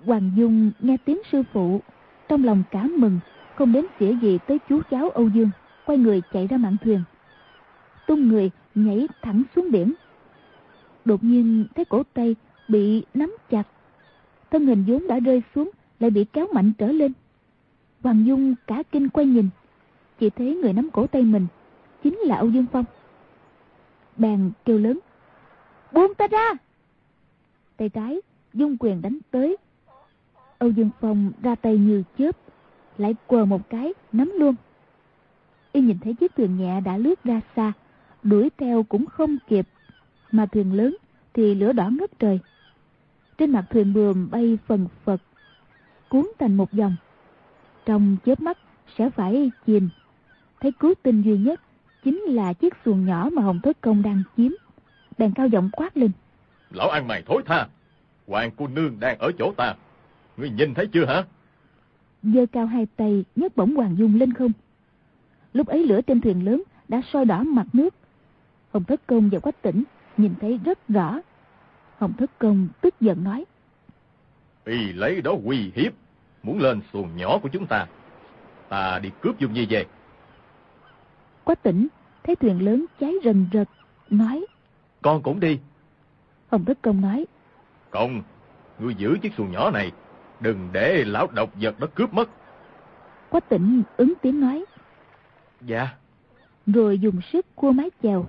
Hoàng 0.05 0.31
dung 0.37 0.71
nghe 0.81 0.97
tiếng 1.05 1.19
sư 1.33 1.43
phụ, 1.53 1.81
trong 2.29 2.45
lòng 2.45 2.63
cảm 2.71 2.95
mừng, 2.99 3.21
không 3.55 3.73
đến 3.73 3.87
xỉa 3.99 4.13
gì 4.23 4.39
tới 4.47 4.59
chú 4.69 4.81
cháu 4.91 5.11
âu 5.11 5.29
dương, 5.29 5.51
quay 5.87 5.99
người 5.99 6.23
chạy 6.33 6.47
ra 6.47 6.57
mạn 6.57 6.77
thuyền. 6.85 7.03
Tung 8.07 8.29
người 8.29 8.51
nhảy 8.75 9.09
thẳng 9.23 9.43
xuống 9.57 9.71
biển. 9.71 9.93
Đột 11.05 11.25
nhiên, 11.25 11.67
thấy 11.75 11.85
cổ 11.85 12.03
tay 12.15 12.37
bị 12.69 13.05
nắm 13.15 13.37
chặt, 13.51 13.63
thân 14.51 14.67
hình 14.67 14.85
vốn 14.87 15.07
đã 15.07 15.19
rơi 15.19 15.43
xuống, 15.55 15.71
lại 16.01 16.11
bị 16.11 16.25
kéo 16.25 16.47
mạnh 16.53 16.73
trở 16.79 16.87
lên. 16.87 17.13
Hoàng 18.03 18.27
dung 18.27 18.55
cả 18.67 18.83
kinh 18.93 19.09
quay 19.09 19.27
nhìn, 19.27 19.49
chỉ 20.19 20.31
thấy 20.31 20.55
người 20.55 20.73
nắm 20.73 20.91
cổ 20.93 21.07
tay 21.07 21.23
mình 21.23 21.47
chính 22.03 22.19
là 22.19 22.37
âu 22.37 22.49
dương 22.49 22.67
phong. 22.73 22.85
Bèn 24.17 24.51
kêu 24.65 24.79
lớn 24.79 24.99
buông 25.93 26.15
ta 26.15 26.27
ra. 26.27 26.53
Tay 27.77 27.89
trái, 27.89 28.21
dung 28.55 28.77
quyền 28.81 29.03
đánh 29.03 29.19
tới. 29.31 29.57
Âu 30.59 30.71
dương 30.71 30.91
phong 31.01 31.33
ra 31.43 31.55
tay 31.55 31.79
như 31.79 32.03
chớp, 32.19 32.37
lại 32.99 33.15
quờ 33.27 33.45
một 33.45 33.71
cái, 33.71 33.95
nắm 34.13 34.33
luôn. 34.39 34.55
Y 35.73 35.81
nhìn 35.81 35.99
thấy 35.99 36.15
chiếc 36.15 36.37
thuyền 36.37 36.57
nhẹ 36.57 36.81
đã 36.81 36.97
lướt 36.97 37.25
ra 37.25 37.41
xa, 37.57 37.73
đuổi 38.23 38.51
theo 38.59 38.83
cũng 38.83 39.07
không 39.07 39.39
kịp, 39.49 39.69
mà 40.31 40.47
thuyền 40.47 40.73
lớn 40.73 40.97
thì 41.35 41.55
lửa 41.55 41.73
đỏ 41.73 41.91
ngất 41.91 42.19
trời. 42.19 42.39
Trên 43.39 43.51
mặt 43.51 43.65
thuyền 43.71 43.93
buồm 43.93 44.31
bay 44.31 44.59
phần 44.67 44.89
phật, 45.05 45.23
cuốn 46.09 46.27
thành 46.39 46.57
một 46.57 46.73
dòng. 46.73 46.97
Trong 47.87 48.17
chớp 48.25 48.41
mắt, 48.41 48.59
sẽ 48.99 49.11
phải 49.11 49.51
chìm. 49.67 49.89
Thấy 50.61 50.73
cứu 50.73 50.95
tinh 51.03 51.23
duy 51.23 51.39
nhất 51.39 51.61
chính 52.05 52.21
là 52.21 52.53
chiếc 52.53 52.75
xuồng 52.85 53.07
nhỏ 53.07 53.29
mà 53.33 53.43
hồng 53.43 53.61
thất 53.63 53.81
công 53.81 54.03
đang 54.03 54.23
chiếm 54.37 54.53
bèn 55.21 55.33
cao 55.35 55.47
giọng 55.47 55.71
quát 55.73 55.97
lên. 55.97 56.11
Lão 56.71 56.89
ăn 56.89 57.09
mày 57.09 57.23
thối 57.27 57.43
tha. 57.47 57.67
Hoàng 58.27 58.51
cô 58.57 58.67
nương 58.67 59.01
đang 59.01 59.19
ở 59.19 59.33
chỗ 59.39 59.53
ta. 59.57 59.75
Ngươi 60.37 60.51
nhìn 60.51 60.75
thấy 60.75 60.87
chưa 60.87 61.07
hả? 61.07 61.25
Giơ 62.23 62.47
cao 62.53 62.67
hai 62.67 62.87
tay 62.97 63.25
nhấc 63.37 63.57
bổng 63.57 63.77
hoàng 63.77 63.97
dung 63.99 64.15
lên 64.15 64.33
không. 64.33 64.53
Lúc 65.53 65.67
ấy 65.67 65.87
lửa 65.87 66.01
trên 66.07 66.21
thuyền 66.21 66.45
lớn 66.45 66.63
đã 66.89 67.03
soi 67.13 67.25
đỏ 67.25 67.43
mặt 67.43 67.67
nước. 67.73 67.95
Hồng 68.73 68.85
thất 68.85 69.07
công 69.07 69.31
và 69.33 69.39
quách 69.39 69.63
tỉnh 69.63 69.85
nhìn 70.17 70.35
thấy 70.41 70.61
rất 70.65 70.89
rõ. 70.89 71.21
Hồng 71.99 72.13
thất 72.19 72.39
công 72.39 72.69
tức 72.81 72.95
giận 73.01 73.25
nói. 73.25 73.45
Y 74.65 74.93
lấy 74.93 75.21
đó 75.21 75.33
uy 75.45 75.73
hiếp 75.75 75.93
muốn 76.43 76.61
lên 76.61 76.81
xuồng 76.93 77.17
nhỏ 77.17 77.39
của 77.43 77.49
chúng 77.49 77.67
ta. 77.67 77.87
Ta 78.69 78.99
đi 78.99 79.11
cướp 79.21 79.39
dung 79.39 79.53
nhi 79.53 79.67
về. 79.71 79.85
Quách 81.45 81.63
tỉnh 81.63 81.89
thấy 82.23 82.37
thuyền 82.37 82.65
lớn 82.65 82.87
cháy 83.01 83.15
rần 83.25 83.47
rật 83.53 83.69
nói 84.11 84.47
con 85.03 85.23
cũng 85.23 85.41
đi. 85.41 85.59
Hồng 86.49 86.65
thất 86.65 86.83
công 86.83 87.01
nói. 87.01 87.27
Không 87.91 88.23
ngươi 88.79 88.95
giữ 88.95 89.17
chiếc 89.23 89.33
xuồng 89.37 89.53
nhỏ 89.53 89.71
này 89.71 89.93
đừng 90.41 90.69
để 90.73 91.05
lão 91.07 91.27
độc 91.27 91.51
vật 91.61 91.81
đó 91.81 91.87
cướp 91.95 92.15
mất. 92.15 92.29
Quách 93.31 93.49
tỉnh 93.49 93.83
ứng 93.97 94.13
tiếng 94.23 94.41
nói. 94.41 94.65
Dạ. 95.61 95.89
Rồi 96.67 96.99
dùng 96.99 97.21
sức 97.33 97.47
cua 97.55 97.73
mái 97.73 97.91
chèo. 98.03 98.27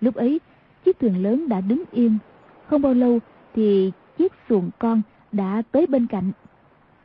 Lúc 0.00 0.14
ấy 0.14 0.40
chiếc 0.84 0.98
thuyền 0.98 1.22
lớn 1.22 1.48
đã 1.48 1.60
đứng 1.60 1.84
yên 1.92 2.18
không 2.66 2.82
bao 2.82 2.94
lâu 2.94 3.18
thì 3.54 3.92
chiếc 4.18 4.32
xuồng 4.48 4.70
con 4.78 5.02
đã 5.32 5.62
tới 5.72 5.86
bên 5.86 6.06
cạnh. 6.06 6.32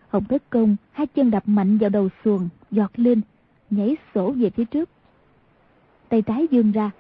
Hồng 0.09 0.23
thất 0.23 0.43
công 0.49 0.75
hai 0.91 1.07
chân 1.07 1.31
đập 1.31 1.43
mạnh 1.45 1.77
vào 1.77 1.89
đầu 1.89 2.09
xuồng 2.25 2.49
giọt 2.71 2.91
lên 2.95 3.21
nhảy 3.69 3.97
sổ 4.15 4.31
về 4.31 4.49
phía 4.49 4.65
trước. 4.65 4.89
Tay 6.09 6.21
trái 6.21 6.47
dương 6.51 6.71
ra 6.71 6.91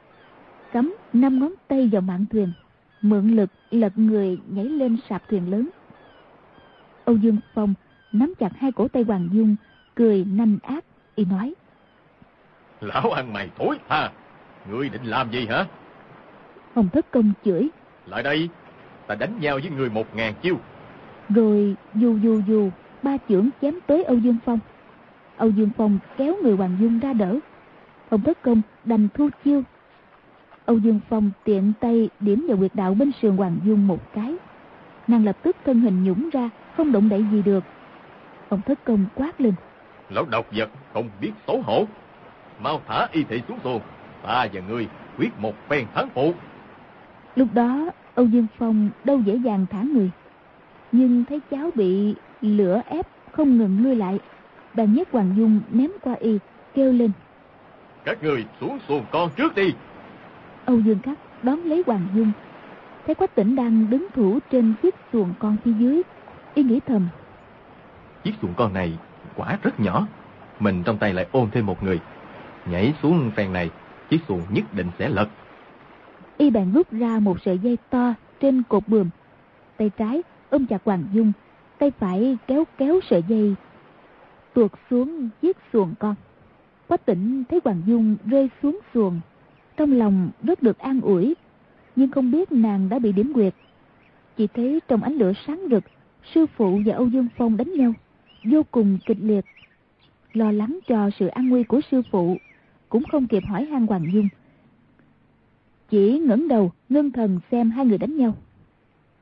cắm 0.73 0.95
năm 1.13 1.39
ngón 1.39 1.53
tay 1.67 1.89
vào 1.91 2.01
mạn 2.01 2.25
thuyền 2.31 2.53
mượn 3.01 3.35
lực 3.35 3.49
lật 3.71 3.93
người 3.95 4.39
nhảy 4.47 4.65
lên 4.65 4.97
sạp 5.09 5.29
thuyền 5.29 5.51
lớn. 5.51 5.69
Âu 7.05 7.15
dương 7.15 7.37
phong 7.53 7.73
nắm 8.11 8.33
chặt 8.39 8.49
hai 8.57 8.71
cổ 8.71 8.87
tay 8.87 9.03
hoàng 9.03 9.29
dung 9.31 9.55
cười 9.95 10.25
nanh 10.25 10.57
ác 10.63 10.85
y 11.15 11.25
nói. 11.25 11.53
Lão 12.81 13.11
ăn 13.11 13.33
mày 13.33 13.49
thối 13.57 13.79
tha 13.89 14.11
ngươi 14.71 14.89
định 14.89 15.03
làm 15.03 15.31
gì 15.31 15.45
hả? 15.45 15.65
Hồng 16.75 16.89
thất 16.93 17.11
công 17.11 17.31
chửi. 17.45 17.69
Lại 18.05 18.23
đây 18.23 18.49
ta 19.07 19.15
đánh 19.15 19.39
nhau 19.39 19.59
với 19.63 19.71
người 19.71 19.89
một 19.89 20.15
ngàn 20.15 20.33
chiêu. 20.41 20.59
Rồi 21.29 21.75
dù 21.95 22.17
dù 22.17 22.41
dù 22.47 22.69
ba 23.03 23.17
chưởng 23.29 23.49
chém 23.61 23.79
tới 23.87 24.03
âu 24.03 24.17
dương 24.17 24.37
phong. 24.45 24.59
Âu 25.37 25.49
dương 25.49 25.69
phong 25.77 25.99
kéo 26.17 26.35
người 26.43 26.55
hoàng 26.55 26.77
dung 26.79 26.99
ra 26.99 27.13
đỡ. 27.13 27.39
Hồng 28.11 28.21
thất 28.21 28.41
công 28.41 28.61
đành 28.85 29.07
thu 29.13 29.29
chiêu 29.43 29.63
âu 30.65 30.77
dương 30.77 30.99
phong 31.09 31.31
tiện 31.43 31.73
tay 31.79 32.09
điểm 32.19 32.45
vào 32.47 32.57
quyệt 32.57 32.75
đạo 32.75 32.93
bên 32.93 33.11
sườn 33.21 33.37
hoàng 33.37 33.57
dung 33.65 33.87
một 33.87 34.13
cái. 34.13 34.35
Nàng 35.07 35.25
lập 35.25 35.37
tức 35.43 35.55
thân 35.65 35.81
hình 35.81 36.03
nhũng 36.03 36.29
ra 36.29 36.49
không 36.77 36.91
động 36.91 37.09
đậy 37.09 37.25
gì 37.31 37.41
được. 37.41 37.63
Hồng 38.49 38.61
thất 38.65 38.83
công 38.83 39.05
quát 39.15 39.41
lên. 39.41 39.53
Lão 40.09 40.25
độc 40.25 40.45
vật 40.51 40.69
không 40.93 41.09
biết 41.21 41.31
xấu 41.47 41.61
hổ. 41.61 41.85
Mau 42.59 42.81
thả 42.87 43.07
y 43.11 43.23
thị 43.23 43.41
xuống 43.47 43.59
xuồng. 43.63 43.81
Ta 44.23 44.47
và 44.53 44.61
ngươi 44.69 44.87
quyết 45.17 45.39
một 45.39 45.53
phen 45.69 45.85
thắng 45.93 46.09
phụ. 46.13 46.33
Lúc 47.35 47.47
đó 47.53 47.89
âu 48.15 48.25
dương 48.25 48.47
phong 48.57 48.89
đâu 49.03 49.19
dễ 49.19 49.35
dàng 49.35 49.65
thả 49.71 49.81
người. 49.81 50.11
Nhưng 50.91 51.25
thấy 51.25 51.39
cháu 51.51 51.69
bị 51.75 52.15
lửa 52.41 52.81
ép 52.85 53.07
không 53.31 53.57
ngừng 53.57 53.83
lui 53.83 53.95
lại. 53.95 54.19
Bèn 54.73 54.93
nhấc 54.93 55.11
hoàng 55.11 55.33
dung 55.37 55.61
ném 55.71 55.91
qua 56.01 56.13
y 56.19 56.39
kêu 56.73 56.93
lên. 56.93 57.11
Các 58.05 58.23
người 58.23 58.45
xuống 58.61 58.79
xuồng 58.87 59.05
con 59.11 59.29
trước 59.35 59.55
đi 59.55 59.73
âu 60.65 60.79
dương 60.79 60.99
khắc 60.99 61.19
đón 61.43 61.59
lấy 61.59 61.83
hoàng 61.85 62.07
dung. 62.15 62.31
Thấy 63.05 63.15
quách 63.15 63.35
tỉnh 63.35 63.55
đang 63.55 63.89
đứng 63.89 64.07
thủ 64.13 64.39
trên 64.51 64.73
chiếc 64.83 64.95
xuồng 65.13 65.33
con 65.39 65.57
phía 65.63 65.71
dưới 65.79 66.01
y 66.53 66.63
nghĩ 66.63 66.79
thầm. 66.87 67.07
Chiếc 68.23 68.33
xuồng 68.41 68.53
con 68.57 68.73
này 68.73 68.97
quả 69.35 69.57
rất 69.63 69.79
nhỏ 69.79 70.07
mình 70.59 70.83
trong 70.85 70.97
tay 70.97 71.13
lại 71.13 71.27
ôm 71.31 71.49
thêm 71.51 71.65
một 71.65 71.83
người. 71.83 71.99
Nhảy 72.65 72.93
xuống 73.01 73.31
phen 73.35 73.53
này 73.53 73.69
chiếc 74.09 74.19
xuồng 74.27 74.41
nhất 74.49 74.63
định 74.73 74.87
sẽ 74.99 75.09
lật. 75.09 75.27
Y 76.37 76.49
bèn 76.49 76.73
rút 76.73 76.91
ra 76.91 77.19
một 77.19 77.41
sợi 77.41 77.59
dây 77.59 77.77
to 77.89 78.13
trên 78.39 78.63
cột 78.69 78.87
buồm 78.87 79.09
tay 79.77 79.91
trái 79.97 80.23
ôm 80.49 80.65
chặt 80.65 80.81
hoàng 80.85 81.03
dung 81.13 81.31
tay 81.77 81.91
phải 81.99 82.37
kéo 82.47 82.63
kéo 82.77 82.99
sợi 83.09 83.23
dây 83.27 83.55
tuột 84.53 84.71
xuống 84.89 85.29
chiếc 85.41 85.57
xuồng 85.73 85.93
con. 85.99 86.15
Quách 86.87 87.05
tỉnh 87.05 87.43
thấy 87.49 87.59
hoàng 87.63 87.81
dung 87.85 88.15
rơi 88.25 88.49
xuống 88.61 88.79
xuồng 88.93 89.19
trong 89.77 89.91
lòng 89.91 90.31
rất 90.43 90.63
được 90.63 90.77
an 90.77 91.01
ủi, 91.01 91.35
nhưng 91.95 92.11
không 92.11 92.31
biết 92.31 92.51
nàng 92.51 92.89
đã 92.89 92.99
bị 92.99 93.11
điểm 93.11 93.33
quyệt. 93.33 93.53
Chỉ 94.37 94.47
thấy 94.47 94.79
trong 94.87 95.03
ánh 95.03 95.13
lửa 95.13 95.31
sáng 95.47 95.67
rực, 95.71 95.83
sư 96.33 96.45
phụ 96.55 96.79
và 96.85 96.95
âu 96.95 97.07
dương 97.07 97.27
phong 97.37 97.57
đánh 97.57 97.73
nhau, 97.73 97.93
vô 98.43 98.63
cùng 98.71 98.97
kịch 99.05 99.17
liệt. 99.21 99.45
Lo 100.33 100.51
lắng 100.51 100.79
cho 100.87 101.09
sự 101.19 101.27
an 101.27 101.49
nguy 101.49 101.63
của 101.63 101.81
sư 101.91 102.01
phụ, 102.11 102.37
cũng 102.89 103.03
không 103.11 103.27
kịp 103.27 103.43
hỏi 103.47 103.65
han 103.65 103.87
hoàng 103.87 104.05
dung. 104.13 104.27
Chỉ 105.89 106.19
ngẩng 106.19 106.47
đầu, 106.47 106.71
ngưng 106.89 107.11
thần 107.11 107.39
xem 107.51 107.71
hai 107.71 107.85
người 107.85 107.97
đánh 107.97 108.17
nhau. 108.17 108.35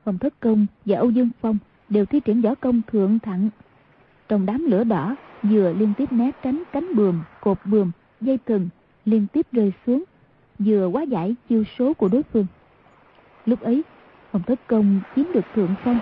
Hồng 0.04 0.18
thất 0.18 0.40
công 0.40 0.66
và 0.84 0.98
âu 0.98 1.10
dương 1.10 1.30
phong 1.40 1.58
đều 1.88 2.06
thi 2.06 2.20
triển 2.20 2.40
võ 2.40 2.54
công 2.54 2.82
thượng 2.92 3.18
thặng 3.18 3.50
trong 4.32 4.46
đám 4.46 4.64
lửa 4.66 4.84
đỏ, 4.84 5.16
vừa 5.42 5.72
liên 5.72 5.92
tiếp 5.98 6.12
né 6.12 6.30
tránh 6.42 6.62
cánh 6.72 6.94
buồm, 6.96 7.20
cột 7.40 7.58
buồm, 7.64 7.90
dây 8.20 8.38
thừng, 8.46 8.68
liên 9.04 9.26
tiếp 9.32 9.46
rơi 9.52 9.72
xuống 9.86 10.04
vừa 10.66 10.86
quá 10.86 11.02
giải 11.02 11.34
chiêu 11.48 11.64
số 11.78 11.94
của 11.94 12.08
đối 12.08 12.22
phương. 12.22 12.46
Lúc 13.46 13.60
ấy, 13.60 13.82
hồng 14.32 14.42
thất 14.46 14.60
công 14.66 15.00
chiếm 15.16 15.24
được 15.34 15.44
thượng 15.54 15.74
phong. 15.84 16.00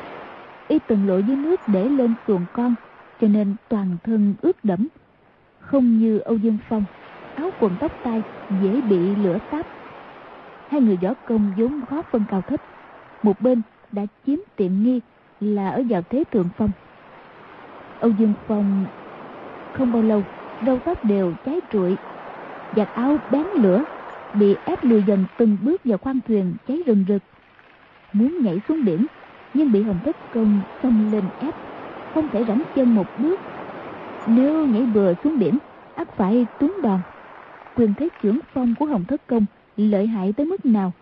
Y 0.69 0.79
từng 0.87 1.07
lội 1.07 1.23
dưới 1.23 1.37
nước 1.37 1.61
để 1.67 1.89
lên 1.89 2.15
xuồng 2.27 2.45
con, 2.53 2.75
cho 3.21 3.29
nên 3.29 3.57
toàn 3.69 3.97
thân 4.05 4.35
ướt 4.43 4.65
đẫm. 4.65 4.89
Không 5.61 5.99
như 5.99 6.19
âu 6.19 6.37
dương 6.37 6.59
phong, 6.69 6.85
áo 7.35 7.51
quần 7.61 7.73
tóc 7.81 7.93
tai 8.05 8.23
dễ 8.63 8.81
bị 8.81 9.17
lửa 9.17 9.39
táp. 9.51 9.67
Hai 10.69 10.81
người 10.81 10.97
võ 10.97 11.15
công 11.15 11.53
vốn 11.57 11.81
khó 11.91 12.03
phân 12.03 12.25
cao 12.31 12.41
thấp. 12.41 12.61
Một 13.23 13.41
bên 13.41 13.63
đã 13.93 14.07
chiếm 14.27 14.39
tiện 14.57 14.85
nghi 14.85 15.01
là 15.41 15.71
ở 15.71 15.83
vào 15.89 16.03
thế 16.11 16.25
thượng 16.31 16.49
phong. 16.57 16.71
Âu 18.01 18.11
dương 18.11 18.33
phong 18.47 18.87
không 19.73 19.93
bao 19.93 20.03
lâu 20.03 20.23
đầu 20.67 20.79
tóc 20.85 21.05
đều 21.05 21.33
cháy 21.45 21.61
trụi, 21.73 21.97
giặt 22.77 22.89
áo 22.95 23.17
bén 23.31 23.47
lửa 23.55 23.85
bị 24.35 24.57
ép 24.65 24.85
lùi 24.85 25.03
dần 25.03 25.25
từng 25.39 25.57
bước 25.63 25.81
vào 25.85 25.99
khoang 25.99 26.21
thuyền 26.29 26.55
cháy 26.69 26.83
rừng 26.87 27.05
rực. 27.09 27.23
Muốn 28.13 28.43
nhảy 28.43 28.61
xuống 28.69 28.85
biển, 28.85 29.07
nhưng 29.55 29.73
bị 29.73 29.83
hồng 29.83 29.99
thất 30.05 30.17
công 30.35 30.61
xông 30.83 31.13
lên 31.13 31.25
ép, 31.39 31.55
không 32.15 32.29
thể 32.29 32.45
rảnh 32.49 32.63
chân 32.75 32.95
một 32.95 33.07
bước. 33.19 33.41
Nếu 34.27 34.67
nhảy 34.67 34.83
bừa 34.83 35.15
xuống 35.25 35.39
biển, 35.39 35.59
ắt 35.95 36.17
phải 36.17 36.47
trúng 36.61 36.77
đòn. 36.83 37.01
Quyền 37.77 37.95
thế 37.95 38.09
trưởng 38.23 38.39
phong 38.53 38.75
của 38.79 38.87
hồng 38.87 39.05
thất 39.05 39.27
công 39.27 39.47
lợi 39.77 40.07
hại 40.07 40.33
tới 40.33 40.47
mức 40.47 40.67
nào? 40.67 40.93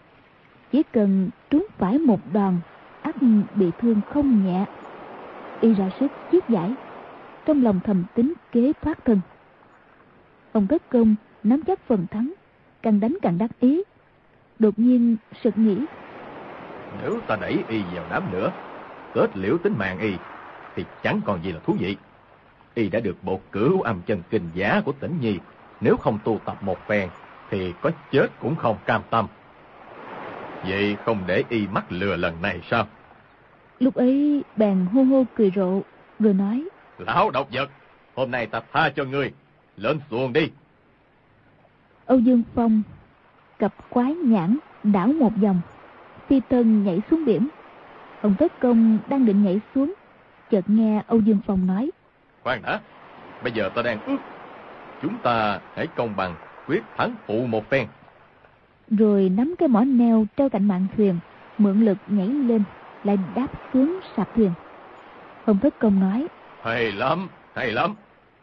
Chỉ 0.72 0.83
cần 0.83 1.31
trúng 1.51 1.66
phải 1.79 1.99
một 1.99 2.20
đòn, 2.33 2.57
ắt 3.03 3.14
bị 3.55 3.70
thương 3.79 4.01
không 4.11 4.45
nhẹ. 4.45 4.64
Y 5.61 5.74
ra 5.74 5.91
sức 6.01 6.12
chiết 6.33 6.49
giải, 6.49 6.74
trong 7.47 7.62
lòng 7.62 7.81
thầm 7.85 8.05
tính 8.14 8.33
kế 8.53 8.72
thoát 8.83 9.05
thân. 9.05 9.20
Hồng 10.55 10.66
thất 10.66 10.89
công 10.89 11.14
nắm 11.43 11.62
chắc 11.62 11.81
phần 11.87 12.07
thắng 12.11 12.33
càng 12.83 13.01
đánh 13.01 13.16
càng 13.22 13.39
đắc 13.39 13.51
ý. 13.61 13.83
Đột 14.59 14.79
nhiên 14.79 15.16
sực 15.43 15.59
nghĩ. 15.59 15.76
Nếu 17.03 17.20
ta 17.26 17.37
đẩy 17.41 17.59
y 17.68 17.83
vào 17.95 18.05
đám 18.11 18.33
nữa 18.33 18.53
kết 19.14 19.37
liễu 19.37 19.59
tính 19.59 19.74
mạng 19.79 19.99
y 19.99 20.12
thì 20.74 20.85
chẳng 21.03 21.20
còn 21.24 21.45
gì 21.45 21.53
là 21.53 21.61
thú 21.66 21.76
vị. 21.79 21.97
Y 22.74 22.89
đã 22.89 23.01
được 23.01 23.16
bộ 23.22 23.41
cửu 23.53 23.81
âm 23.81 24.03
chân 24.07 24.22
kinh 24.31 24.51
giá 24.55 24.81
của 24.85 24.93
tỉnh 24.93 25.18
nhi. 25.20 25.39
Nếu 25.81 25.97
không 25.97 26.18
tu 26.24 26.41
tập 26.45 26.62
một 26.62 26.79
phen 26.87 27.09
thì 27.51 27.72
có 27.81 27.91
chết 28.12 28.26
cũng 28.41 28.57
không 28.57 28.76
cam 28.87 29.03
tâm. 29.11 29.26
Vậy 30.68 30.97
không 31.05 31.22
để 31.26 31.45
y 31.49 31.66
mắc 31.66 31.93
lừa 31.93 32.16
lần 32.16 32.43
này 32.43 32.61
sao? 32.70 32.87
Lúc 33.79 33.95
ấy 33.95 34.45
bèn 34.57 34.87
hô 34.87 35.03
hô 35.03 35.24
cười 35.35 35.53
rộ 35.57 35.81
rồi 36.18 36.35
nói. 36.35 36.64
Lão 36.99 37.31
độc 37.31 37.49
vật 37.53 37.70
hôm 38.14 38.31
nay 38.31 38.47
ta 38.47 38.61
tha 38.72 38.91
cho 38.97 39.05
ngươi. 39.05 39.33
Lên 39.76 40.01
xuồng 40.11 40.33
đi 40.33 40.51
âu 42.09 42.19
dương 42.19 42.43
phong 42.55 42.83
cặp 43.59 43.75
quái 43.91 44.15
nhãn 44.15 44.59
đảo 44.83 45.07
một 45.07 45.33
vòng. 45.43 45.61
Phi 46.29 46.41
tân 46.49 46.85
nhảy 46.85 47.01
xuống 47.11 47.25
biển. 47.25 47.49
Ông 48.23 48.35
tất 48.39 48.53
công 48.61 48.99
đang 49.09 49.27
định 49.27 49.45
nhảy 49.45 49.61
xuống 49.75 49.95
chợt 50.51 50.65
nghe 50.67 51.03
âu 51.07 51.21
dương 51.21 51.39
phong 51.47 51.67
nói. 51.67 51.91
Khoan 52.43 52.63
đã 52.63 52.81
bây 53.43 53.53
giờ 53.53 53.71
ta 53.75 53.83
đang 53.83 54.01
ước 54.07 54.17
chúng 55.03 55.19
ta 55.23 55.61
hãy 55.75 55.87
công 55.87 56.17
bằng 56.17 56.35
quyết 56.67 56.83
thắng 56.97 57.15
phụ 57.27 57.47
một 57.47 57.71
phen. 57.71 57.87
Rồi 58.91 59.29
nắm 59.37 59.55
cái 59.59 59.69
mỏ 59.69 59.85
neo 59.85 60.27
treo 60.37 60.49
cạnh 60.49 60.69
mạn 60.69 60.87
thuyền 60.97 61.19
mượn 61.59 61.81
lực 61.85 61.99
nhảy 62.07 62.27
lên 62.27 62.63
lại 63.05 63.19
đáp 63.35 63.47
xuống 63.73 64.01
sạp 64.17 64.35
thuyền. 64.35 64.51
Ông 65.45 65.59
thất 65.59 65.79
công 65.79 66.01
nói 66.01 66.27
hay 66.63 66.93
lắm 66.93 67.29
hay 67.55 67.73
lắm. 67.73 67.95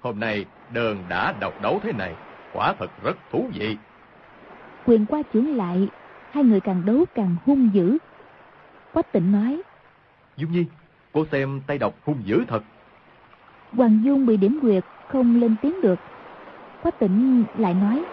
Hôm 0.02 0.20
nay 0.20 0.46
đơn 0.74 1.04
đã 1.10 1.34
độc 1.40 1.62
đấu 1.62 1.80
thế 1.84 1.92
này 1.92 2.16
quả 2.56 2.74
thật 2.80 2.92
rất 3.04 3.18
thú 3.32 3.50
vị. 3.54 3.78
Quyền 4.86 5.06
qua 5.06 5.22
chưởng 5.34 5.58
lại 5.58 5.88
hai 6.32 6.44
người 6.44 6.60
càng 6.60 6.82
đấu 6.86 7.06
càng 7.16 7.36
hung 7.46 7.70
dữ. 7.74 7.98
Quách 8.94 9.12
tịnh 9.12 9.32
nói 9.32 9.62
dung 10.38 10.52
nhi 10.52 10.66
cô 11.14 11.26
xem 11.32 11.62
tay 11.68 11.78
độc 11.78 11.94
hung 12.06 12.22
dữ 12.26 12.44
thật. 12.48 12.64
Hoàng 13.72 14.02
dung 14.04 14.26
bị 14.26 14.38
điểm 14.38 14.60
quyệt 14.62 14.84
không 15.08 15.40
lên 15.42 15.56
tiếng 15.62 15.82
được. 15.82 16.00
Quách 16.82 17.00
tịnh 17.00 17.44
lại 17.58 17.74
nói 17.74 18.04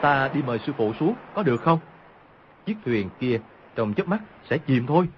ta 0.00 0.30
đi 0.34 0.42
mời 0.46 0.58
sư 0.58 0.72
phụ 0.76 0.92
xuống 1.00 1.14
có 1.34 1.42
được 1.42 1.60
không? 1.60 1.78
Chiếc 2.66 2.76
thuyền 2.84 3.08
kia 3.20 3.40
trong 3.74 3.94
chớp 3.94 4.08
mắt 4.08 4.20
sẽ 4.50 4.58
chìm 4.58 4.86
thôi. 4.86 5.08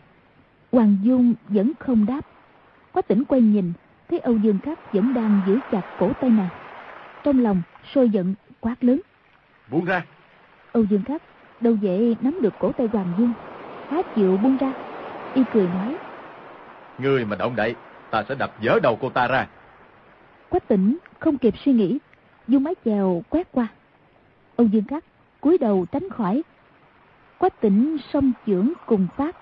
Hoàng 0.73 0.97
dung 1.03 1.35
vẫn 1.49 1.73
không 1.79 2.07
đáp. 2.07 2.21
Quách 2.93 3.09
tĩnh 3.09 3.25
quay 3.25 3.41
nhìn 3.41 3.73
thấy 4.09 4.19
âu 4.19 4.37
dương 4.37 4.59
khắc 4.59 4.93
vẫn 4.93 5.15
đang 5.15 5.41
giữ 5.47 5.59
chặt 5.71 5.83
cổ 5.99 6.13
tay 6.21 6.31
nàng. 6.31 6.49
Trong 7.25 7.39
lòng 7.39 7.63
sôi 7.95 8.09
giận 8.11 8.35
quát 8.61 8.85
lớn. 8.85 9.01
Buông 9.71 9.85
ra. 9.85 10.05
Âu 10.73 10.85
dương 10.85 11.03
khắc 11.03 11.23
đâu 11.61 11.75
dễ 11.75 12.15
nắm 12.21 12.39
được 12.43 12.55
cổ 12.59 12.73
tay 12.73 12.87
hoàng 12.93 13.13
dung 13.19 13.33
há 13.91 14.03
chịu 14.17 14.37
buông 14.37 14.57
ra. 14.57 14.73
Y 15.35 15.43
cười 15.53 15.69
nói 15.69 15.97
người 16.99 17.25
mà 17.25 17.37
động 17.37 17.57
đậy 17.57 17.75
ta 18.11 18.25
sẽ 18.29 18.35
đập 18.35 18.55
vỡ 18.63 18.79
đầu 18.83 18.99
cô 19.01 19.11
ta 19.11 19.27
ra. 19.27 19.47
Quách 20.49 20.69
tỉnh 20.69 20.99
không 21.19 21.39
kịp 21.39 21.55
suy 21.65 21.73
nghĩ 21.73 21.99
dung 22.49 22.65
mái 22.65 22.75
chèo 22.85 23.23
quét 23.31 23.53
qua. 23.53 23.67
Âu 24.57 24.67
dương 24.67 24.85
khắc 24.85 25.05
cúi 25.41 25.59
đầu 25.59 25.87
tránh 25.93 26.11
khỏi. 26.11 26.43
Quách 27.39 27.61
tỉnh 27.61 27.97
song 28.13 28.33
chưởng 28.47 28.73
cùng 28.87 29.07
phát 29.17 29.37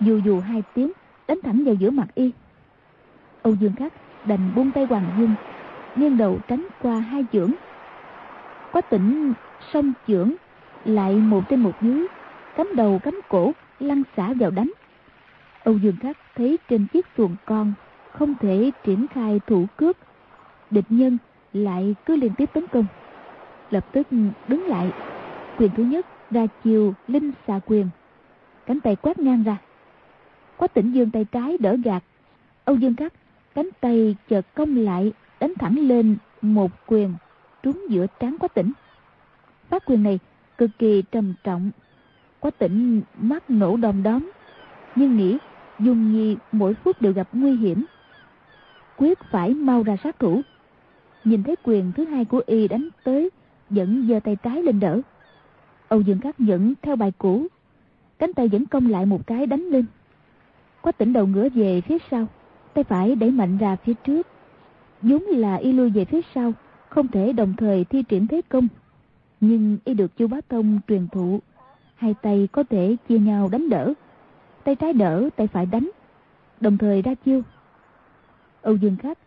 dù 0.00 0.20
dù 0.24 0.40
hai 0.40 0.62
tiếng 0.74 0.92
đánh 1.28 1.38
thẳng 1.42 1.64
vào 1.64 1.74
giữa 1.74 1.90
mặt 1.90 2.08
y. 2.14 2.30
Âu 3.42 3.54
dương 3.54 3.74
khắc 3.78 3.92
đành 4.26 4.52
buông 4.54 4.70
tay 4.70 4.84
hoàng 4.84 5.06
dung 5.18 5.34
nghiêng 5.96 6.18
đầu 6.18 6.38
tránh 6.48 6.66
qua 6.82 6.98
hai 6.98 7.24
chưởng 7.32 7.52
có 8.72 8.80
tỉnh 8.80 9.32
sông 9.72 9.92
chưởng, 10.08 10.32
lại 10.84 11.14
một 11.14 11.42
trên 11.48 11.60
một 11.60 11.72
dưới, 11.82 12.06
cắm 12.56 12.68
đầu 12.76 12.98
cắm 13.02 13.20
cổ, 13.28 13.52
lăn 13.80 14.02
xả 14.16 14.32
vào 14.38 14.50
đánh 14.50 14.70
âu 15.64 15.78
dương 15.78 15.96
khắc 16.00 16.16
thấy 16.36 16.58
trên 16.68 16.86
chiếc 16.92 17.06
xuồng 17.16 17.36
con 17.44 17.72
không 18.12 18.34
thể 18.40 18.70
triển 18.84 19.06
khai 19.08 19.40
thủ 19.46 19.66
cướp 19.76 19.96
địch 20.70 20.84
nhân 20.88 21.18
lại 21.52 21.94
cứ 22.06 22.16
liên 22.16 22.32
tiếp 22.34 22.50
tấn 22.52 22.66
công. 22.66 22.86
Lập 23.70 23.86
tức 23.92 24.06
đứng 24.48 24.66
lại, 24.66 24.90
quyền 25.58 25.70
thứ 25.76 25.82
nhất 25.82 26.06
ra 26.30 26.46
chiều 26.64 26.94
linh 27.08 27.32
xà 27.46 27.60
quyền, 27.66 27.88
cánh 28.66 28.80
tay 28.80 28.96
quét 28.96 29.18
ngang 29.18 29.42
ra. 29.42 29.56
Quá 30.56 30.68
tỉnh 30.68 30.92
dương 30.92 31.10
tay 31.10 31.26
trái 31.32 31.58
đỡ 31.58 31.76
gạt, 31.84 32.04
âu 32.64 32.76
dương 32.76 32.96
khắc 32.96 33.12
cánh 33.54 33.68
tay 33.80 34.16
chợt 34.28 34.46
cong 34.54 34.76
lại, 34.76 35.12
đánh 35.40 35.52
thẳng 35.58 35.78
lên 35.78 36.16
một 36.42 36.70
quyền 36.86 37.14
trúng 37.62 37.86
giữa 37.88 38.06
trán 38.20 38.36
quá 38.40 38.48
tỉnh 38.48 38.72
phát 39.72 39.84
quyền 39.86 40.02
này 40.02 40.18
cực 40.58 40.70
kỳ 40.78 41.02
trầm 41.12 41.34
trọng. 41.44 41.70
Quá 42.40 42.50
tỉnh 42.58 43.02
mắt 43.18 43.50
nổ 43.50 43.76
đom 43.76 44.02
đóm, 44.02 44.30
nhưng 44.96 45.16
nghĩ 45.16 45.38
dung 45.78 46.12
nhi 46.12 46.36
mỗi 46.52 46.74
phút 46.74 47.02
đều 47.02 47.12
gặp 47.12 47.28
nguy 47.32 47.56
hiểm. 47.56 47.84
Quyết 48.96 49.18
phải 49.30 49.54
mau 49.54 49.82
ra 49.82 49.96
sát 50.04 50.18
thủ. 50.18 50.40
Nhìn 51.24 51.42
thấy 51.42 51.56
quyền 51.62 51.92
thứ 51.92 52.04
hai 52.04 52.24
của 52.24 52.42
y 52.46 52.68
đánh 52.68 52.88
tới, 53.04 53.30
vẫn 53.70 54.06
giơ 54.08 54.20
tay 54.20 54.36
trái 54.42 54.62
lên 54.62 54.80
đỡ. 54.80 55.00
Âu 55.88 56.00
dương 56.00 56.20
khắc 56.20 56.38
vẫn 56.38 56.74
theo 56.82 56.96
bài 56.96 57.12
cũ, 57.18 57.46
cánh 58.18 58.32
tay 58.32 58.48
vẫn 58.48 58.66
cong 58.66 58.90
lại 58.90 59.06
một 59.06 59.26
cái 59.26 59.46
đánh 59.46 59.62
lên. 59.62 59.84
Quá 60.80 60.92
tỉnh 60.92 61.12
đầu 61.12 61.26
ngửa 61.26 61.48
về 61.48 61.80
phía 61.80 61.98
sau, 62.10 62.26
tay 62.74 62.84
phải 62.84 63.14
đẩy 63.14 63.30
mạnh 63.30 63.58
ra 63.58 63.76
phía 63.76 63.94
trước. 63.94 64.26
Vốn 65.02 65.22
là 65.22 65.56
y 65.56 65.72
lui 65.72 65.90
về 65.90 66.04
phía 66.04 66.20
sau 66.34 66.52
không 66.94 67.08
thể 67.08 67.32
đồng 67.32 67.54
thời 67.56 67.84
thi 67.84 68.02
triển 68.02 68.26
thế 68.26 68.40
công 68.48 68.68
nhưng 69.40 69.78
y 69.84 69.94
được 69.94 70.16
chu 70.16 70.26
bá 70.26 70.40
tông 70.40 70.80
truyền 70.88 71.08
thụ 71.08 71.40
hai 71.94 72.14
tay 72.22 72.48
có 72.52 72.64
thể 72.70 72.96
chia 73.08 73.18
nhau 73.18 73.48
đánh 73.48 73.68
đỡ 73.68 73.94
tay 74.64 74.76
trái 74.76 74.92
đỡ, 74.92 75.28
tay 75.36 75.46
phải 75.46 75.66
đánh, 75.66 75.90
đồng 76.60 76.78
thời 76.78 77.02
ra 77.02 77.14
chiêu. 77.14 77.42
Âu 78.62 78.76
Dương 78.76 78.96
Khắc 78.96 79.18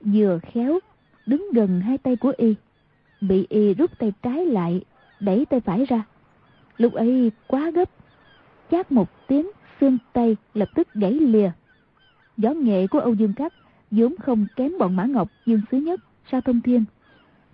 vừa 0.00 0.38
khéo 0.42 0.78
đứng 1.26 1.46
gần 1.52 1.80
hai 1.80 1.98
tay 1.98 2.16
của 2.16 2.32
y, 2.36 2.54
bị 3.20 3.46
y 3.48 3.74
rút 3.74 3.90
tay 3.98 4.12
trái 4.22 4.46
lại, 4.46 4.84
đẩy 5.20 5.46
tay 5.46 5.60
phải 5.60 5.84
ra. 5.84 6.02
Lúc 6.76 6.92
ấy 6.92 7.30
quá 7.46 7.70
gấp, 7.70 7.90
chát 8.70 8.92
một 8.92 9.08
tiếng 9.26 9.50
xương 9.80 9.98
tay 10.12 10.36
lập 10.54 10.68
tức 10.74 10.88
gãy 10.94 11.12
lìa. 11.12 11.50
Gió 12.36 12.50
nghệ 12.50 12.86
của 12.86 13.00
Âu 13.00 13.14
Dương 13.14 13.32
Khắc 13.32 13.52
vốn 13.90 14.14
không 14.16 14.46
kém 14.56 14.78
bọn 14.78 14.96
Mã 14.96 15.04
Ngọc 15.04 15.28
Dương 15.46 15.60
Sứ 15.70 15.78
Nhất, 15.78 16.00
Sa 16.30 16.40
Thông 16.40 16.60
Thiên. 16.60 16.84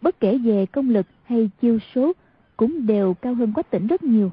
Bất 0.03 0.21
kể 0.21 0.39
về 0.39 0.67
công 0.67 0.91
lực 0.91 1.07
hay 1.25 1.51
chiêu 1.61 1.79
số 1.95 2.13
cũng 2.57 2.87
đều 2.87 3.15
cao 3.15 3.35
hơn 3.35 3.53
Quách 3.53 3.71
Tỉnh 3.71 3.87
rất 3.87 4.03
nhiều. 4.03 4.31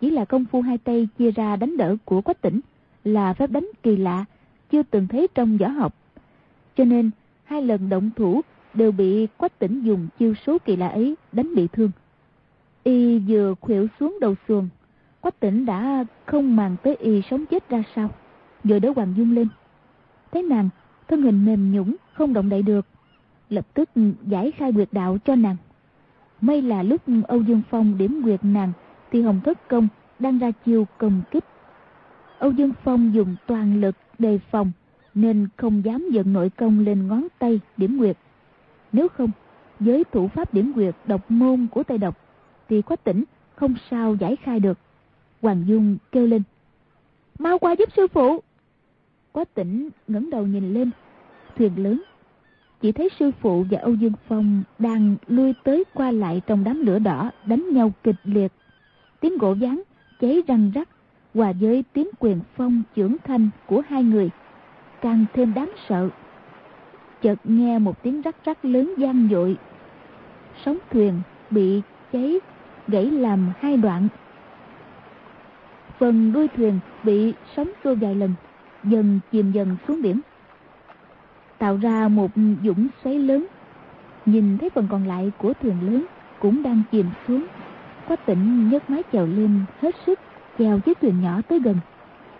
Chỉ 0.00 0.10
là 0.10 0.24
công 0.24 0.44
phu 0.44 0.60
hai 0.60 0.78
tay 0.78 1.08
chia 1.18 1.30
ra 1.30 1.56
đánh 1.56 1.76
đỡ 1.76 1.96
của 2.04 2.20
Quách 2.20 2.40
Tỉnh 2.40 2.60
là 3.04 3.34
phép 3.34 3.50
đánh 3.50 3.70
kỳ 3.82 3.96
lạ, 3.96 4.24
chưa 4.70 4.82
từng 4.82 5.08
thấy 5.08 5.28
trong 5.34 5.56
võ 5.56 5.68
học. 5.68 5.94
Cho 6.76 6.84
nên, 6.84 7.10
hai 7.44 7.62
lần 7.62 7.88
động 7.88 8.10
thủ 8.16 8.40
đều 8.74 8.92
bị 8.92 9.26
Quách 9.36 9.58
Tỉnh 9.58 9.82
dùng 9.82 10.08
chiêu 10.18 10.34
số 10.46 10.58
kỳ 10.64 10.76
lạ 10.76 10.88
ấy 10.88 11.14
đánh 11.32 11.54
bị 11.54 11.68
thương. 11.72 11.90
Y 12.84 13.18
vừa 13.18 13.54
khuỵu 13.60 13.86
xuống 14.00 14.18
đầu 14.20 14.34
xuồng, 14.48 14.68
Quách 15.20 15.40
Tỉnh 15.40 15.66
đã 15.66 16.04
không 16.26 16.56
màng 16.56 16.76
tới 16.82 16.96
y 16.96 17.22
sống 17.30 17.46
chết 17.46 17.68
ra 17.68 17.82
sao, 17.96 18.10
rồi 18.64 18.80
đỡ 18.80 18.92
Hoàng 18.96 19.14
Dung 19.16 19.34
lên. 19.34 19.48
Thấy 20.32 20.42
nàng, 20.42 20.68
thân 21.08 21.22
hình 21.22 21.44
mềm 21.44 21.72
nhũng, 21.72 21.96
không 22.12 22.32
động 22.32 22.48
đậy 22.48 22.62
được, 22.62 22.86
lập 23.54 23.74
tức 23.74 23.90
giải 24.26 24.50
khai 24.50 24.72
quyệt 24.72 24.88
đạo 24.92 25.18
cho 25.24 25.34
nàng. 25.34 25.56
May 26.40 26.62
là 26.62 26.82
lúc 26.82 27.02
Âu 27.28 27.42
Dương 27.42 27.62
Phong 27.70 27.98
điểm 27.98 28.20
quyệt 28.24 28.40
nàng 28.42 28.72
thì 29.10 29.22
Hồng 29.22 29.40
Thất 29.44 29.68
Công 29.68 29.88
đang 30.18 30.38
ra 30.38 30.50
chiêu 30.50 30.86
công 30.98 31.22
kích. 31.30 31.44
Âu 32.38 32.50
Dương 32.50 32.72
Phong 32.84 33.14
dùng 33.14 33.36
toàn 33.46 33.80
lực 33.80 33.96
đề 34.18 34.38
phòng 34.50 34.72
nên 35.14 35.48
không 35.56 35.84
dám 35.84 36.08
dựng 36.10 36.32
nội 36.32 36.50
công 36.50 36.84
lên 36.84 37.08
ngón 37.08 37.26
tay 37.38 37.60
điểm 37.76 37.98
quyệt. 37.98 38.16
Nếu 38.92 39.08
không, 39.08 39.30
với 39.80 40.04
thủ 40.12 40.28
pháp 40.28 40.54
điểm 40.54 40.72
quyệt 40.72 40.94
độc 41.06 41.30
môn 41.30 41.66
của 41.70 41.82
tay 41.82 41.98
độc 41.98 42.18
thì 42.68 42.82
quách 42.82 43.04
tỉnh 43.04 43.24
không 43.54 43.74
sao 43.90 44.14
giải 44.14 44.36
khai 44.36 44.60
được. 44.60 44.78
Hoàng 45.42 45.64
Dung 45.66 45.96
kêu 46.12 46.26
lên. 46.26 46.42
Mau 47.38 47.58
qua 47.58 47.72
giúp 47.72 47.88
sư 47.96 48.06
phụ. 48.06 48.42
Quách 49.32 49.54
tỉnh 49.54 49.88
ngẩng 50.08 50.30
đầu 50.30 50.46
nhìn 50.46 50.74
lên. 50.74 50.90
Thuyền 51.56 51.72
lớn 51.76 52.02
chỉ 52.84 52.92
thấy 52.92 53.08
sư 53.18 53.30
phụ 53.40 53.64
và 53.70 53.78
Âu 53.78 53.94
Dương 53.94 54.12
Phong 54.28 54.62
đang 54.78 55.16
lui 55.26 55.54
tới 55.64 55.84
qua 55.94 56.10
lại 56.10 56.40
trong 56.46 56.64
đám 56.64 56.86
lửa 56.86 56.98
đỏ 56.98 57.30
đánh 57.46 57.68
nhau 57.72 57.92
kịch 58.02 58.16
liệt. 58.24 58.52
Tiếng 59.20 59.38
gỗ 59.38 59.54
ván 59.60 59.80
cháy 60.20 60.42
răng 60.46 60.70
rắc 60.74 60.88
hòa 61.34 61.52
với 61.60 61.84
tiếng 61.92 62.08
quyền 62.18 62.40
phong 62.56 62.82
trưởng 62.94 63.16
thanh 63.24 63.50
của 63.66 63.82
hai 63.88 64.02
người 64.02 64.30
càng 65.00 65.24
thêm 65.34 65.54
đáng 65.54 65.70
sợ. 65.88 66.08
Chợt 67.22 67.34
nghe 67.44 67.78
một 67.78 68.02
tiếng 68.02 68.22
rắc 68.22 68.36
rắc 68.44 68.64
lớn 68.64 68.94
gian 68.98 69.28
dội. 69.30 69.56
Sóng 70.64 70.78
thuyền 70.90 71.20
bị 71.50 71.82
cháy 72.12 72.40
gãy 72.88 73.10
làm 73.10 73.52
hai 73.60 73.76
đoạn. 73.76 74.08
Phần 75.98 76.32
đuôi 76.32 76.48
thuyền 76.48 76.78
bị 77.04 77.34
sóng 77.56 77.70
xô 77.84 77.94
vài 77.94 78.14
lần, 78.14 78.34
dần 78.84 79.20
chìm 79.32 79.52
dần 79.52 79.76
xuống 79.88 80.02
biển 80.02 80.20
tạo 81.64 81.78
ra 81.82 82.08
một 82.08 82.30
dũng 82.64 82.88
xoáy 83.04 83.18
lớn. 83.18 83.46
Nhìn 84.26 84.58
thấy 84.58 84.70
phần 84.70 84.86
còn 84.90 85.06
lại 85.06 85.32
của 85.38 85.52
thuyền 85.62 85.76
lớn 85.86 86.04
cũng 86.40 86.62
đang 86.62 86.82
chìm 86.92 87.06
xuống. 87.28 87.46
Quách 88.08 88.26
tỉnh 88.26 88.68
nhấc 88.68 88.90
mái 88.90 89.02
chèo 89.12 89.26
lên 89.26 89.60
hết 89.80 89.94
sức, 90.06 90.18
chèo 90.58 90.80
chiếc 90.80 91.00
thuyền 91.00 91.20
nhỏ 91.20 91.40
tới 91.48 91.60
gần, 91.60 91.76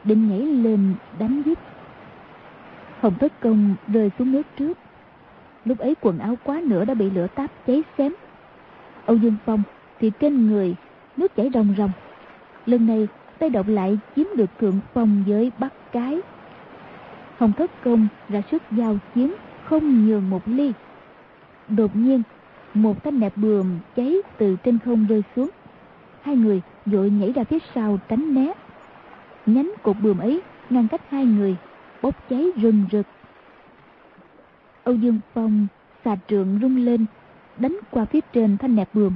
định 0.05 0.29
nhảy 0.29 0.41
lên 0.41 0.95
đánh 1.19 1.43
giúp. 1.47 1.59
Hồng 3.01 3.15
Thất 3.21 3.41
Công 3.41 3.75
rơi 3.89 4.11
xuống 4.19 4.33
nước 4.33 4.43
trước. 4.59 4.79
Lúc 5.65 5.79
ấy 5.79 5.95
quần 6.01 6.19
áo 6.19 6.39
quá 6.45 6.61
nửa 6.65 6.85
đã 6.85 6.95
bị 6.95 7.11
lửa 7.11 7.27
táp 7.35 7.51
cháy 7.67 7.83
xém. 7.99 8.13
Âu 9.07 9.17
Dương 9.17 9.37
Phong 9.45 9.63
thì 10.01 10.11
trên 10.21 10.47
người 10.47 10.75
nước 11.17 11.37
chảy 11.37 11.51
ròng 11.55 11.75
ròng. 11.79 11.91
Lần 12.67 12.87
này 12.87 13.09
tay 13.39 13.51
động 13.51 13.69
lại 13.69 13.99
chiếm 14.17 14.27
được 14.37 14.51
thượng 14.61 14.81
phong 14.95 15.25
với 15.27 15.53
bắt 15.59 15.73
cái 15.93 16.21
không 17.45 17.53
Thất 17.53 17.71
Công 17.85 18.09
ra 18.29 18.43
sức 18.51 18.63
giao 18.71 18.99
chiến, 19.15 19.35
không 19.65 20.07
nhường 20.07 20.31
một 20.31 20.49
ly. 20.49 20.73
Đột 21.69 21.97
nhiên, 21.97 22.23
một 22.75 23.05
thanh 23.05 23.21
nẹp 23.21 23.37
bườm 23.37 23.79
cháy 23.97 24.17
từ 24.39 24.57
trên 24.65 24.79
không 24.85 25.07
rơi 25.07 25.23
xuống. 25.37 25.51
Hai 26.23 26.37
người 26.37 26.63
vội 26.87 27.11
nhảy 27.11 27.33
ra 27.33 27.45
phía 27.45 27.59
sau 27.75 27.99
tránh 28.09 28.35
né. 28.35 28.53
Nhánh 29.47 29.73
cột 29.83 29.97
bườm 30.03 30.19
ấy 30.19 30.43
ngăn 30.71 30.89
cách 30.89 31.01
hai 31.11 31.25
người, 31.25 31.57
bốc 32.03 32.15
cháy 32.31 32.51
rừng 32.57 32.85
rực. 32.93 33.07
Âu 34.85 34.95
Dương 34.95 35.19
Phong 35.35 35.67
xà 36.05 36.17
trượng 36.29 36.59
rung 36.63 36.77
lên, 36.77 37.07
đánh 37.59 37.79
qua 37.91 38.05
phía 38.05 38.21
trên 38.33 38.59
thanh 38.59 38.77
nẹp 38.77 38.89
bườm. 38.95 39.13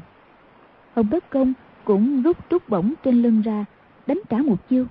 Hồng 0.95 1.09
Thất 1.09 1.31
Công 1.31 1.53
cũng 1.85 2.23
rút 2.23 2.37
trúc 2.51 2.69
bổng 2.69 2.95
trên 3.05 3.23
lưng 3.23 3.43
ra, 3.43 3.65
đánh 4.07 4.21
trả 4.29 4.39
một 4.39 4.69
chiêu. 4.69 4.87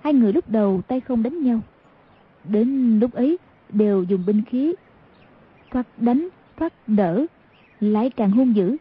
Hai 0.00 0.12
người 0.12 0.32
lúc 0.32 0.44
đầu 0.48 0.80
tay 0.88 1.00
không 1.00 1.22
đánh 1.22 1.42
nhau, 1.44 1.60
Đến 2.48 2.98
lúc 3.00 3.12
ấy 3.12 3.38
đều 3.72 4.02
dùng 4.02 4.26
binh 4.26 4.42
khí. 4.42 4.74
Thoát 5.70 5.86
đánh, 6.02 6.28
thoát 6.56 6.72
đỡ 6.86 7.26
Lại 7.80 8.10
càng 8.10 8.30
hung 8.30 8.56
dữ. 8.56 8.76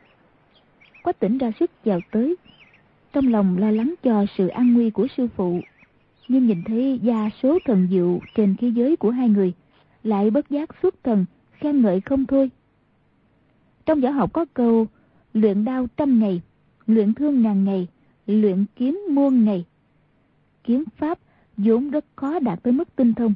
Quách 1.03 1.19
tỉnh 1.19 1.37
ra 1.37 1.51
sức 1.59 1.71
chào 1.83 1.99
tới 2.11 2.35
Trong 3.13 3.27
lòng 3.27 3.57
lo 3.57 3.71
lắng 3.71 3.93
cho 4.03 4.25
sự 4.37 4.47
an 4.47 4.73
nguy 4.73 4.89
của 4.89 5.07
sư 5.17 5.27
phụ. 5.35 5.59
Nhưng 6.27 6.47
nhìn 6.47 6.63
thấy 6.63 6.99
gia 7.03 7.29
số 7.43 7.59
thần 7.65 7.87
diệu 7.91 8.19
Trên 8.35 8.55
thế 8.59 8.67
giới 8.67 8.95
của 8.95 9.11
hai 9.11 9.29
người 9.29 9.53
Lại 10.03 10.31
bất 10.31 10.49
giác 10.49 10.69
xuất 10.81 11.03
thần 11.03 11.25
Khen 11.51 11.81
ngợi 11.81 12.01
không 12.01 12.25
thôi. 12.25 12.51
Trong 13.85 14.01
võ 14.01 14.09
học 14.09 14.33
có 14.33 14.45
câu 14.53 14.87
Luyện 15.33 15.65
đao 15.65 15.87
trăm 15.97 16.19
ngày 16.19 16.41
Luyện 16.87 17.13
thương 17.13 17.41
ngàn 17.41 17.63
ngày 17.63 17.87
Luyện 18.27 18.65
kiếm 18.75 19.01
muôn 19.09 19.45
ngày. 19.45 19.65
Kiếm 20.63 20.83
pháp 20.97 21.19
vốn 21.57 21.89
rất 21.89 22.05
khó 22.15 22.39
đạt 22.39 22.63
tới 22.63 22.73
mức 22.73 22.95
tinh 22.95 23.13
thông 23.13 23.33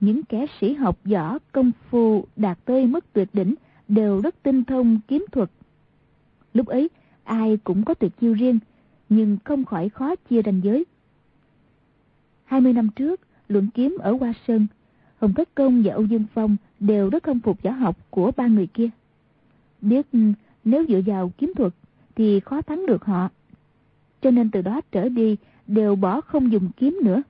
những 0.00 0.24
kẻ 0.24 0.46
sĩ 0.60 0.74
học 0.74 0.98
võ 1.04 1.38
công 1.52 1.72
phu 1.90 2.24
đạt 2.36 2.58
tới 2.64 2.86
mức 2.86 3.12
tuyệt 3.12 3.28
đỉnh 3.32 3.54
đều 3.88 4.20
rất 4.20 4.42
tinh 4.42 4.64
thông 4.64 5.00
kiếm 5.08 5.26
thuật. 5.32 5.50
Lúc 6.54 6.66
ấy, 6.66 6.90
ai 7.24 7.56
cũng 7.64 7.84
có 7.84 7.94
tuyệt 7.94 8.12
chiêu 8.20 8.34
riêng, 8.34 8.58
nhưng 9.08 9.38
không 9.44 9.64
khỏi 9.64 9.88
khó 9.88 10.16
chia 10.16 10.42
ranh 10.42 10.60
giới. 10.64 10.84
20 12.44 12.72
năm 12.72 12.88
trước, 12.96 13.20
luận 13.48 13.68
kiếm 13.74 13.96
ở 14.00 14.16
Hoa 14.20 14.32
Sơn, 14.46 14.66
Hồng 15.18 15.34
Thất 15.34 15.54
Công 15.54 15.82
và 15.84 15.92
Âu 15.92 16.04
Dương 16.04 16.24
Phong 16.34 16.56
đều 16.80 17.10
rất 17.10 17.22
không 17.22 17.40
phục 17.40 17.62
võ 17.62 17.70
học 17.70 17.96
của 18.10 18.32
ba 18.36 18.46
người 18.46 18.66
kia. 18.66 18.88
Biết 19.80 20.06
nếu 20.64 20.84
dựa 20.88 21.00
vào 21.06 21.32
kiếm 21.38 21.52
thuật 21.56 21.72
thì 22.16 22.40
khó 22.40 22.62
thắng 22.62 22.86
được 22.86 23.04
họ. 23.04 23.28
Cho 24.22 24.30
nên 24.30 24.50
từ 24.50 24.62
đó 24.62 24.80
trở 24.92 25.08
đi 25.08 25.36
đều 25.66 25.96
bỏ 25.96 26.20
không 26.20 26.52
dùng 26.52 26.70
kiếm 26.76 26.98
nữa. 27.02 27.22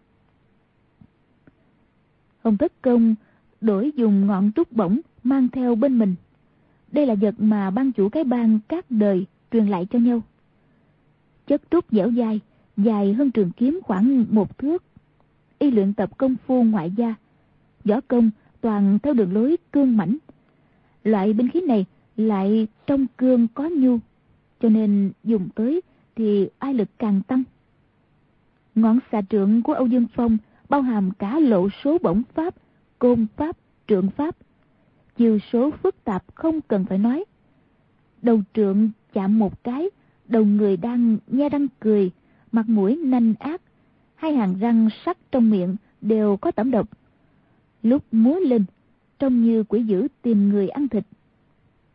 Ông 2.46 2.56
Tất 2.56 2.82
Công 2.82 3.14
đổi 3.60 3.92
dùng 3.96 4.26
ngọn 4.26 4.52
trúc 4.56 4.72
bổng 4.72 5.00
mang 5.22 5.48
theo 5.48 5.74
bên 5.74 5.98
mình. 5.98 6.14
Đây 6.92 7.06
là 7.06 7.14
vật 7.14 7.34
mà 7.38 7.70
ban 7.70 7.92
chủ 7.92 8.08
cái 8.08 8.24
bang 8.24 8.58
các 8.68 8.90
đời 8.90 9.26
truyền 9.52 9.66
lại 9.66 9.86
cho 9.90 9.98
nhau. 9.98 10.22
Chất 11.46 11.62
trúc 11.70 11.84
dẻo 11.90 12.10
dai, 12.10 12.40
dài 12.76 13.12
hơn 13.12 13.30
trường 13.30 13.50
kiếm 13.50 13.80
khoảng 13.82 14.24
một 14.30 14.58
thước. 14.58 14.82
Y 15.58 15.70
luyện 15.70 15.94
tập 15.94 16.18
công 16.18 16.36
phu 16.46 16.62
ngoại 16.62 16.90
gia, 16.90 17.14
võ 17.84 18.00
công 18.08 18.30
toàn 18.60 18.98
theo 19.02 19.14
đường 19.14 19.34
lối 19.34 19.56
cương 19.72 19.96
mảnh. 19.96 20.16
Loại 21.04 21.32
binh 21.32 21.48
khí 21.48 21.60
này 21.60 21.84
lại 22.16 22.66
trong 22.86 23.06
cương 23.16 23.48
có 23.54 23.68
nhu, 23.68 23.98
cho 24.60 24.68
nên 24.68 25.12
dùng 25.24 25.48
tới 25.54 25.80
thì 26.16 26.48
ai 26.58 26.74
lực 26.74 26.88
càng 26.98 27.22
tăng. 27.26 27.42
Ngọn 28.74 28.98
xà 29.12 29.22
trượng 29.30 29.62
của 29.62 29.72
Âu 29.72 29.86
Dương 29.86 30.06
Phong 30.14 30.38
bao 30.68 30.82
hàm 30.82 31.10
cả 31.10 31.38
lộ 31.38 31.68
số 31.84 31.98
bổng 31.98 32.22
pháp, 32.34 32.54
côn 32.98 33.26
pháp, 33.36 33.56
trượng 33.88 34.10
pháp. 34.10 34.36
Chiều 35.16 35.38
số 35.52 35.70
phức 35.70 36.04
tạp 36.04 36.24
không 36.34 36.60
cần 36.60 36.84
phải 36.84 36.98
nói. 36.98 37.24
Đầu 38.22 38.40
trượng 38.54 38.90
chạm 39.12 39.38
một 39.38 39.64
cái, 39.64 39.90
đầu 40.28 40.44
người 40.44 40.76
đang 40.76 41.18
nhe 41.26 41.48
răng 41.48 41.66
cười, 41.80 42.10
mặt 42.52 42.68
mũi 42.68 42.96
nanh 42.96 43.34
ác, 43.38 43.62
hai 44.14 44.32
hàng 44.32 44.58
răng 44.60 44.88
sắc 45.04 45.18
trong 45.32 45.50
miệng 45.50 45.76
đều 46.00 46.36
có 46.36 46.50
tẩm 46.50 46.70
độc. 46.70 46.88
Lúc 47.82 48.04
múa 48.12 48.38
lên, 48.38 48.64
trông 49.18 49.42
như 49.42 49.64
quỷ 49.64 49.82
dữ 49.82 50.08
tìm 50.22 50.48
người 50.48 50.68
ăn 50.68 50.88
thịt. 50.88 51.04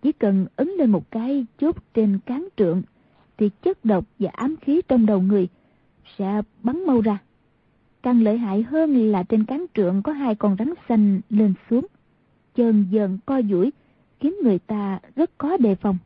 Chỉ 0.02 0.12
cần 0.12 0.46
ấn 0.56 0.68
lên 0.68 0.92
một 0.92 1.12
cái 1.12 1.46
chốt 1.58 1.76
trên 1.94 2.20
cán 2.26 2.48
trượng, 2.58 2.82
thì 3.38 3.50
chất 3.62 3.86
độc 3.86 4.06
và 4.20 4.30
ám 4.34 4.56
khí 4.62 4.82
trong 4.88 5.06
đầu 5.06 5.22
người 5.22 5.48
sẽ 6.18 6.42
bắn 6.64 6.86
mau 6.86 7.02
ra. 7.02 7.18
Càng 8.02 8.24
lợi 8.24 8.38
hại 8.38 8.64
hơn 8.64 9.12
là 9.12 9.24
trên 9.24 9.46
cán 9.46 9.66
trượng 9.74 10.02
có 10.02 10.12
hai 10.12 10.36
con 10.36 10.56
rắn 10.60 10.74
xanh 10.90 11.22
lên 11.30 11.54
xuống. 11.70 11.88
Chơn 12.56 12.86
dần 12.92 13.20
co 13.26 13.42
duỗi 13.42 13.72
khiến 14.20 14.34
người 14.44 14.60
ta 14.60 15.00
rất 15.16 15.32
có 15.38 15.58
đề 15.58 15.76
phòng. 15.76 15.98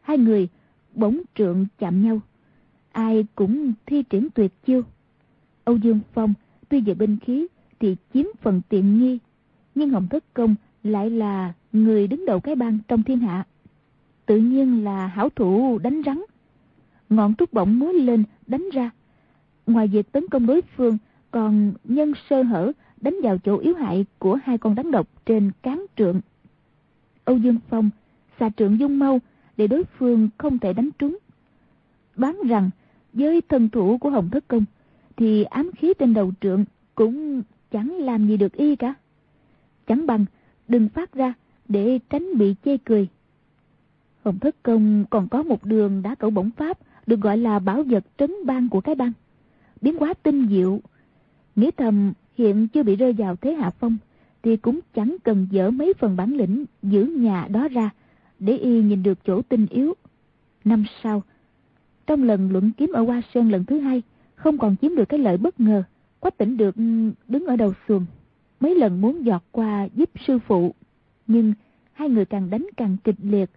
Hai 0.00 0.18
người 0.18 0.48
bỗng 0.94 1.20
trượng 1.34 1.66
chạm 1.78 2.02
nhau. 2.02 2.20
ai 2.92 3.26
cũng 3.34 3.72
thi 3.86 4.02
triển 4.02 4.28
tuyệt 4.34 4.52
chiêu. 4.66 4.82
Âu 5.64 5.76
Dương 5.76 6.00
Phong 6.12 6.34
tuy 6.68 6.80
về 6.80 6.94
binh 6.94 7.16
khí 7.16 7.46
thì 7.80 7.96
chiếm 8.14 8.26
phần 8.40 8.60
tiện 8.68 9.00
nghi, 9.00 9.18
nhưng 9.74 9.90
Hồng 9.90 10.08
Thất 10.10 10.24
Công 10.34 10.54
lại 10.82 11.10
là 11.10 11.52
người 11.72 12.06
đứng 12.06 12.26
đầu 12.26 12.40
cái 12.40 12.54
bang 12.54 12.78
trong 12.88 13.02
thiên 13.02 13.18
hạ. 13.18 13.46
Tự 14.26 14.36
nhiên 14.36 14.84
là 14.84 15.06
hảo 15.06 15.28
thủ 15.30 15.78
đánh 15.78 16.02
rắn. 16.06 16.22
Ngọn 17.08 17.34
trúc 17.34 17.52
bổng 17.52 17.78
múa 17.78 17.92
lên 17.92 18.24
đánh 18.46 18.68
ra. 18.72 18.90
Ngoài 19.66 19.88
việc 19.88 20.12
tấn 20.12 20.28
công 20.28 20.46
đối 20.46 20.62
phương, 20.62 20.98
còn 21.30 21.72
nhân 21.84 22.12
sơ 22.30 22.42
hở 22.42 22.72
đánh 23.00 23.16
vào 23.22 23.38
chỗ 23.38 23.58
yếu 23.58 23.74
hại 23.74 24.06
của 24.18 24.38
hai 24.44 24.58
con 24.58 24.74
rắn 24.74 24.90
độc 24.90 25.08
trên 25.26 25.50
cán 25.62 25.86
trượng. 25.96 26.20
Âu 27.24 27.36
Dương 27.36 27.56
Phong 27.68 27.90
xà 28.40 28.50
trượng 28.56 28.78
dung 28.78 28.98
mau 28.98 29.20
để 29.56 29.66
đối 29.66 29.84
phương 29.84 30.28
không 30.38 30.58
thể 30.58 30.72
đánh 30.72 30.90
trúng. 30.98 31.18
Đoán 32.16 32.40
rằng 32.48 32.70
với 33.12 33.40
thân 33.40 33.68
thủ 33.68 33.98
của 33.98 34.10
Hồng 34.10 34.30
Thất 34.30 34.48
Công 34.48 34.64
thì 35.16 35.44
ám 35.44 35.70
khí 35.78 35.92
trên 35.98 36.14
đầu 36.14 36.32
trượng 36.40 36.64
cũng 36.94 37.42
chẳng 37.70 37.98
làm 37.98 38.28
gì 38.28 38.36
được 38.36 38.52
y 38.52 38.76
cả. 38.76 38.94
Chẳng 39.86 40.06
bằng 40.06 40.24
đừng 40.68 40.88
phát 40.88 41.14
ra 41.14 41.34
để 41.68 41.98
tránh 42.10 42.38
bị 42.38 42.54
chê 42.64 42.76
cười. 42.76 43.08
Hồng 44.24 44.38
Thất 44.38 44.62
Công 44.62 45.04
còn 45.10 45.28
có 45.28 45.42
một 45.42 45.64
đường 45.64 46.02
đá 46.02 46.14
cẩu 46.14 46.30
bổng 46.30 46.50
pháp 46.50 46.78
được 47.06 47.20
gọi 47.20 47.38
là 47.38 47.58
bảo 47.58 47.82
vật 47.82 48.04
trấn 48.18 48.30
bang 48.46 48.68
của 48.68 48.80
cái 48.80 48.94
bang. 48.94 49.12
Biến 49.84 49.98
quá 49.98 50.14
tinh 50.22 50.48
diệu. 50.48 50.80
nghĩ 51.56 51.70
thầm 51.70 52.12
hiện 52.38 52.68
chưa 52.68 52.82
bị 52.82 52.96
rơi 52.96 53.12
vào 53.12 53.36
thế 53.36 53.54
hạ 53.54 53.70
phong 53.70 53.96
thì 54.42 54.56
cũng 54.56 54.80
chẳng 54.94 55.16
cần 55.24 55.48
dỡ 55.52 55.70
mấy 55.70 55.92
phần 55.98 56.16
bản 56.16 56.36
lĩnh 56.36 56.64
giữ 56.82 57.04
nhà 57.04 57.48
đó 57.50 57.68
ra 57.68 57.90
để 58.38 58.56
y 58.56 58.82
nhìn 58.82 59.02
được 59.02 59.18
chỗ 59.26 59.42
tinh 59.42 59.66
yếu. 59.70 59.94
Năm 60.64 60.84
sau, 61.02 61.22
trong 62.06 62.22
lần 62.22 62.52
luận 62.52 62.70
kiếm 62.76 62.92
ở 62.92 63.02
Hoa 63.02 63.22
Sơn 63.34 63.50
lần 63.50 63.64
thứ 63.64 63.78
hai, 63.78 64.02
không 64.34 64.58
còn 64.58 64.76
chiếm 64.76 64.96
được 64.96 65.04
cái 65.04 65.20
lợi 65.20 65.36
bất 65.36 65.60
ngờ. 65.60 65.82
Quách 66.20 66.38
tỉnh 66.38 66.56
được 66.56 66.76
ừ, 66.76 67.10
đứng 67.28 67.46
ở 67.46 67.56
đầu 67.56 67.72
xuồng. 67.88 68.06
Mấy 68.60 68.74
lần 68.74 69.00
muốn 69.00 69.26
giọt 69.26 69.44
qua 69.50 69.88
giúp 69.94 70.10
sư 70.26 70.38
phụ. 70.38 70.74
Nhưng 71.26 71.54
hai 71.92 72.08
người 72.08 72.24
càng 72.24 72.50
đánh 72.50 72.66
càng 72.76 72.96
kịch 73.04 73.18
liệt. 73.22 73.50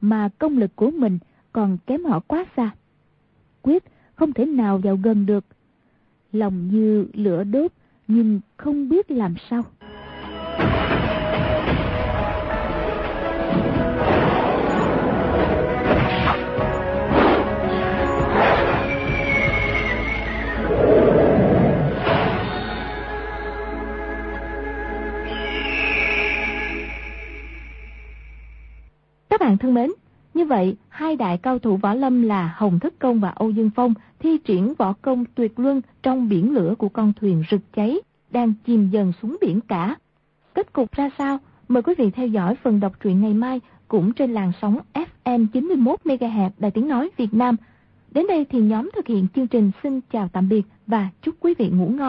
Mà 0.00 0.28
công 0.38 0.58
lực 0.58 0.76
của 0.76 0.90
mình 0.90 1.18
còn 1.52 1.78
kém 1.86 2.04
họ 2.04 2.20
quá 2.20 2.44
xa. 2.56 2.70
Quyết 3.62 3.84
không 4.14 4.32
thể 4.32 4.46
nào 4.46 4.78
vào 4.78 4.96
gần 4.96 5.26
được. 5.26 5.44
Lòng 6.32 6.68
như 6.72 7.06
lửa 7.12 7.44
đốt 7.44 7.72
nhưng 8.08 8.40
không 8.56 8.88
biết 8.88 9.10
làm 9.10 9.34
sao. 9.50 9.62
Các 29.30 29.40
bạn 29.40 29.58
thân 29.58 29.74
mến, 29.74 29.90
như 30.34 30.44
vậy 30.44 30.76
hai 30.88 31.16
đại 31.16 31.38
cao 31.38 31.58
thủ 31.58 31.76
võ 31.76 31.94
lâm 31.94 32.22
là 32.22 32.54
Hồng 32.56 32.78
Thất 32.78 32.98
Công 32.98 33.20
và 33.20 33.28
Âu 33.28 33.50
Dương 33.50 33.70
Phong 33.76 33.94
thi 34.18 34.38
triển 34.38 34.74
võ 34.78 34.92
công 34.92 35.24
tuyệt 35.34 35.58
luân 35.58 35.80
trong 36.02 36.28
biển 36.28 36.54
lửa 36.54 36.74
của 36.78 36.88
con 36.88 37.12
thuyền 37.20 37.42
rực 37.50 37.60
cháy, 37.74 37.98
đang 38.30 38.52
chìm 38.66 38.88
dần 38.90 39.12
xuống 39.22 39.36
biển 39.40 39.60
cả. 39.60 39.96
Kết 40.54 40.72
cục 40.72 40.92
ra 40.92 41.10
sao? 41.18 41.38
Mời 41.68 41.82
quý 41.82 41.94
vị 41.98 42.10
theo 42.10 42.26
dõi 42.26 42.54
phần 42.62 42.80
đọc 42.80 42.92
truyện 43.00 43.20
ngày 43.20 43.34
mai 43.34 43.60
cũng 43.88 44.12
trên 44.12 44.32
làn 44.32 44.52
sóng 44.62 44.78
FM 45.24 45.46
91 45.52 46.00
MHz 46.04 46.50
Đài 46.58 46.70
Tiếng 46.70 46.88
Nói 46.88 47.10
Việt 47.16 47.34
Nam. 47.34 47.56
Đến 48.10 48.26
đây 48.26 48.44
thì 48.50 48.60
nhóm 48.60 48.90
thực 48.94 49.06
hiện 49.06 49.26
chương 49.34 49.46
trình 49.46 49.70
xin 49.82 50.00
chào 50.12 50.28
tạm 50.32 50.48
biệt 50.48 50.62
và 50.86 51.08
chúc 51.22 51.34
quý 51.40 51.54
vị 51.58 51.68
ngủ 51.68 51.88
ngon. 51.88 52.00